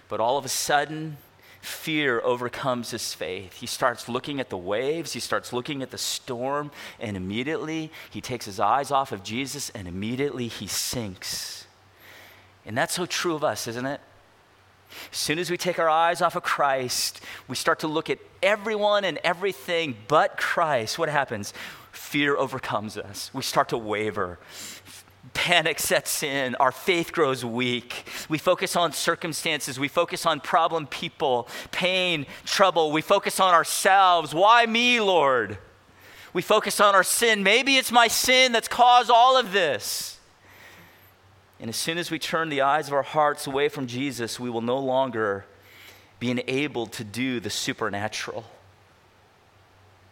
But 0.07 0.19
all 0.19 0.37
of 0.37 0.45
a 0.45 0.49
sudden, 0.49 1.17
fear 1.61 2.21
overcomes 2.23 2.91
his 2.91 3.13
faith. 3.13 3.53
He 3.53 3.67
starts 3.67 4.07
looking 4.07 4.39
at 4.39 4.49
the 4.49 4.57
waves, 4.57 5.13
he 5.13 5.19
starts 5.19 5.51
looking 5.51 5.81
at 5.81 5.91
the 5.91 5.97
storm, 5.97 6.71
and 6.99 7.17
immediately 7.17 7.91
he 8.09 8.21
takes 8.21 8.45
his 8.45 8.59
eyes 8.59 8.91
off 8.91 9.11
of 9.11 9.23
Jesus 9.23 9.69
and 9.71 9.87
immediately 9.87 10.47
he 10.47 10.67
sinks. 10.67 11.67
And 12.65 12.77
that's 12.77 12.93
so 12.93 13.05
true 13.05 13.35
of 13.35 13.43
us, 13.43 13.67
isn't 13.67 13.85
it? 13.85 14.01
As 15.11 15.17
soon 15.17 15.39
as 15.39 15.49
we 15.49 15.57
take 15.57 15.79
our 15.79 15.89
eyes 15.89 16.21
off 16.21 16.35
of 16.35 16.43
Christ, 16.43 17.21
we 17.47 17.55
start 17.55 17.79
to 17.79 17.87
look 17.87 18.09
at 18.09 18.19
everyone 18.41 19.03
and 19.03 19.17
everything 19.23 19.95
but 20.07 20.37
Christ. 20.37 20.99
What 20.99 21.09
happens? 21.09 21.53
Fear 21.91 22.37
overcomes 22.37 22.97
us. 22.97 23.31
We 23.33 23.41
start 23.41 23.69
to 23.69 23.77
waver 23.77 24.39
panic 25.33 25.79
sets 25.79 26.23
in, 26.23 26.55
our 26.55 26.71
faith 26.71 27.11
grows 27.11 27.43
weak. 27.45 28.05
We 28.29 28.37
focus 28.37 28.75
on 28.75 28.93
circumstances, 28.93 29.79
we 29.79 29.87
focus 29.87 30.25
on 30.25 30.39
problem 30.39 30.87
people, 30.87 31.47
pain, 31.71 32.25
trouble. 32.45 32.91
We 32.91 33.01
focus 33.01 33.39
on 33.39 33.53
ourselves. 33.53 34.33
Why 34.33 34.65
me, 34.65 34.99
Lord? 34.99 35.57
We 36.33 36.41
focus 36.41 36.79
on 36.79 36.95
our 36.95 37.03
sin. 37.03 37.43
Maybe 37.43 37.77
it's 37.77 37.91
my 37.91 38.07
sin 38.07 38.51
that's 38.51 38.67
caused 38.67 39.09
all 39.09 39.37
of 39.37 39.51
this. 39.51 40.18
And 41.59 41.69
as 41.69 41.75
soon 41.75 41.97
as 41.97 42.09
we 42.09 42.19
turn 42.19 42.49
the 42.49 42.61
eyes 42.61 42.87
of 42.87 42.93
our 42.93 43.03
hearts 43.03 43.47
away 43.47 43.69
from 43.69 43.87
Jesus, 43.87 44.39
we 44.39 44.49
will 44.49 44.61
no 44.61 44.79
longer 44.79 45.45
be 46.19 46.31
enabled 46.31 46.93
to 46.93 47.03
do 47.03 47.39
the 47.39 47.49
supernatural. 47.49 48.45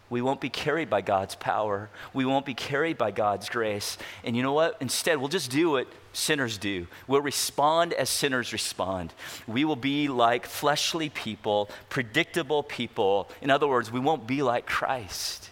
We 0.10 0.22
won't 0.22 0.40
be 0.40 0.50
carried 0.50 0.90
by 0.90 1.02
God's 1.02 1.36
power. 1.36 1.90
We 2.14 2.24
won't 2.26 2.46
be 2.46 2.54
carried 2.54 2.98
by 2.98 3.12
God's 3.12 3.50
grace. 3.50 3.98
And 4.24 4.38
you 4.38 4.44
know 4.44 4.54
what? 4.54 4.78
Instead, 4.80 5.18
we'll 5.18 5.28
just 5.28 5.52
do 5.52 5.72
what 5.72 5.88
sinners 6.14 6.58
do. 6.58 6.88
We'll 7.08 7.22
respond 7.22 7.92
as 7.94 8.10
sinners 8.10 8.54
respond. 8.54 9.14
We 9.48 9.66
will 9.66 9.76
be 9.76 10.08
like 10.08 10.46
fleshly 10.46 11.10
people, 11.10 11.70
predictable 11.90 12.64
people. 12.64 13.30
In 13.42 13.50
other 13.50 13.68
words, 13.68 13.92
we 13.92 14.00
won't 14.00 14.28
be 14.28 14.42
like 14.44 14.66
Christ. 14.66 15.50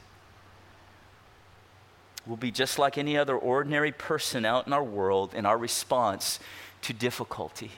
We'll 2.25 2.37
be 2.37 2.51
just 2.51 2.79
like 2.79 2.97
any 2.97 3.17
other 3.17 3.37
ordinary 3.37 3.91
person 3.91 4.45
out 4.45 4.67
in 4.67 4.73
our 4.73 4.83
world 4.83 5.33
in 5.33 5.45
our 5.45 5.57
response 5.57 6.39
to 6.81 6.93
difficulty. 6.93 7.71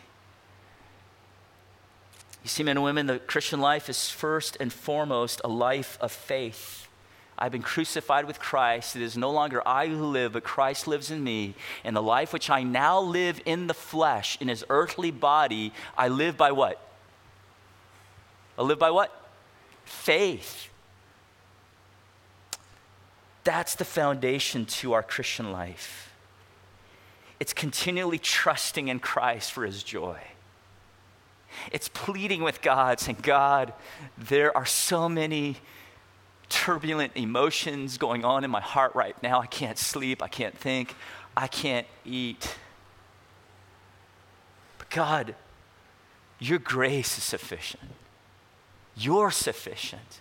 You 2.43 2.49
see, 2.49 2.63
men 2.63 2.77
and 2.77 2.83
women, 2.83 3.07
the 3.07 3.19
Christian 3.19 3.59
life 3.59 3.89
is 3.89 4.09
first 4.09 4.55
and 4.59 4.71
foremost 4.71 5.41
a 5.43 5.49
life 5.49 5.97
of 5.99 6.11
faith. 6.11 6.87
I've 7.37 7.51
been 7.51 7.61
crucified 7.61 8.25
with 8.25 8.39
Christ. 8.39 8.95
It 8.95 9.01
is 9.01 9.15
no 9.15 9.31
longer 9.31 9.61
I 9.67 9.87
who 9.87 10.05
live, 10.05 10.33
but 10.33 10.43
Christ 10.43 10.87
lives 10.87 11.11
in 11.11 11.23
me. 11.23 11.55
And 11.83 11.95
the 11.95 12.01
life 12.01 12.33
which 12.33 12.49
I 12.49 12.63
now 12.63 12.99
live 12.99 13.41
in 13.45 13.67
the 13.67 13.73
flesh, 13.73 14.37
in 14.41 14.47
his 14.47 14.63
earthly 14.69 15.11
body, 15.11 15.73
I 15.97 16.07
live 16.07 16.37
by 16.37 16.51
what? 16.51 16.81
I 18.57 18.63
live 18.63 18.79
by 18.79 18.91
what? 18.91 19.29
Faith. 19.85 20.69
That's 23.47 23.75
the 23.75 23.85
foundation 23.85 24.65
to 24.65 24.91
our 24.91 25.01
Christian 25.01 25.53
life. 25.53 26.13
It's 27.39 27.53
continually 27.53 28.17
trusting 28.17 28.89
in 28.89 28.99
Christ 28.99 29.53
for 29.53 29.65
his 29.65 29.83
joy. 29.83 30.19
It's 31.71 31.87
pleading 31.87 32.43
with 32.43 32.61
God, 32.61 32.99
saying, 32.99 33.19
God, 33.21 33.71
there 34.17 34.55
are 34.57 34.65
so 34.65 35.07
many 35.07 35.55
turbulent 36.49 37.13
emotions 37.15 37.97
going 37.97 38.25
on 38.25 38.43
in 38.43 38.51
my 38.51 38.59
heart 38.59 38.93
right 38.95 39.15
now. 39.23 39.39
I 39.39 39.45
can't 39.45 39.77
sleep. 39.77 40.21
I 40.21 40.27
can't 40.27 40.57
think. 40.57 40.93
I 41.37 41.47
can't 41.47 41.87
eat. 42.03 42.53
But 44.77 44.89
God, 44.89 45.35
your 46.37 46.59
grace 46.59 47.17
is 47.17 47.23
sufficient. 47.23 47.93
You're 48.93 49.31
sufficient. 49.31 50.19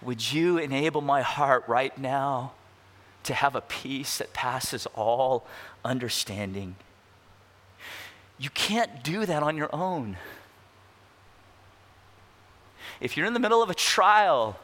Would 0.00 0.32
you 0.32 0.58
enable 0.58 1.00
my 1.00 1.22
heart 1.22 1.64
right 1.66 1.96
now 1.96 2.52
to 3.24 3.34
have 3.34 3.54
a 3.54 3.60
peace 3.60 4.18
that 4.18 4.32
passes 4.32 4.86
all 4.94 5.46
understanding? 5.84 6.76
You 8.38 8.50
can't 8.50 9.02
do 9.04 9.24
that 9.26 9.42
on 9.42 9.56
your 9.56 9.72
own. 9.74 10.16
If 13.00 13.16
you're 13.16 13.26
in 13.26 13.34
the 13.34 13.40
middle 13.40 13.62
of 13.62 13.70
a 13.70 13.74
trial 13.74 14.58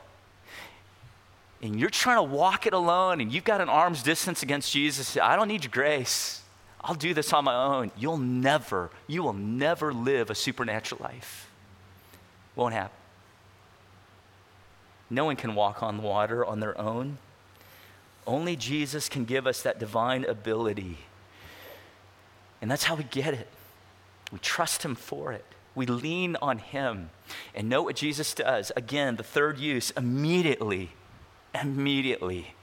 and 1.62 1.78
you're 1.78 1.90
trying 1.90 2.16
to 2.16 2.22
walk 2.22 2.66
it 2.66 2.72
alone 2.72 3.20
and 3.20 3.32
you've 3.32 3.44
got 3.44 3.60
an 3.60 3.68
arm's 3.68 4.02
distance 4.02 4.42
against 4.42 4.72
Jesus, 4.72 5.16
I 5.16 5.36
don't 5.36 5.48
need 5.48 5.64
your 5.64 5.72
grace. 5.72 6.42
I'll 6.80 6.94
do 6.94 7.14
this 7.14 7.32
on 7.32 7.44
my 7.44 7.54
own. 7.54 7.90
You'll 7.96 8.18
never, 8.18 8.90
you 9.06 9.22
will 9.22 9.32
never 9.32 9.92
live 9.92 10.30
a 10.30 10.34
supernatural 10.34 11.00
life. 11.02 11.50
Won't 12.54 12.74
happen. 12.74 12.97
No 15.10 15.24
one 15.24 15.36
can 15.36 15.54
walk 15.54 15.82
on 15.82 16.02
water 16.02 16.44
on 16.44 16.60
their 16.60 16.78
own. 16.78 17.18
Only 18.26 18.56
Jesus 18.56 19.08
can 19.08 19.24
give 19.24 19.46
us 19.46 19.62
that 19.62 19.78
divine 19.78 20.24
ability. 20.24 20.98
And 22.60 22.70
that's 22.70 22.84
how 22.84 22.94
we 22.94 23.04
get 23.04 23.32
it. 23.32 23.48
We 24.32 24.38
trust 24.38 24.84
Him 24.84 24.94
for 24.94 25.32
it. 25.32 25.44
We 25.74 25.86
lean 25.86 26.36
on 26.42 26.58
Him. 26.58 27.10
And 27.54 27.68
know 27.68 27.82
what 27.82 27.96
Jesus 27.96 28.34
does. 28.34 28.70
Again, 28.76 29.16
the 29.16 29.22
third 29.22 29.58
use 29.58 29.90
immediately, 29.92 30.90
immediately. 31.58 32.54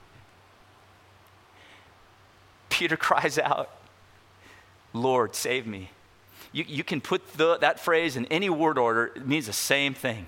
Peter 2.69 2.97
cries 2.97 3.39
out, 3.39 3.71
Lord, 4.93 5.35
save 5.35 5.65
me. 5.65 5.89
You, 6.51 6.63
you 6.67 6.83
can 6.83 7.01
put 7.01 7.33
the, 7.33 7.57
that 7.57 7.79
phrase 7.79 8.15
in 8.15 8.25
any 8.27 8.49
word 8.49 8.77
order, 8.77 9.11
it 9.15 9.27
means 9.27 9.47
the 9.47 9.53
same 9.53 9.93
thing. 9.93 10.27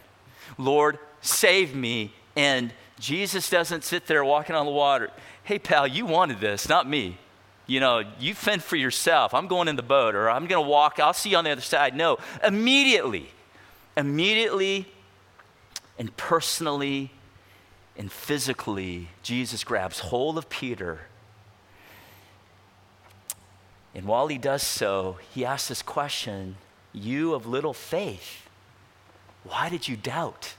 Lord, 0.57 0.97
save 1.21 1.75
me. 1.75 2.13
And 2.35 2.73
Jesus 2.99 3.49
doesn't 3.49 3.83
sit 3.83 4.07
there 4.07 4.23
walking 4.23 4.55
on 4.55 4.65
the 4.65 4.71
water. 4.71 5.09
Hey, 5.43 5.59
pal, 5.59 5.87
you 5.87 6.05
wanted 6.05 6.39
this, 6.39 6.67
not 6.67 6.87
me 6.87 7.17
you 7.67 7.81
know, 7.81 8.01
you 8.19 8.33
fend 8.33 8.63
for 8.63 8.77
yourself. 8.77 9.33
I'm 9.33 9.47
going 9.47 9.67
in 9.67 9.75
the 9.75 9.83
boat 9.83 10.15
or 10.15 10.29
I'm 10.29 10.47
going 10.47 10.63
to 10.63 10.69
walk. 10.69 10.99
I'll 10.99 11.13
see 11.13 11.31
you 11.31 11.37
on 11.37 11.43
the 11.43 11.51
other 11.51 11.61
side. 11.61 11.95
No, 11.95 12.17
immediately, 12.43 13.29
immediately 13.95 14.87
and 15.99 16.15
personally 16.15 17.11
and 17.97 18.11
physically, 18.11 19.09
Jesus 19.21 19.63
grabs 19.65 19.99
hold 19.99 20.37
of 20.37 20.49
Peter. 20.49 21.01
And 23.93 24.05
while 24.05 24.27
he 24.27 24.37
does 24.37 24.63
so, 24.63 25.17
he 25.33 25.43
asks 25.43 25.67
this 25.67 25.81
question 25.81 26.55
You 26.93 27.33
of 27.33 27.45
little 27.45 27.73
faith, 27.73 28.47
why 29.43 29.67
did 29.67 29.87
you 29.87 29.97
doubt? 29.97 30.53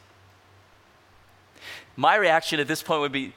My 1.99 2.15
reaction 2.15 2.61
at 2.61 2.69
this 2.69 2.81
point 2.81 3.01
would 3.01 3.11
be, 3.11 3.33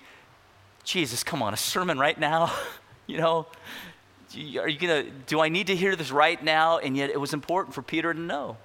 Jesus, 0.84 1.24
come 1.24 1.42
on, 1.42 1.52
a 1.52 1.58
sermon 1.58 1.98
right 1.98 2.18
now? 2.18 2.54
You 3.08 3.18
know, 3.18 3.48
are 4.38 4.70
you 4.70 4.80
going 4.80 5.06
to, 5.06 5.12
do 5.28 5.42
I 5.42 5.50
need 5.50 5.68
to 5.68 5.76
hear 5.76 5.98
this 5.98 6.12
right 6.12 6.42
now? 6.42 6.78
And 6.78 6.96
yet 6.96 7.10
it 7.10 7.20
was 7.20 7.34
important 7.34 7.76
for 7.76 7.82
Peter 7.82 8.14
to 8.14 8.20
know. 8.20 8.56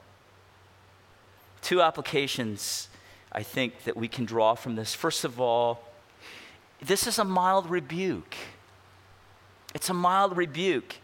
Two 1.63 1.83
applications 1.83 2.89
I 3.33 3.43
think 3.43 3.83
that 3.85 3.97
we 3.97 4.07
can 4.07 4.25
draw 4.25 4.55
from 4.55 4.77
this. 4.77 4.95
First 4.95 5.25
of 5.25 5.41
all, 5.41 5.83
this 6.81 7.09
is 7.09 7.19
a 7.19 7.25
mild 7.25 7.69
rebuke. 7.69 8.37
It's 9.75 9.91
a 9.91 9.95
mild 9.95 10.37
rebuke 10.37 10.97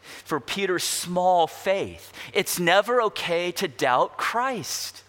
for 0.00 0.40
Peter's 0.40 0.84
small 0.84 1.46
faith. 1.46 2.14
It's 2.32 2.58
never 2.58 3.02
okay 3.02 3.52
to 3.52 3.68
doubt 3.68 4.16
Christ. 4.16 5.02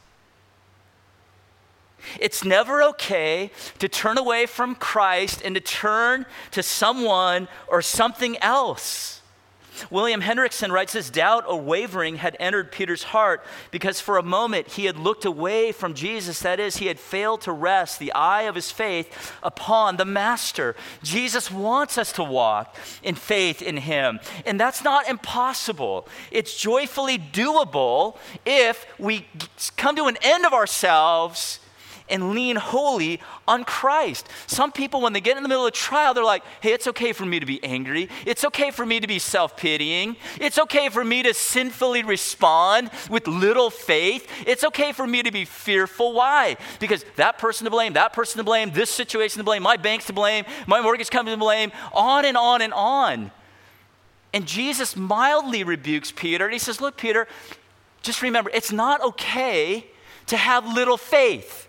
It's 2.19 2.43
never 2.43 2.81
okay 2.83 3.51
to 3.79 3.87
turn 3.87 4.17
away 4.17 4.45
from 4.45 4.75
Christ 4.75 5.41
and 5.43 5.55
to 5.55 5.61
turn 5.61 6.25
to 6.51 6.63
someone 6.63 7.47
or 7.67 7.81
something 7.81 8.37
else. 8.37 9.19
William 9.89 10.21
Hendriksen 10.21 10.71
writes 10.71 10.93
this 10.93 11.09
doubt 11.09 11.45
or 11.47 11.59
wavering 11.59 12.17
had 12.17 12.35
entered 12.39 12.71
Peter's 12.71 13.03
heart 13.03 13.43
because 13.71 14.01
for 14.01 14.17
a 14.17 14.23
moment 14.23 14.67
he 14.69 14.85
had 14.85 14.97
looked 14.97 15.25
away 15.25 15.71
from 15.71 15.93
Jesus. 15.93 16.39
That 16.39 16.59
is, 16.59 16.77
he 16.77 16.87
had 16.87 16.99
failed 16.99 17.41
to 17.41 17.51
rest 17.51 17.99
the 17.99 18.11
eye 18.13 18.43
of 18.43 18.55
his 18.55 18.71
faith 18.71 19.33
upon 19.43 19.97
the 19.97 20.05
Master. 20.05 20.75
Jesus 21.03 21.51
wants 21.51 21.97
us 21.97 22.11
to 22.13 22.23
walk 22.23 22.75
in 23.03 23.15
faith 23.15 23.61
in 23.61 23.77
him, 23.77 24.19
and 24.45 24.59
that's 24.59 24.83
not 24.83 25.07
impossible. 25.07 26.07
It's 26.31 26.59
joyfully 26.59 27.17
doable 27.17 28.17
if 28.45 28.85
we 28.97 29.27
come 29.77 29.95
to 29.95 30.05
an 30.05 30.17
end 30.21 30.45
of 30.45 30.53
ourselves 30.53 31.59
and 32.09 32.31
lean 32.31 32.55
wholly 32.55 33.19
on 33.47 33.63
Christ. 33.63 34.27
Some 34.47 34.71
people, 34.71 35.01
when 35.01 35.13
they 35.13 35.21
get 35.21 35.37
in 35.37 35.43
the 35.43 35.49
middle 35.49 35.65
of 35.65 35.73
trial, 35.73 36.13
they're 36.13 36.23
like, 36.23 36.43
hey, 36.61 36.73
it's 36.73 36.87
okay 36.87 37.13
for 37.13 37.25
me 37.25 37.39
to 37.39 37.45
be 37.45 37.63
angry. 37.63 38.09
It's 38.25 38.43
okay 38.45 38.71
for 38.71 38.85
me 38.85 38.99
to 38.99 39.07
be 39.07 39.19
self 39.19 39.55
pitying. 39.57 40.15
It's 40.39 40.57
okay 40.57 40.89
for 40.89 41.03
me 41.03 41.23
to 41.23 41.33
sinfully 41.33 42.03
respond 42.03 42.91
with 43.09 43.27
little 43.27 43.69
faith. 43.69 44.27
It's 44.45 44.63
okay 44.63 44.91
for 44.91 45.07
me 45.07 45.23
to 45.23 45.31
be 45.31 45.45
fearful. 45.45 46.13
Why? 46.13 46.57
Because 46.79 47.05
that 47.15 47.37
person 47.37 47.65
to 47.65 47.71
blame, 47.71 47.93
that 47.93 48.13
person 48.13 48.37
to 48.37 48.43
blame, 48.43 48.71
this 48.71 48.89
situation 48.89 49.37
to 49.39 49.43
blame, 49.43 49.63
my 49.63 49.77
bank's 49.77 50.05
to 50.07 50.13
blame, 50.13 50.45
my 50.67 50.81
mortgage 50.81 51.09
company 51.09 51.35
to 51.35 51.39
blame, 51.39 51.71
on 51.93 52.25
and 52.25 52.37
on 52.37 52.61
and 52.61 52.73
on. 52.73 53.31
And 54.33 54.45
Jesus 54.45 54.95
mildly 54.95 55.63
rebukes 55.63 56.11
Peter. 56.11 56.45
And 56.45 56.53
he 56.53 56.59
says, 56.59 56.81
Look, 56.81 56.97
Peter, 56.97 57.27
just 58.01 58.21
remember, 58.21 58.49
it's 58.53 58.71
not 58.71 59.01
okay 59.01 59.87
to 60.27 60.37
have 60.37 60.65
little 60.73 60.97
faith. 60.97 61.67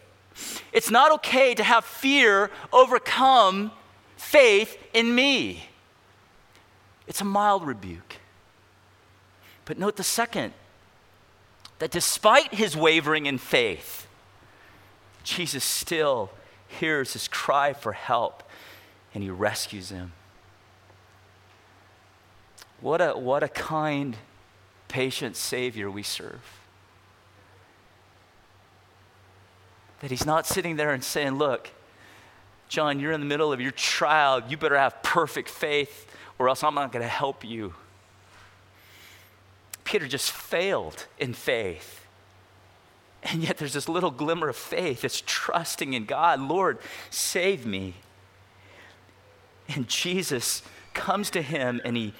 It's 0.72 0.90
not 0.90 1.12
okay 1.12 1.54
to 1.54 1.62
have 1.62 1.84
fear 1.84 2.50
overcome 2.72 3.72
faith 4.16 4.76
in 4.92 5.14
me. 5.14 5.68
It's 7.06 7.20
a 7.20 7.24
mild 7.24 7.66
rebuke. 7.66 8.16
But 9.64 9.78
note 9.78 9.96
the 9.96 10.04
second 10.04 10.52
that 11.78 11.90
despite 11.90 12.54
his 12.54 12.76
wavering 12.76 13.26
in 13.26 13.38
faith, 13.38 14.06
Jesus 15.24 15.64
still 15.64 16.30
hears 16.68 17.12
his 17.14 17.26
cry 17.28 17.72
for 17.72 17.92
help 17.92 18.42
and 19.12 19.22
he 19.22 19.30
rescues 19.30 19.90
him. 19.90 20.12
What 22.80 23.00
a, 23.00 23.12
what 23.12 23.42
a 23.42 23.48
kind, 23.48 24.16
patient 24.88 25.36
Savior 25.36 25.90
we 25.90 26.02
serve. 26.02 26.59
That 30.00 30.10
he's 30.10 30.26
not 30.26 30.46
sitting 30.46 30.76
there 30.76 30.92
and 30.92 31.04
saying, 31.04 31.36
Look, 31.36 31.70
John, 32.68 33.00
you're 33.00 33.12
in 33.12 33.20
the 33.20 33.26
middle 33.26 33.52
of 33.52 33.60
your 33.60 33.72
trial. 33.72 34.42
You 34.48 34.56
better 34.56 34.78
have 34.78 35.02
perfect 35.02 35.48
faith, 35.48 36.10
or 36.38 36.48
else 36.48 36.62
I'm 36.62 36.74
not 36.74 36.92
going 36.92 37.02
to 37.02 37.08
help 37.08 37.44
you. 37.44 37.74
Peter 39.84 40.06
just 40.06 40.30
failed 40.30 41.06
in 41.18 41.34
faith. 41.34 42.06
And 43.22 43.42
yet 43.42 43.58
there's 43.58 43.72
this 43.72 43.88
little 43.88 44.10
glimmer 44.10 44.48
of 44.48 44.56
faith. 44.56 45.04
It's 45.04 45.22
trusting 45.26 45.92
in 45.92 46.04
God. 46.04 46.40
Lord, 46.40 46.78
save 47.10 47.66
me. 47.66 47.94
And 49.68 49.88
Jesus 49.88 50.62
comes 50.94 51.28
to 51.30 51.42
him 51.42 51.80
and 51.84 51.96
he, 51.96 52.14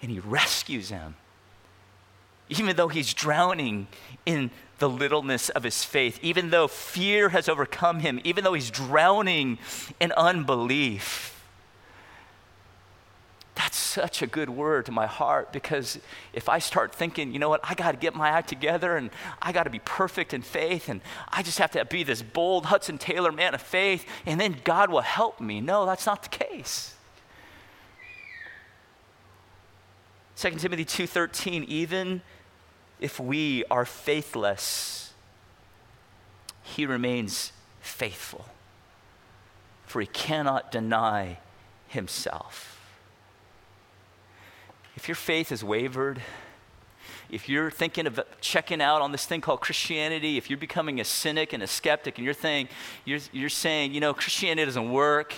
and 0.00 0.10
he 0.10 0.20
rescues 0.20 0.90
him. 0.90 1.16
Even 2.48 2.76
though 2.76 2.88
he's 2.88 3.12
drowning 3.12 3.88
in 4.24 4.50
the 4.78 4.88
littleness 4.88 5.48
of 5.50 5.64
his 5.64 5.84
faith, 5.84 6.18
even 6.22 6.50
though 6.50 6.68
fear 6.68 7.30
has 7.30 7.48
overcome 7.48 8.00
him, 8.00 8.20
even 8.24 8.44
though 8.44 8.54
he's 8.54 8.70
drowning 8.70 9.58
in 10.00 10.12
unbelief. 10.12 11.34
That's 13.54 13.76
such 13.76 14.22
a 14.22 14.26
good 14.28 14.50
word 14.50 14.86
to 14.86 14.92
my 14.92 15.06
heart 15.06 15.52
because 15.52 15.98
if 16.32 16.48
I 16.48 16.60
start 16.60 16.94
thinking, 16.94 17.32
you 17.32 17.40
know 17.40 17.48
what, 17.48 17.60
I 17.64 17.74
got 17.74 17.90
to 17.90 17.96
get 17.96 18.14
my 18.14 18.28
act 18.28 18.48
together 18.48 18.96
and 18.96 19.10
I 19.42 19.50
got 19.50 19.64
to 19.64 19.70
be 19.70 19.80
perfect 19.80 20.32
in 20.32 20.42
faith 20.42 20.88
and 20.88 21.00
I 21.28 21.42
just 21.42 21.58
have 21.58 21.72
to 21.72 21.84
be 21.84 22.04
this 22.04 22.22
bold 22.22 22.66
Hudson 22.66 22.98
Taylor 22.98 23.32
man 23.32 23.54
of 23.54 23.60
faith 23.60 24.06
and 24.26 24.40
then 24.40 24.58
God 24.62 24.90
will 24.90 25.00
help 25.00 25.40
me. 25.40 25.60
No, 25.60 25.86
that's 25.86 26.06
not 26.06 26.22
the 26.22 26.28
case. 26.28 26.94
2 30.36 30.50
Timothy 30.50 30.84
2:13 30.84 31.64
even 31.64 32.22
if 33.00 33.20
we 33.20 33.64
are 33.70 33.84
faithless 33.84 35.12
he 36.62 36.84
remains 36.84 37.52
faithful 37.80 38.44
for 39.88 40.02
he 40.02 40.06
cannot 40.06 40.70
deny 40.70 41.38
himself. 41.88 42.78
If 44.96 45.08
your 45.08 45.14
faith 45.14 45.48
has 45.48 45.64
wavered, 45.64 46.20
if 47.30 47.48
you're 47.48 47.70
thinking 47.70 48.06
of 48.06 48.20
checking 48.40 48.82
out 48.82 49.00
on 49.00 49.12
this 49.12 49.24
thing 49.24 49.40
called 49.40 49.60
Christianity, 49.60 50.36
if 50.36 50.50
you're 50.50 50.58
becoming 50.58 51.00
a 51.00 51.04
cynic 51.04 51.54
and 51.54 51.62
a 51.62 51.66
skeptic 51.66 52.18
and 52.18 52.24
you're, 52.24 52.34
saying, 52.34 52.68
you're, 53.06 53.20
you're 53.32 53.48
saying, 53.48 53.94
you 53.94 54.00
know, 54.00 54.12
Christianity 54.12 54.66
doesn't 54.66 54.92
work, 54.92 55.34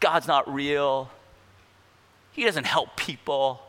God's 0.00 0.26
not 0.26 0.52
real, 0.52 1.10
He 2.32 2.44
doesn't 2.44 2.64
help 2.64 2.96
people, 2.96 3.60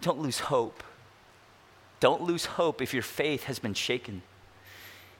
don't 0.00 0.20
lose 0.20 0.40
hope. 0.40 0.82
Don't 2.00 2.22
lose 2.22 2.44
hope 2.44 2.80
if 2.80 2.94
your 2.94 3.02
faith 3.02 3.44
has 3.44 3.58
been 3.58 3.74
shaken. 3.74 4.22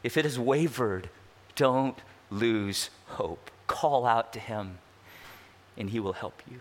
If 0.03 0.16
it 0.16 0.24
has 0.24 0.39
wavered, 0.39 1.11
don't 1.57 1.99
lose 2.31 2.91
hope. 3.07 3.51
Call 3.66 4.07
out 4.07 4.33
to 4.35 4.39
Him, 4.39 4.79
and 5.76 5.91
He 5.91 5.99
will 5.99 6.12
help 6.12 6.41
you. 6.51 6.61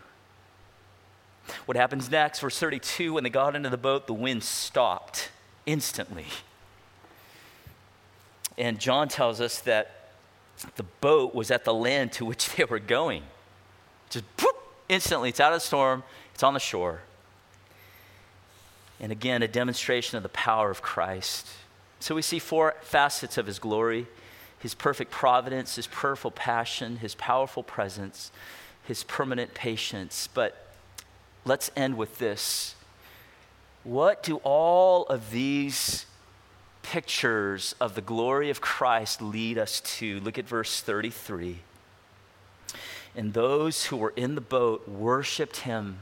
What 1.65 1.77
happens 1.77 2.09
next? 2.09 2.39
Verse 2.39 2.57
32 2.57 3.13
when 3.13 3.23
they 3.23 3.29
got 3.29 3.55
into 3.55 3.69
the 3.69 3.77
boat, 3.77 4.07
the 4.07 4.13
wind 4.13 4.43
stopped 4.43 5.29
instantly. 5.65 6.25
And 8.57 8.79
John 8.79 9.07
tells 9.07 9.39
us 9.39 9.59
that 9.61 10.09
the 10.75 10.83
boat 10.83 11.35
was 11.35 11.51
at 11.51 11.63
the 11.63 11.73
land 11.73 12.11
to 12.13 12.25
which 12.25 12.55
they 12.55 12.63
were 12.63 12.79
going. 12.79 13.23
Just 14.09 14.25
whoop, 14.41 14.55
instantly, 14.89 15.29
it's 15.29 15.39
out 15.39 15.53
of 15.53 15.57
the 15.57 15.65
storm, 15.65 16.03
it's 16.33 16.43
on 16.43 16.53
the 16.53 16.59
shore. 16.59 17.01
And 18.99 19.11
again, 19.11 19.43
a 19.43 19.47
demonstration 19.47 20.17
of 20.17 20.23
the 20.23 20.29
power 20.29 20.71
of 20.71 20.81
Christ. 20.81 21.47
So 21.99 22.15
we 22.15 22.21
see 22.21 22.39
four 22.39 22.75
facets 22.81 23.37
of 23.37 23.45
his 23.45 23.59
glory 23.59 24.07
his 24.59 24.73
perfect 24.73 25.11
providence, 25.11 25.75
his 25.75 25.87
prayerful 25.87 26.31
passion, 26.31 26.97
his 26.97 27.15
powerful 27.15 27.63
presence, 27.63 28.31
his 28.83 29.03
permanent 29.03 29.53
patience. 29.53 30.27
But 30.33 30.57
let's 31.45 31.69
end 31.75 31.97
with 31.97 32.17
this. 32.17 32.75
What 33.83 34.23
do 34.23 34.37
all 34.37 35.05
of 35.05 35.31
these 35.31 36.05
pictures 36.81 37.75
of 37.79 37.95
the 37.95 38.01
glory 38.01 38.49
of 38.49 38.59
Christ 38.59 39.21
lead 39.21 39.57
us 39.57 39.79
to? 39.81 40.19
Look 40.21 40.37
at 40.37 40.47
verse 40.47 40.81
33. 40.81 41.59
And 43.15 43.33
those 43.33 43.85
who 43.85 43.97
were 43.97 44.13
in 44.15 44.35
the 44.35 44.41
boat 44.41 44.87
worshiped 44.87 45.61
him, 45.61 45.99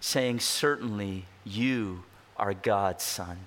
saying, 0.00 0.40
Certainly 0.40 1.24
you 1.44 2.04
are 2.40 2.54
God's 2.54 3.04
Son. 3.04 3.38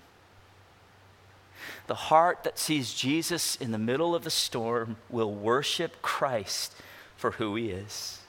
The 1.87 1.95
heart 1.95 2.43
that 2.43 2.59
sees 2.59 2.93
Jesus 2.93 3.55
in 3.55 3.71
the 3.71 3.77
middle 3.77 4.15
of 4.15 4.23
the 4.23 4.29
storm 4.29 4.97
will 5.09 5.33
worship 5.33 6.01
Christ 6.01 6.73
for 7.17 7.31
who 7.31 7.55
he 7.55 7.71
is. 7.71 8.19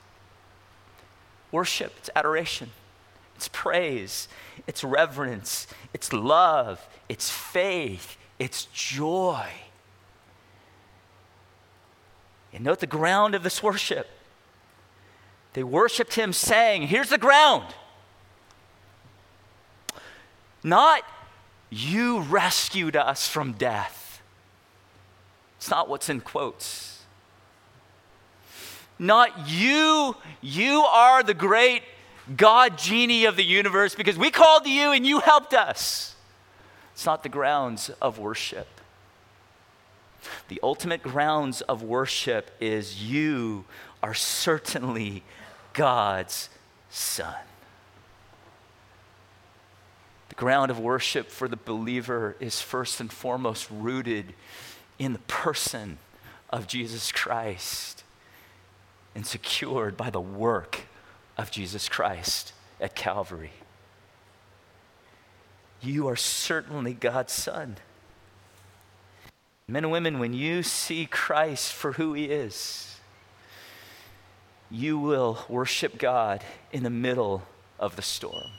Worship, 1.52 1.92
it's 1.98 2.10
adoration, 2.16 2.70
it's 3.36 3.48
praise, 3.48 4.26
it's 4.66 4.82
reverence, 4.82 5.68
it's 5.92 6.12
love, 6.12 6.88
it's 7.08 7.30
faith, 7.30 8.16
it's 8.38 8.64
joy. 8.72 9.46
And 12.52 12.64
note 12.64 12.80
the 12.80 12.86
ground 12.86 13.34
of 13.34 13.42
this 13.42 13.62
worship. 13.62 14.08
They 15.52 15.62
worshiped 15.62 16.14
him 16.14 16.32
saying, 16.32 16.88
Here's 16.88 17.10
the 17.10 17.18
ground. 17.18 17.74
Not, 20.64 21.02
you 21.68 22.20
rescued 22.20 22.96
us 22.96 23.28
from 23.28 23.52
death. 23.52 24.22
It's 25.58 25.70
not 25.70 25.88
what's 25.88 26.08
in 26.08 26.20
quotes. 26.20 27.02
Not 28.98 29.48
you, 29.48 30.16
you 30.40 30.80
are 30.80 31.22
the 31.22 31.34
great 31.34 31.82
God 32.36 32.78
genie 32.78 33.26
of 33.26 33.36
the 33.36 33.44
universe 33.44 33.94
because 33.94 34.16
we 34.16 34.30
called 34.30 34.64
to 34.64 34.70
you 34.70 34.92
and 34.92 35.06
you 35.06 35.20
helped 35.20 35.52
us. 35.52 36.16
It's 36.94 37.04
not 37.04 37.22
the 37.22 37.28
grounds 37.28 37.90
of 38.00 38.18
worship. 38.18 38.68
The 40.48 40.60
ultimate 40.62 41.02
grounds 41.02 41.60
of 41.62 41.82
worship 41.82 42.50
is 42.60 43.02
you 43.02 43.64
are 44.02 44.14
certainly 44.14 45.22
God's 45.74 46.48
son. 46.88 47.34
The 50.34 50.40
ground 50.40 50.72
of 50.72 50.80
worship 50.80 51.30
for 51.30 51.46
the 51.46 51.56
believer 51.56 52.34
is 52.40 52.60
first 52.60 53.00
and 53.00 53.12
foremost 53.12 53.68
rooted 53.70 54.34
in 54.98 55.12
the 55.12 55.20
person 55.20 55.98
of 56.50 56.66
Jesus 56.66 57.12
Christ 57.12 58.02
and 59.14 59.24
secured 59.24 59.96
by 59.96 60.10
the 60.10 60.20
work 60.20 60.82
of 61.38 61.52
Jesus 61.52 61.88
Christ 61.88 62.52
at 62.80 62.96
Calvary. 62.96 63.52
You 65.80 66.08
are 66.08 66.16
certainly 66.16 66.94
God's 66.94 67.32
Son. 67.32 67.76
Men 69.68 69.84
and 69.84 69.92
women, 69.92 70.18
when 70.18 70.34
you 70.34 70.64
see 70.64 71.06
Christ 71.06 71.72
for 71.72 71.92
who 71.92 72.12
He 72.12 72.24
is, 72.24 72.96
you 74.68 74.98
will 74.98 75.44
worship 75.48 75.96
God 75.96 76.42
in 76.72 76.82
the 76.82 76.90
middle 76.90 77.44
of 77.78 77.94
the 77.94 78.02
storm. 78.02 78.50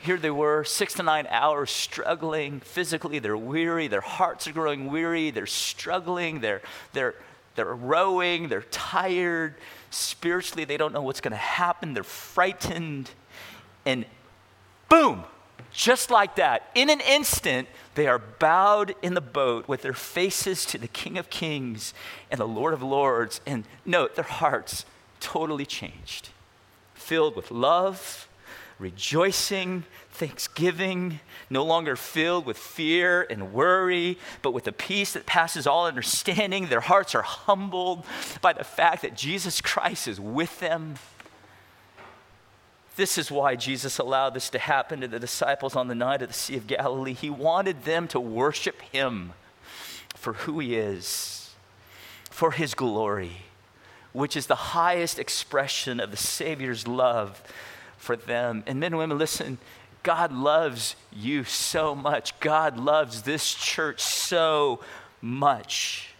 Here 0.00 0.16
they 0.16 0.30
were, 0.30 0.62
six 0.64 0.94
to 0.94 1.02
nine 1.02 1.26
hours 1.30 1.70
struggling 1.70 2.60
physically. 2.60 3.18
They're 3.18 3.36
weary. 3.36 3.88
Their 3.88 4.00
hearts 4.00 4.46
are 4.46 4.52
growing 4.52 4.90
weary. 4.90 5.30
They're 5.30 5.46
struggling. 5.46 6.40
They're, 6.40 6.62
they're, 6.92 7.14
they're 7.54 7.74
rowing. 7.74 8.48
They're 8.48 8.62
tired. 8.62 9.54
Spiritually, 9.90 10.64
they 10.64 10.76
don't 10.76 10.92
know 10.92 11.02
what's 11.02 11.20
going 11.20 11.32
to 11.32 11.36
happen. 11.36 11.94
They're 11.94 12.04
frightened. 12.04 13.10
And 13.84 14.04
boom, 14.88 15.24
just 15.72 16.10
like 16.10 16.36
that, 16.36 16.70
in 16.74 16.90
an 16.90 17.00
instant, 17.00 17.68
they 17.94 18.06
are 18.06 18.18
bowed 18.18 18.94
in 19.02 19.14
the 19.14 19.20
boat 19.20 19.68
with 19.68 19.82
their 19.82 19.92
faces 19.92 20.64
to 20.66 20.78
the 20.78 20.88
King 20.88 21.18
of 21.18 21.30
Kings 21.30 21.94
and 22.30 22.38
the 22.38 22.46
Lord 22.46 22.74
of 22.74 22.82
Lords. 22.82 23.40
And 23.46 23.64
note, 23.84 24.14
their 24.14 24.24
hearts 24.24 24.84
totally 25.20 25.66
changed, 25.66 26.30
filled 26.94 27.34
with 27.34 27.50
love 27.50 28.28
rejoicing, 28.78 29.84
thanksgiving, 30.10 31.20
no 31.48 31.64
longer 31.64 31.96
filled 31.96 32.44
with 32.44 32.58
fear 32.58 33.26
and 33.30 33.52
worry, 33.52 34.18
but 34.42 34.52
with 34.52 34.66
a 34.66 34.72
peace 34.72 35.14
that 35.14 35.26
passes 35.26 35.66
all 35.66 35.86
understanding. 35.86 36.66
Their 36.66 36.80
hearts 36.80 37.14
are 37.14 37.22
humbled 37.22 38.04
by 38.42 38.52
the 38.52 38.64
fact 38.64 39.02
that 39.02 39.16
Jesus 39.16 39.60
Christ 39.60 40.08
is 40.08 40.20
with 40.20 40.60
them. 40.60 40.96
This 42.96 43.18
is 43.18 43.30
why 43.30 43.56
Jesus 43.56 43.98
allowed 43.98 44.34
this 44.34 44.48
to 44.50 44.58
happen 44.58 45.00
to 45.02 45.08
the 45.08 45.20
disciples 45.20 45.76
on 45.76 45.88
the 45.88 45.94
night 45.94 46.22
of 46.22 46.28
the 46.28 46.34
Sea 46.34 46.56
of 46.56 46.66
Galilee. 46.66 47.12
He 47.12 47.28
wanted 47.30 47.84
them 47.84 48.08
to 48.08 48.20
worship 48.20 48.80
Him 48.80 49.32
for 50.14 50.32
who 50.32 50.58
He 50.58 50.76
is, 50.76 51.54
for 52.30 52.52
His 52.52 52.74
glory, 52.74 53.42
which 54.12 54.34
is 54.34 54.46
the 54.46 54.54
highest 54.54 55.18
expression 55.18 56.00
of 56.00 56.10
the 56.10 56.16
Savior's 56.16 56.88
love 56.88 57.42
for 58.06 58.16
them. 58.16 58.62
And 58.66 58.80
men 58.80 58.92
and 58.92 58.98
women, 58.98 59.18
listen, 59.18 59.58
God 60.02 60.32
loves 60.32 60.96
you 61.12 61.44
so 61.44 61.94
much. 61.94 62.38
God 62.40 62.78
loves 62.78 63.22
this 63.22 63.52
church 63.52 64.00
so 64.00 64.80
much 65.20 66.14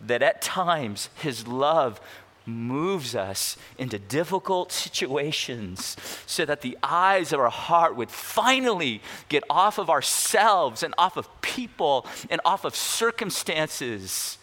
that 0.00 0.22
at 0.22 0.42
times 0.42 1.10
his 1.16 1.46
love 1.46 2.00
moves 2.46 3.14
us 3.14 3.56
into 3.78 3.98
difficult 3.98 4.72
situations 4.72 5.96
so 6.26 6.44
that 6.44 6.62
the 6.62 6.76
eyes 6.82 7.32
of 7.32 7.40
our 7.40 7.50
heart 7.50 7.96
would 7.96 8.10
finally 8.10 9.00
get 9.28 9.44
off 9.48 9.78
of 9.78 9.88
ourselves 9.88 10.82
and 10.82 10.94
off 10.98 11.16
of 11.16 11.28
people 11.42 12.06
and 12.28 12.40
off 12.44 12.64
of 12.64 12.74
circumstances. 12.74 14.38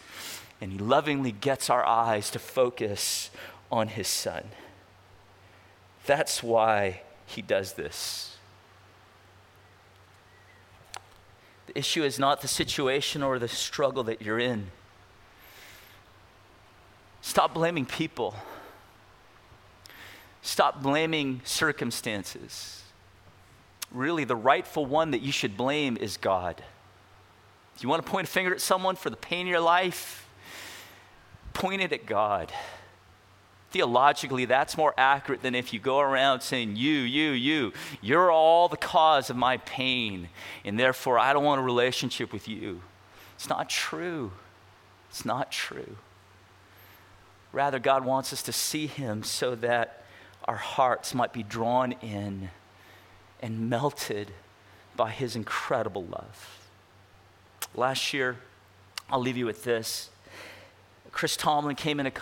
And 0.60 0.72
He 0.72 0.78
lovingly 0.78 1.32
gets 1.32 1.68
our 1.68 1.84
eyes 1.84 2.30
to 2.30 2.38
focus 2.38 3.30
on 3.70 3.88
His 3.88 4.08
Son. 4.08 4.44
That's 6.08 6.42
why 6.42 7.02
He 7.26 7.42
does 7.42 7.74
this. 7.74 8.34
The 11.66 11.78
issue 11.78 12.02
is 12.02 12.18
not 12.18 12.40
the 12.40 12.48
situation 12.48 13.22
or 13.22 13.38
the 13.38 13.46
struggle 13.46 14.02
that 14.04 14.22
you're 14.22 14.38
in. 14.38 14.68
Stop 17.20 17.52
blaming 17.52 17.84
people. 17.84 18.34
Stop 20.40 20.82
blaming 20.82 21.42
circumstances. 21.44 22.84
Really, 23.92 24.24
the 24.24 24.34
rightful 24.34 24.86
one 24.86 25.10
that 25.10 25.20
you 25.20 25.30
should 25.30 25.58
blame 25.58 25.98
is 25.98 26.16
God. 26.16 26.64
If 27.76 27.82
you 27.82 27.90
want 27.90 28.02
to 28.02 28.10
point 28.10 28.26
a 28.26 28.30
finger 28.30 28.54
at 28.54 28.62
someone 28.62 28.96
for 28.96 29.10
the 29.10 29.16
pain 29.16 29.42
in 29.42 29.46
your 29.48 29.60
life? 29.60 30.26
Point 31.52 31.82
it 31.82 31.92
at 31.92 32.06
God. 32.06 32.50
Theologically, 33.70 34.46
that's 34.46 34.78
more 34.78 34.94
accurate 34.96 35.42
than 35.42 35.54
if 35.54 35.74
you 35.74 35.78
go 35.78 36.00
around 36.00 36.40
saying, 36.40 36.76
You, 36.76 37.00
you, 37.00 37.30
you, 37.32 37.72
you're 38.00 38.30
all 38.30 38.68
the 38.68 38.78
cause 38.78 39.28
of 39.28 39.36
my 39.36 39.58
pain, 39.58 40.30
and 40.64 40.78
therefore 40.78 41.18
I 41.18 41.34
don't 41.34 41.44
want 41.44 41.60
a 41.60 41.64
relationship 41.64 42.32
with 42.32 42.48
you. 42.48 42.80
It's 43.34 43.48
not 43.48 43.68
true. 43.68 44.32
It's 45.10 45.24
not 45.24 45.52
true. 45.52 45.96
Rather, 47.52 47.78
God 47.78 48.04
wants 48.04 48.32
us 48.32 48.42
to 48.44 48.52
see 48.52 48.86
Him 48.86 49.22
so 49.22 49.54
that 49.56 50.02
our 50.46 50.56
hearts 50.56 51.14
might 51.14 51.32
be 51.32 51.42
drawn 51.42 51.92
in 51.92 52.50
and 53.40 53.68
melted 53.68 54.32
by 54.96 55.10
His 55.10 55.36
incredible 55.36 56.04
love. 56.04 56.58
Last 57.74 58.14
year, 58.14 58.36
I'll 59.10 59.20
leave 59.20 59.36
you 59.36 59.46
with 59.46 59.64
this. 59.64 60.08
Chris 61.12 61.36
Tomlin 61.36 61.76
came 61.76 62.00
into 62.00 62.12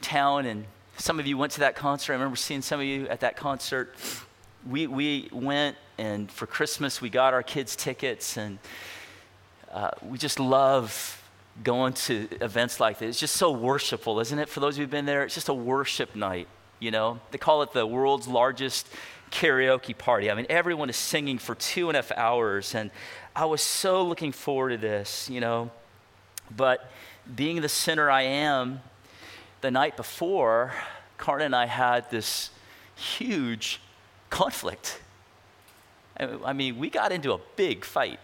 town, 0.00 0.46
and 0.46 0.64
some 0.98 1.20
of 1.20 1.26
you 1.26 1.38
went 1.38 1.52
to 1.52 1.60
that 1.60 1.76
concert. 1.76 2.12
I 2.12 2.16
remember 2.16 2.36
seeing 2.36 2.60
some 2.60 2.80
of 2.80 2.86
you 2.86 3.06
at 3.08 3.20
that 3.20 3.36
concert. 3.36 3.94
We, 4.68 4.88
we 4.88 5.28
went, 5.32 5.76
and 5.96 6.30
for 6.30 6.46
Christmas, 6.46 7.00
we 7.00 7.08
got 7.08 7.32
our 7.32 7.42
kids 7.42 7.76
tickets, 7.76 8.36
and 8.36 8.58
uh, 9.72 9.90
we 10.02 10.18
just 10.18 10.40
love 10.40 11.22
going 11.62 11.92
to 11.92 12.28
events 12.40 12.80
like 12.80 12.98
this. 12.98 13.10
It's 13.10 13.20
just 13.20 13.36
so 13.36 13.52
worshipful, 13.52 14.18
isn't 14.20 14.38
it? 14.38 14.48
For 14.48 14.60
those 14.60 14.76
who've 14.76 14.90
been 14.90 15.06
there, 15.06 15.22
it's 15.22 15.34
just 15.34 15.48
a 15.48 15.54
worship 15.54 16.16
night, 16.16 16.48
you 16.80 16.90
know? 16.90 17.20
They 17.30 17.38
call 17.38 17.62
it 17.62 17.72
the 17.72 17.86
world's 17.86 18.26
largest 18.26 18.88
karaoke 19.30 19.96
party. 19.96 20.30
I 20.30 20.34
mean, 20.34 20.46
everyone 20.48 20.90
is 20.90 20.96
singing 20.96 21.38
for 21.38 21.54
two 21.54 21.88
and 21.88 21.96
a 21.96 22.02
half 22.02 22.12
hours, 22.12 22.74
and 22.74 22.90
I 23.36 23.44
was 23.44 23.62
so 23.62 24.04
looking 24.04 24.32
forward 24.32 24.70
to 24.70 24.76
this, 24.78 25.30
you 25.30 25.40
know? 25.40 25.70
But 26.54 26.90
being 27.36 27.60
the 27.60 27.68
sinner 27.68 28.10
I 28.10 28.22
am, 28.22 28.80
the 29.60 29.70
night 29.70 29.96
before, 29.96 30.72
Karna 31.16 31.44
and 31.44 31.56
I 31.56 31.66
had 31.66 32.10
this 32.10 32.50
huge 32.94 33.80
conflict. 34.30 35.00
I 36.18 36.52
mean, 36.52 36.78
we 36.78 36.90
got 36.90 37.12
into 37.12 37.32
a 37.32 37.38
big 37.56 37.84
fight. 37.84 38.18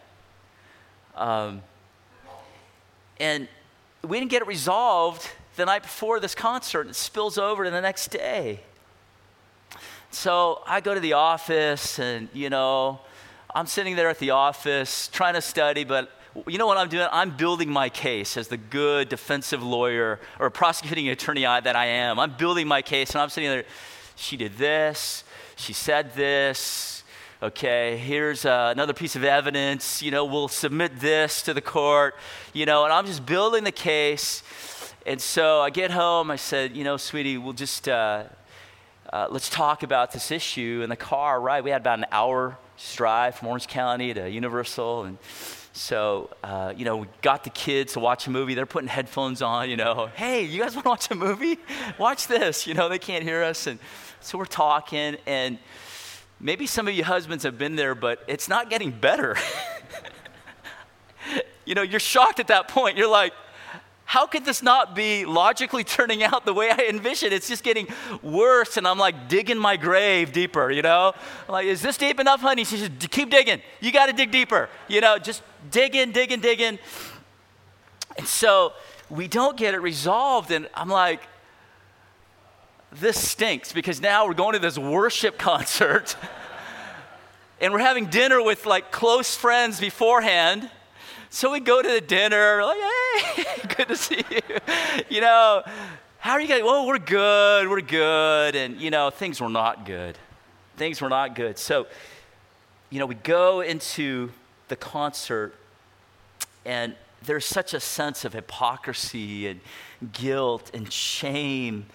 Um, 1.15 1.63
and 3.21 3.47
we 4.03 4.19
didn't 4.19 4.31
get 4.31 4.43
it 4.43 4.49
resolved 4.49 5.31
the 5.57 5.65
night 5.65 5.83
before 5.83 6.19
this 6.19 6.35
concert. 6.35 6.89
It 6.89 6.97
spills 6.97 7.39
over 7.39 7.65
to 7.65 7.71
the 7.71 7.81
next 7.81 8.09
day. 8.09 8.61
So 10.11 10.63
I 10.67 10.81
go 10.81 10.95
to 10.95 11.01
the 11.01 11.13
office, 11.15 11.99
and, 11.99 12.29
you 12.33 12.51
know, 12.51 13.01
I'm 13.55 13.67
sitting 13.67 13.97
there 13.97 14.09
at 14.09 14.19
the 14.19 14.31
office 14.31 15.09
trying 15.09 15.35
to 15.35 15.41
study, 15.41 15.85
but 15.85 16.11
you 16.47 16.59
know 16.59 16.67
what 16.67 16.79
I'm 16.79 16.89
doing? 16.89 17.07
I'm 17.13 17.37
building 17.37 17.71
my 17.71 17.89
case 17.89 18.37
as 18.37 18.49
the 18.49 18.57
good 18.57 19.09
defensive 19.09 19.63
lawyer 19.63 20.21
or 20.39 20.51
prosecuting 20.51 21.09
attorney 21.09 21.43
that 21.43 21.77
I 21.77 21.87
am. 21.87 22.19
I'm 22.19 22.37
building 22.37 22.67
my 22.67 22.83
case, 22.83 23.11
and 23.11 23.21
I'm 23.21 23.29
sitting 23.29 23.51
there. 23.51 23.65
She 24.17 24.37
did 24.37 24.57
this. 24.57 25.25
She 25.57 25.73
said 25.73 26.15
this 26.15 26.95
okay, 27.45 27.99
here's 27.99 28.47
uh, 28.47 28.71
another 28.73 28.95
piece 28.95 29.17
of 29.17 29.23
evidence, 29.23 30.01
you 30.01 30.11
know, 30.11 30.25
we'll 30.25 30.49
submit 30.49 30.99
this 31.01 31.43
to 31.43 31.53
the 31.53 31.61
court, 31.61 32.15
you 32.55 32.65
know, 32.65 32.85
and 32.85 32.93
I'm 32.93 33.05
just 33.05 33.27
building 33.27 33.65
the 33.65 33.73
case. 33.73 34.43
And 35.05 35.21
so 35.21 35.61
I 35.61 35.69
get 35.69 35.91
home, 35.91 36.31
I 36.31 36.37
said, 36.37 36.75
you 36.75 36.85
know, 36.85 36.97
sweetie, 36.97 37.37
we'll 37.37 37.53
just, 37.53 37.87
uh, 37.87 38.25
uh, 39.13 39.27
let's 39.31 39.51
talk 39.51 39.83
about 39.83 40.13
this 40.13 40.31
issue 40.31 40.81
in 40.83 40.89
the 40.89 40.97
car, 40.97 41.39
right? 41.39 41.63
We 41.63 41.69
had 41.69 41.83
about 41.83 41.99
an 41.99 42.07
hour 42.11 42.57
drive 42.95 43.35
from 43.35 43.49
Orange 43.49 43.69
County 43.69 44.15
to 44.15 44.31
Universal. 44.31 45.05
And 45.05 45.19
so, 45.75 46.31
uh, 46.43 46.73
you 46.75 46.87
know, 46.87 46.97
we 46.97 47.07
got 47.21 47.45
the 47.45 47.51
kids 47.51 47.93
to 47.93 48.01
watch 48.01 48.27
a 48.27 48.31
movie. 48.31 48.55
They're 48.55 48.65
putting 48.65 48.89
headphones 48.89 49.43
on, 49.43 49.69
you 49.69 49.77
know. 49.77 50.09
Hey, 50.15 50.45
you 50.45 50.63
guys 50.63 50.75
want 50.75 50.85
to 50.85 50.89
watch 50.89 51.11
a 51.11 51.15
movie? 51.15 51.59
Watch 51.99 52.27
this. 52.27 52.67
You 52.67 52.73
know, 52.73 52.89
they 52.89 52.99
can't 52.99 53.23
hear 53.23 53.43
us. 53.43 53.67
And 53.67 53.79
so 54.21 54.39
we're 54.39 54.47
talking. 54.47 55.17
And, 55.27 55.59
Maybe 56.41 56.67
some 56.67 56.89
of 56.89 56.95
you 56.95 57.05
husbands 57.05 57.45
have 57.45 57.57
been 57.57 57.77
there, 57.77 57.95
but 57.95 58.23
it's 58.27 58.49
not 58.49 58.69
getting 58.69 58.91
better. 58.91 59.37
you 61.65 61.75
know, 61.75 61.81
you're 61.83 62.01
shocked 62.01 62.41
at 62.41 62.49
that 62.49 62.69
point. 62.69 62.99
You're 62.99 63.09
like, 63.09 63.33
how 64.15 64.29
could 64.29 64.45
this 64.45 64.63
not 64.63 64.95
be 64.95 65.25
logically 65.25 65.83
turning 65.97 66.23
out 66.23 66.45
the 66.45 66.55
way 66.55 66.71
I 66.71 66.87
envisioned? 66.89 67.33
It's 67.33 67.49
just 67.49 67.65
getting 67.65 67.89
worse, 68.23 68.77
and 68.77 68.87
I'm 68.87 68.97
like 68.97 69.29
digging 69.29 69.59
my 69.59 69.77
grave 69.77 70.33
deeper, 70.33 70.71
you 70.71 70.83
know? 70.83 71.13
I'm 71.49 71.53
like, 71.53 71.67
is 71.67 71.83
this 71.83 71.97
deep 71.97 72.21
enough, 72.21 72.41
honey? 72.41 72.63
She 72.63 72.77
says, 72.77 72.91
keep 73.11 73.29
digging. 73.29 73.61
You 73.81 73.91
got 73.91 74.07
to 74.07 74.13
dig 74.13 74.31
deeper, 74.31 74.69
you 74.87 75.01
know, 75.01 75.19
just 75.19 75.43
dig 75.69 75.97
in, 75.97 76.13
digging. 76.13 76.41
in. 76.45 76.79
And 78.17 78.25
so 78.25 78.75
we 79.11 79.27
don't 79.27 79.57
get 79.57 79.75
it 79.75 79.79
resolved, 79.79 80.53
and 80.53 80.69
I'm 80.75 80.89
like, 80.89 81.21
this 82.93 83.19
stinks 83.19 83.73
because 83.73 84.01
now 84.01 84.29
we're 84.29 84.35
going 84.35 84.53
to 84.53 84.61
this 84.61 84.79
worship 84.79 85.39
concert 85.51 86.15
and 87.61 87.73
we're 87.73 87.81
having 87.81 88.07
dinner 88.07 88.41
with 88.41 88.65
like 88.65 88.93
close 88.93 89.35
friends 89.35 89.81
beforehand. 89.81 90.71
So 91.35 91.51
we 91.51 91.59
go 91.59 91.83
to 91.83 91.89
the 91.89 92.01
dinner, 92.01 92.63
like, 92.63 92.79
hey, 92.79 93.69
good 93.77 93.89
to 93.89 93.97
see 93.97 94.23
you. 94.31 94.41
You 95.09 95.21
know, 95.21 95.65
how 96.21 96.35
are 96.35 96.41
you 96.41 96.47
guys? 96.47 96.63
Well, 96.63 96.87
we're 96.87 97.01
good, 97.01 97.69
we're 97.69 97.81
good. 97.81 98.55
And, 98.55 98.81
you 98.81 98.93
know, 98.93 99.11
things 99.11 99.41
were 99.41 99.49
not 99.49 99.85
good. 99.85 100.17
Things 100.77 101.01
were 101.01 101.09
not 101.09 101.35
good. 101.35 101.59
So, 101.59 101.89
you 102.89 103.01
know, 103.01 103.07
we 103.07 103.17
go 103.17 103.63
into 103.63 104.31
the 104.69 104.77
concert 104.77 105.57
and 106.65 106.95
there's 107.25 107.45
such 107.45 107.75
a 107.75 107.81
sense 107.81 108.25
of 108.25 108.33
hypocrisy 108.33 109.49
and 109.49 109.61
guilt 110.13 110.71
and 110.73 110.93
shame 110.93 111.87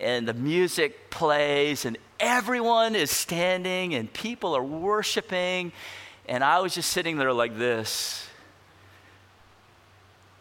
and 0.00 0.28
the 0.28 0.34
music 0.34 1.10
plays 1.10 1.84
and 1.84 1.98
everyone 2.20 2.94
is 2.94 3.10
standing 3.10 3.94
and 3.94 4.12
people 4.12 4.56
are 4.56 4.62
worshiping 4.62 5.72
and 6.28 6.44
I 6.44 6.60
was 6.60 6.76
just 6.76 6.90
sitting 6.90 7.16
there 7.16 7.32
like 7.32 7.58
this. 7.58 8.28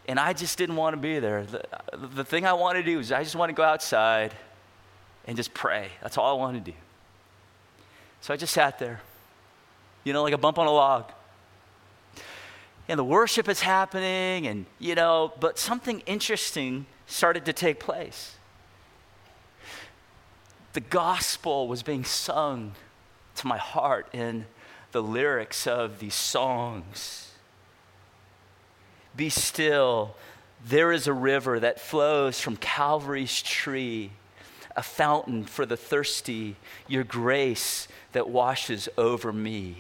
And 0.07 0.19
I 0.19 0.33
just 0.33 0.57
didn't 0.57 0.75
want 0.75 0.95
to 0.95 1.01
be 1.01 1.19
there. 1.19 1.45
The, 1.45 1.65
the 1.97 2.23
thing 2.25 2.45
I 2.45 2.53
wanted 2.53 2.85
to 2.85 2.91
do 2.91 2.99
is 2.99 3.11
I 3.11 3.23
just 3.23 3.35
want 3.35 3.49
to 3.49 3.53
go 3.53 3.63
outside 3.63 4.33
and 5.25 5.37
just 5.37 5.53
pray. 5.53 5.89
That's 6.01 6.17
all 6.17 6.35
I 6.35 6.39
wanted 6.39 6.65
to 6.65 6.71
do. 6.71 6.77
So 8.21 8.33
I 8.33 8.37
just 8.37 8.53
sat 8.53 8.79
there, 8.79 9.01
you 10.03 10.13
know, 10.13 10.23
like 10.23 10.33
a 10.33 10.37
bump 10.37 10.57
on 10.57 10.67
a 10.67 10.71
log. 10.71 11.11
And 12.89 12.99
the 12.99 13.03
worship 13.03 13.47
is 13.47 13.61
happening, 13.61 14.45
and, 14.45 14.65
you 14.77 14.95
know, 14.95 15.31
but 15.39 15.57
something 15.57 16.01
interesting 16.01 16.85
started 17.05 17.45
to 17.45 17.53
take 17.53 17.79
place 17.79 18.35
the 20.73 20.81
gospel 20.81 21.67
was 21.67 21.83
being 21.83 22.03
sung 22.03 22.73
to 23.35 23.47
my 23.47 23.57
heart 23.57 24.07
in 24.11 24.45
the 24.91 25.01
lyrics 25.01 25.65
of 25.65 25.99
these 25.99 26.15
songs. 26.15 27.29
Be 29.15 29.29
still, 29.29 30.15
there 30.65 30.91
is 30.91 31.07
a 31.07 31.13
river 31.13 31.59
that 31.59 31.79
flows 31.79 32.39
from 32.39 32.57
Calvary's 32.57 33.41
tree, 33.41 34.11
a 34.75 34.83
fountain 34.83 35.43
for 35.43 35.65
the 35.65 35.77
thirsty, 35.77 36.55
your 36.87 37.03
grace 37.03 37.87
that 38.13 38.29
washes 38.29 38.89
over 38.97 39.31
me. 39.31 39.77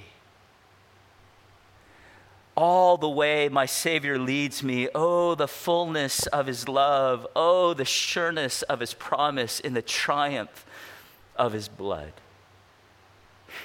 All 2.55 2.97
the 2.97 3.09
way 3.09 3.49
my 3.49 3.65
Savior 3.65 4.19
leads 4.19 4.61
me. 4.61 4.87
Oh, 4.93 5.33
the 5.33 5.47
fullness 5.47 6.27
of 6.27 6.45
his 6.45 6.67
love. 6.67 7.25
Oh, 7.35 7.73
the 7.73 7.85
sureness 7.85 8.61
of 8.63 8.79
his 8.79 8.93
promise 8.93 9.59
in 9.59 9.73
the 9.73 9.81
triumph 9.81 10.65
of 11.35 11.53
his 11.53 11.67
blood. 11.67 12.13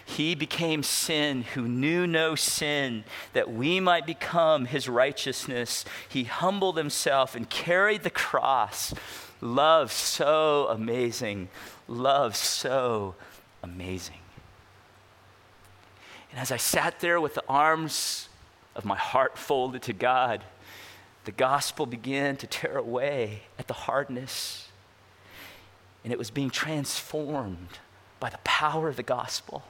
He 0.05 0.35
became 0.35 0.83
sin 0.83 1.43
who 1.55 1.63
knew 1.63 2.07
no 2.07 2.35
sin, 2.35 3.05
that 3.33 3.53
we 3.53 3.81
might 3.81 4.07
become 4.07 4.67
his 4.67 4.89
righteousness. 4.89 5.85
He 6.09 6.25
humbled 6.25 6.77
himself 6.77 7.35
and 7.35 7.49
carried 7.49 8.03
the 8.03 8.11
cross, 8.11 8.95
Love 9.41 9.93
so 9.93 10.67
amazing. 10.69 11.49
Love 11.87 12.35
so 12.35 13.15
amazing. 13.63 14.19
And 16.31 16.41
as 16.41 16.53
I 16.53 16.57
sat 16.57 17.01
there 17.01 17.21
with 17.21 17.35
the 17.35 17.45
arms 17.49 18.29
of 18.75 18.85
my 18.85 18.97
heart 18.97 19.39
folded 19.39 19.83
to 19.83 19.93
God, 19.93 20.43
the 21.25 21.33
gospel 21.33 21.87
began 21.87 22.37
to 22.39 22.47
tear 22.47 22.79
away 22.79 23.43
at 23.59 23.69
the 23.69 23.75
hardness. 23.75 24.69
And 26.05 26.13
it 26.13 26.19
was 26.19 26.31
being 26.31 26.51
transformed 26.51 27.79
by 28.21 28.31
the 28.31 28.39
power 28.39 28.89
of 28.89 28.97
the 28.97 29.03
gospel. 29.03 29.63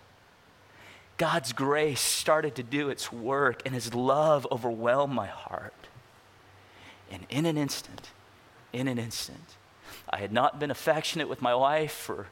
God's 1.19 1.53
grace 1.53 2.01
started 2.01 2.55
to 2.55 2.63
do 2.63 2.89
its 2.89 3.13
work, 3.13 3.63
and 3.67 3.75
His 3.75 3.93
love 3.93 4.47
overwhelmed 4.51 5.13
my 5.13 5.27
heart. 5.27 5.75
And 7.11 7.27
in 7.29 7.45
an 7.45 7.59
instant, 7.59 8.11
in 8.73 8.89
an 8.89 8.99
instant, 8.99 9.57
I 10.09 10.19
had 10.19 10.33
not 10.33 10.59
been 10.59 10.71
affectionate 10.71 11.29
with 11.29 11.43
my 11.43 11.55
wife 11.55 11.93
for, 11.93 12.29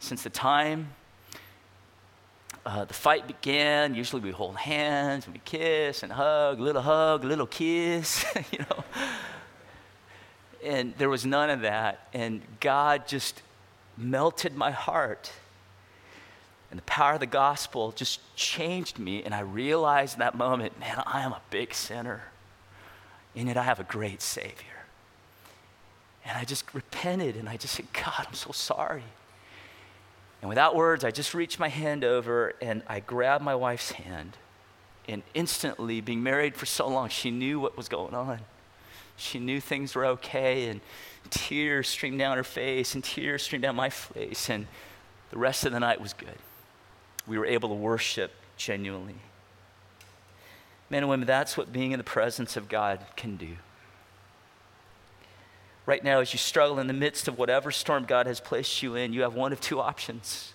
since 0.00 0.22
the 0.22 0.30
time 0.30 0.88
uh, 2.66 2.84
the 2.84 2.94
fight 2.94 3.26
began. 3.26 3.94
Usually 3.94 4.22
we 4.22 4.30
hold 4.30 4.56
hands 4.56 5.26
and 5.26 5.34
we 5.34 5.40
kiss 5.44 6.02
and 6.02 6.10
hug, 6.10 6.60
little 6.60 6.82
hug, 6.82 7.24
little 7.24 7.46
kiss, 7.46 8.24
you 8.52 8.58
know. 8.58 8.84
And 10.64 10.94
there 10.96 11.10
was 11.10 11.26
none 11.26 11.50
of 11.50 11.60
that. 11.60 12.08
And 12.14 12.40
God 12.60 13.06
just 13.06 13.42
melted 13.98 14.56
my 14.56 14.70
heart. 14.70 15.30
And 16.74 16.78
the 16.80 16.86
power 16.86 17.12
of 17.12 17.20
the 17.20 17.26
gospel 17.26 17.92
just 17.92 18.18
changed 18.34 18.98
me. 18.98 19.22
And 19.22 19.32
I 19.32 19.42
realized 19.42 20.14
in 20.14 20.18
that 20.18 20.34
moment, 20.34 20.80
man, 20.80 21.00
I 21.06 21.20
am 21.20 21.30
a 21.30 21.40
big 21.48 21.72
sinner. 21.72 22.24
And 23.36 23.46
yet 23.46 23.56
I 23.56 23.62
have 23.62 23.78
a 23.78 23.84
great 23.84 24.20
Savior. 24.20 24.82
And 26.24 26.36
I 26.36 26.42
just 26.42 26.74
repented 26.74 27.36
and 27.36 27.48
I 27.48 27.56
just 27.56 27.76
said, 27.76 27.86
God, 27.92 28.26
I'm 28.26 28.34
so 28.34 28.50
sorry. 28.50 29.04
And 30.42 30.48
without 30.48 30.74
words, 30.74 31.04
I 31.04 31.12
just 31.12 31.32
reached 31.32 31.60
my 31.60 31.68
hand 31.68 32.02
over 32.02 32.54
and 32.60 32.82
I 32.88 32.98
grabbed 32.98 33.44
my 33.44 33.54
wife's 33.54 33.92
hand. 33.92 34.36
And 35.06 35.22
instantly, 35.32 36.00
being 36.00 36.24
married 36.24 36.56
for 36.56 36.66
so 36.66 36.88
long, 36.88 37.08
she 37.08 37.30
knew 37.30 37.60
what 37.60 37.76
was 37.76 37.88
going 37.88 38.14
on. 38.14 38.40
She 39.16 39.38
knew 39.38 39.60
things 39.60 39.94
were 39.94 40.06
okay, 40.06 40.66
and 40.66 40.80
tears 41.30 41.86
streamed 41.86 42.18
down 42.18 42.36
her 42.36 42.42
face, 42.42 42.96
and 42.96 43.04
tears 43.04 43.44
streamed 43.44 43.62
down 43.62 43.76
my 43.76 43.90
face. 43.90 44.50
And 44.50 44.66
the 45.30 45.38
rest 45.38 45.64
of 45.64 45.70
the 45.70 45.78
night 45.78 46.00
was 46.00 46.14
good. 46.14 46.36
We 47.26 47.38
were 47.38 47.46
able 47.46 47.68
to 47.70 47.74
worship 47.74 48.32
genuinely. 48.56 49.16
Men 50.90 51.02
and 51.02 51.08
women, 51.08 51.26
that's 51.26 51.56
what 51.56 51.72
being 51.72 51.92
in 51.92 51.98
the 51.98 52.04
presence 52.04 52.56
of 52.56 52.68
God 52.68 53.00
can 53.16 53.36
do 53.36 53.56
right 55.86 56.02
now, 56.02 56.20
as 56.20 56.32
you 56.32 56.38
struggle 56.38 56.78
in 56.78 56.86
the 56.86 56.92
midst 56.92 57.28
of 57.28 57.38
whatever 57.38 57.70
storm 57.70 58.04
God 58.04 58.26
has 58.26 58.40
placed 58.40 58.82
you 58.82 58.94
in, 58.94 59.12
you 59.12 59.22
have 59.22 59.34
one 59.34 59.52
of 59.52 59.60
two 59.60 59.80
options. 59.80 60.52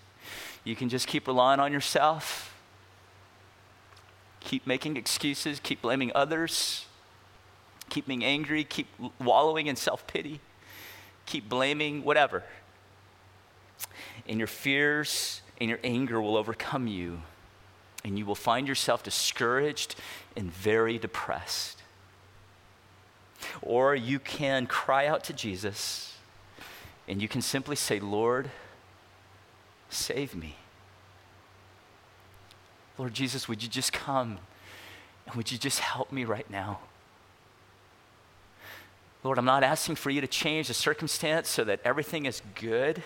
You 0.64 0.76
can 0.76 0.90
just 0.90 1.08
keep 1.08 1.28
relying 1.28 1.60
on 1.60 1.72
yourself, 1.72 2.56
keep 4.40 4.66
making 4.66 4.98
excuses, 4.98 5.60
keep 5.60 5.82
blaming 5.82 6.12
others, 6.16 6.86
keep 7.90 8.08
being 8.08 8.24
angry, 8.24 8.64
keep 8.64 8.88
wallowing 9.20 9.68
in 9.68 9.76
self 9.76 10.06
pity, 10.08 10.40
keep 11.26 11.48
blaming 11.48 12.04
whatever. 12.04 12.44
In 14.28 14.38
your 14.38 14.48
fears 14.48 15.42
and 15.60 15.70
your 15.70 15.80
anger 15.84 16.22
will 16.22 16.38
overcome 16.38 16.88
you, 16.88 17.22
and 18.04 18.18
you 18.18 18.26
will 18.26 18.36
find 18.36 18.68
yourself 18.68 19.04
discouraged 19.04 19.96
and 20.36 20.52
very 20.52 20.98
depressed. 20.98 21.82
Or 23.62 23.96
you 23.96 24.20
can 24.20 24.68
cry 24.68 25.08
out 25.08 25.24
to 25.26 25.34
Jesus 25.34 26.18
and 27.08 27.22
you 27.22 27.28
can 27.28 27.42
simply 27.42 27.76
say, 27.76 28.00
Lord, 28.00 28.52
save 29.90 30.36
me. 30.36 30.56
Lord 32.98 33.14
Jesus, 33.14 33.48
would 33.48 33.64
you 33.64 33.70
just 33.70 33.92
come 33.92 34.38
and 35.26 35.36
would 35.36 35.52
you 35.52 35.58
just 35.58 35.80
help 35.80 36.12
me 36.12 36.26
right 36.26 36.50
now? 36.50 36.80
Lord, 39.24 39.38
I'm 39.38 39.46
not 39.46 39.64
asking 39.64 39.96
for 39.96 40.12
you 40.12 40.22
to 40.22 40.28
change 40.28 40.68
the 40.68 40.74
circumstance 40.74 41.50
so 41.50 41.64
that 41.64 41.82
everything 41.84 42.26
is 42.26 42.42
good. 42.56 43.02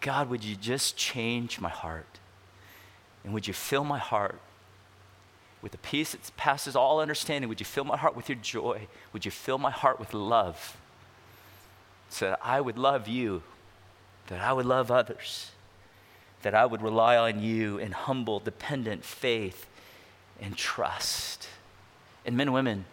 But 0.00 0.06
God, 0.06 0.30
would 0.30 0.44
you 0.44 0.56
just 0.56 0.96
change 0.96 1.60
my 1.60 1.68
heart? 1.68 2.18
And 3.24 3.32
would 3.34 3.46
you 3.46 3.54
fill 3.54 3.84
my 3.84 3.98
heart 3.98 4.40
with 5.62 5.74
a 5.74 5.78
peace 5.78 6.12
that 6.12 6.30
passes 6.36 6.76
all 6.76 7.00
understanding. 7.00 7.48
Would 7.48 7.60
you 7.60 7.66
fill 7.66 7.84
my 7.84 7.96
heart 7.96 8.16
with 8.16 8.28
your 8.28 8.38
joy? 8.38 8.86
Would 9.12 9.24
you 9.24 9.30
fill 9.30 9.58
my 9.58 9.70
heart 9.70 9.98
with 9.98 10.14
love? 10.14 10.76
So 12.10 12.26
that 12.26 12.38
I 12.42 12.60
would 12.60 12.78
love 12.78 13.08
you, 13.08 13.42
that 14.28 14.40
I 14.40 14.52
would 14.52 14.66
love 14.66 14.90
others, 14.90 15.50
that 16.42 16.54
I 16.54 16.64
would 16.64 16.80
rely 16.80 17.16
on 17.16 17.42
you 17.42 17.78
in 17.78 17.92
humble, 17.92 18.38
dependent 18.38 19.04
faith 19.04 19.66
and 20.40 20.56
trust. 20.56 21.48
And 22.24 22.36
men 22.36 22.48
and 22.48 22.54
women, 22.54 22.84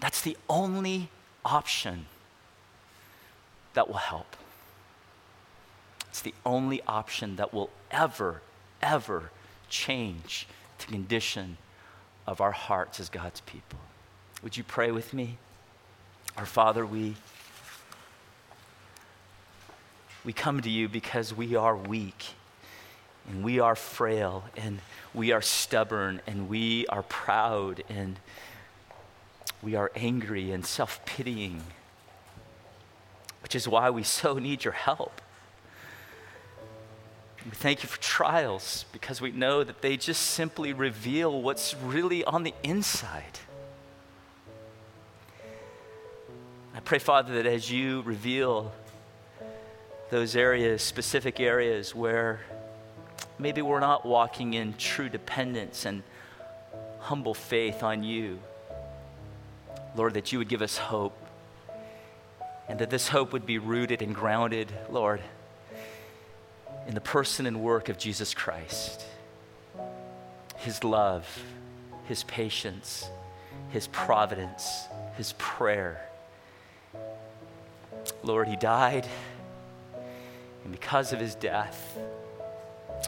that's 0.00 0.20
the 0.20 0.36
only 0.48 1.08
option 1.44 2.06
that 3.74 3.88
will 3.88 3.96
help. 3.96 4.36
It's 6.10 6.20
the 6.20 6.34
only 6.44 6.82
option 6.86 7.36
that 7.36 7.52
will 7.52 7.70
ever, 7.90 8.42
ever 8.82 9.30
change 9.68 10.46
the 10.78 10.86
condition 10.86 11.58
of 12.26 12.40
our 12.40 12.52
hearts 12.52 13.00
as 13.00 13.08
God's 13.08 13.40
people. 13.42 13.78
Would 14.42 14.56
you 14.56 14.64
pray 14.64 14.90
with 14.90 15.12
me? 15.12 15.38
Our 16.36 16.46
Father, 16.46 16.86
we, 16.86 17.16
we 20.24 20.32
come 20.32 20.60
to 20.60 20.70
you 20.70 20.88
because 20.88 21.34
we 21.34 21.56
are 21.56 21.76
weak 21.76 22.26
and 23.28 23.42
we 23.42 23.60
are 23.60 23.74
frail 23.74 24.44
and 24.56 24.78
we 25.12 25.32
are 25.32 25.42
stubborn 25.42 26.20
and 26.26 26.48
we 26.48 26.86
are 26.86 27.02
proud 27.02 27.82
and 27.88 28.18
we 29.62 29.74
are 29.74 29.90
angry 29.96 30.52
and 30.52 30.64
self 30.64 31.04
pitying, 31.04 31.62
which 33.42 33.54
is 33.54 33.66
why 33.66 33.90
we 33.90 34.02
so 34.02 34.34
need 34.34 34.64
your 34.64 34.74
help. 34.74 35.20
We 37.48 37.54
thank 37.54 37.82
you 37.82 37.88
for 37.88 37.98
trials 37.98 38.84
because 38.92 39.22
we 39.22 39.32
know 39.32 39.64
that 39.64 39.80
they 39.80 39.96
just 39.96 40.22
simply 40.22 40.74
reveal 40.74 41.40
what's 41.40 41.74
really 41.74 42.22
on 42.22 42.42
the 42.42 42.52
inside. 42.62 43.38
I 46.74 46.80
pray, 46.80 46.98
Father, 46.98 47.32
that 47.36 47.46
as 47.46 47.72
you 47.72 48.02
reveal 48.02 48.70
those 50.10 50.36
areas, 50.36 50.82
specific 50.82 51.40
areas 51.40 51.94
where 51.94 52.40
maybe 53.38 53.62
we're 53.62 53.80
not 53.80 54.04
walking 54.04 54.52
in 54.52 54.74
true 54.74 55.08
dependence 55.08 55.86
and 55.86 56.02
humble 56.98 57.34
faith 57.34 57.82
on 57.82 58.04
you, 58.04 58.40
Lord, 59.96 60.12
that 60.14 60.32
you 60.32 60.38
would 60.38 60.48
give 60.48 60.60
us 60.60 60.76
hope 60.76 61.16
and 62.68 62.78
that 62.78 62.90
this 62.90 63.08
hope 63.08 63.32
would 63.32 63.46
be 63.46 63.56
rooted 63.56 64.02
and 64.02 64.14
grounded, 64.14 64.70
Lord 64.90 65.22
in 66.88 66.94
the 66.94 67.00
person 67.02 67.46
and 67.46 67.60
work 67.60 67.90
of 67.90 67.98
Jesus 67.98 68.32
Christ. 68.32 69.04
His 70.56 70.82
love, 70.82 71.28
His 72.06 72.24
patience, 72.24 73.08
His 73.70 73.86
providence, 73.88 74.86
His 75.16 75.34
prayer. 75.36 76.00
Lord, 78.24 78.48
He 78.48 78.56
died, 78.56 79.06
and 80.64 80.72
because 80.72 81.12
of 81.12 81.20
His 81.20 81.34
death, 81.34 81.96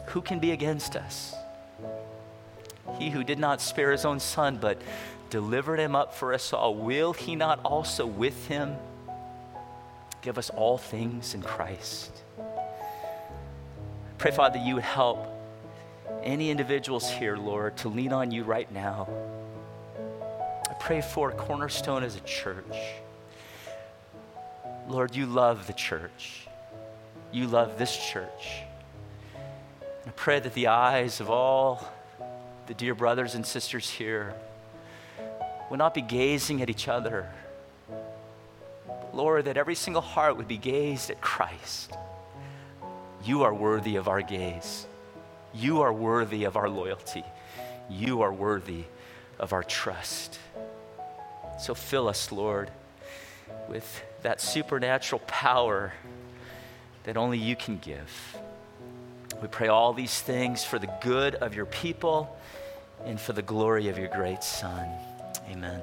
who 0.05 0.21
can 0.21 0.39
be 0.39 0.51
against 0.51 0.95
us? 0.95 1.33
He 2.99 3.09
who 3.09 3.23
did 3.23 3.39
not 3.39 3.61
spare 3.61 3.91
His 3.91 4.05
own 4.05 4.19
Son, 4.19 4.57
but 4.61 4.79
delivered 5.31 5.79
Him 5.79 5.95
up 5.95 6.13
for 6.13 6.35
us 6.35 6.53
all, 6.53 6.75
will 6.75 7.13
He 7.13 7.35
not 7.35 7.59
also 7.65 8.05
with 8.05 8.45
Him 8.47 8.75
give 10.21 10.37
us 10.37 10.51
all 10.51 10.77
things 10.77 11.33
in 11.33 11.41
Christ? 11.41 12.11
Pray, 14.21 14.29
Father, 14.29 14.59
that 14.59 14.67
you 14.67 14.75
would 14.75 14.83
help 14.83 15.25
any 16.21 16.51
individuals 16.51 17.09
here, 17.09 17.35
Lord, 17.35 17.75
to 17.77 17.89
lean 17.89 18.13
on 18.13 18.29
you 18.29 18.43
right 18.43 18.71
now. 18.71 19.09
I 20.69 20.73
pray 20.73 21.01
for 21.01 21.31
Cornerstone 21.31 22.03
as 22.03 22.15
a 22.15 22.19
church. 22.19 22.77
Lord, 24.87 25.15
you 25.15 25.25
love 25.25 25.65
the 25.65 25.73
church. 25.73 26.45
You 27.31 27.47
love 27.47 27.79
this 27.79 27.97
church. 27.97 28.61
And 29.81 30.09
I 30.09 30.11
pray 30.11 30.39
that 30.39 30.53
the 30.53 30.67
eyes 30.67 31.19
of 31.19 31.31
all 31.31 31.83
the 32.67 32.75
dear 32.75 32.93
brothers 32.93 33.33
and 33.33 33.43
sisters 33.43 33.89
here 33.89 34.35
would 35.71 35.79
not 35.79 35.95
be 35.95 36.01
gazing 36.03 36.61
at 36.61 36.69
each 36.69 36.87
other. 36.87 37.27
Lord, 39.13 39.45
that 39.45 39.57
every 39.57 39.73
single 39.73 40.03
heart 40.03 40.37
would 40.37 40.47
be 40.47 40.57
gazed 40.57 41.09
at 41.09 41.21
Christ. 41.21 41.91
You 43.23 43.43
are 43.43 43.53
worthy 43.53 43.95
of 43.95 44.07
our 44.07 44.21
gaze. 44.21 44.87
You 45.53 45.81
are 45.81 45.93
worthy 45.93 46.45
of 46.45 46.57
our 46.57 46.69
loyalty. 46.69 47.23
You 47.89 48.21
are 48.21 48.33
worthy 48.33 48.85
of 49.39 49.53
our 49.53 49.63
trust. 49.63 50.39
So 51.59 51.75
fill 51.75 52.07
us, 52.07 52.31
Lord, 52.31 52.71
with 53.67 54.03
that 54.23 54.41
supernatural 54.41 55.21
power 55.27 55.93
that 57.03 57.17
only 57.17 57.37
you 57.37 57.55
can 57.55 57.77
give. 57.77 58.37
We 59.41 59.47
pray 59.47 59.67
all 59.67 59.93
these 59.93 60.21
things 60.21 60.63
for 60.63 60.79
the 60.79 60.89
good 61.01 61.35
of 61.35 61.55
your 61.55 61.65
people 61.65 62.37
and 63.05 63.19
for 63.19 63.33
the 63.33 63.41
glory 63.41 63.87
of 63.89 63.97
your 63.97 64.09
great 64.09 64.43
Son. 64.43 64.87
Amen. 65.49 65.81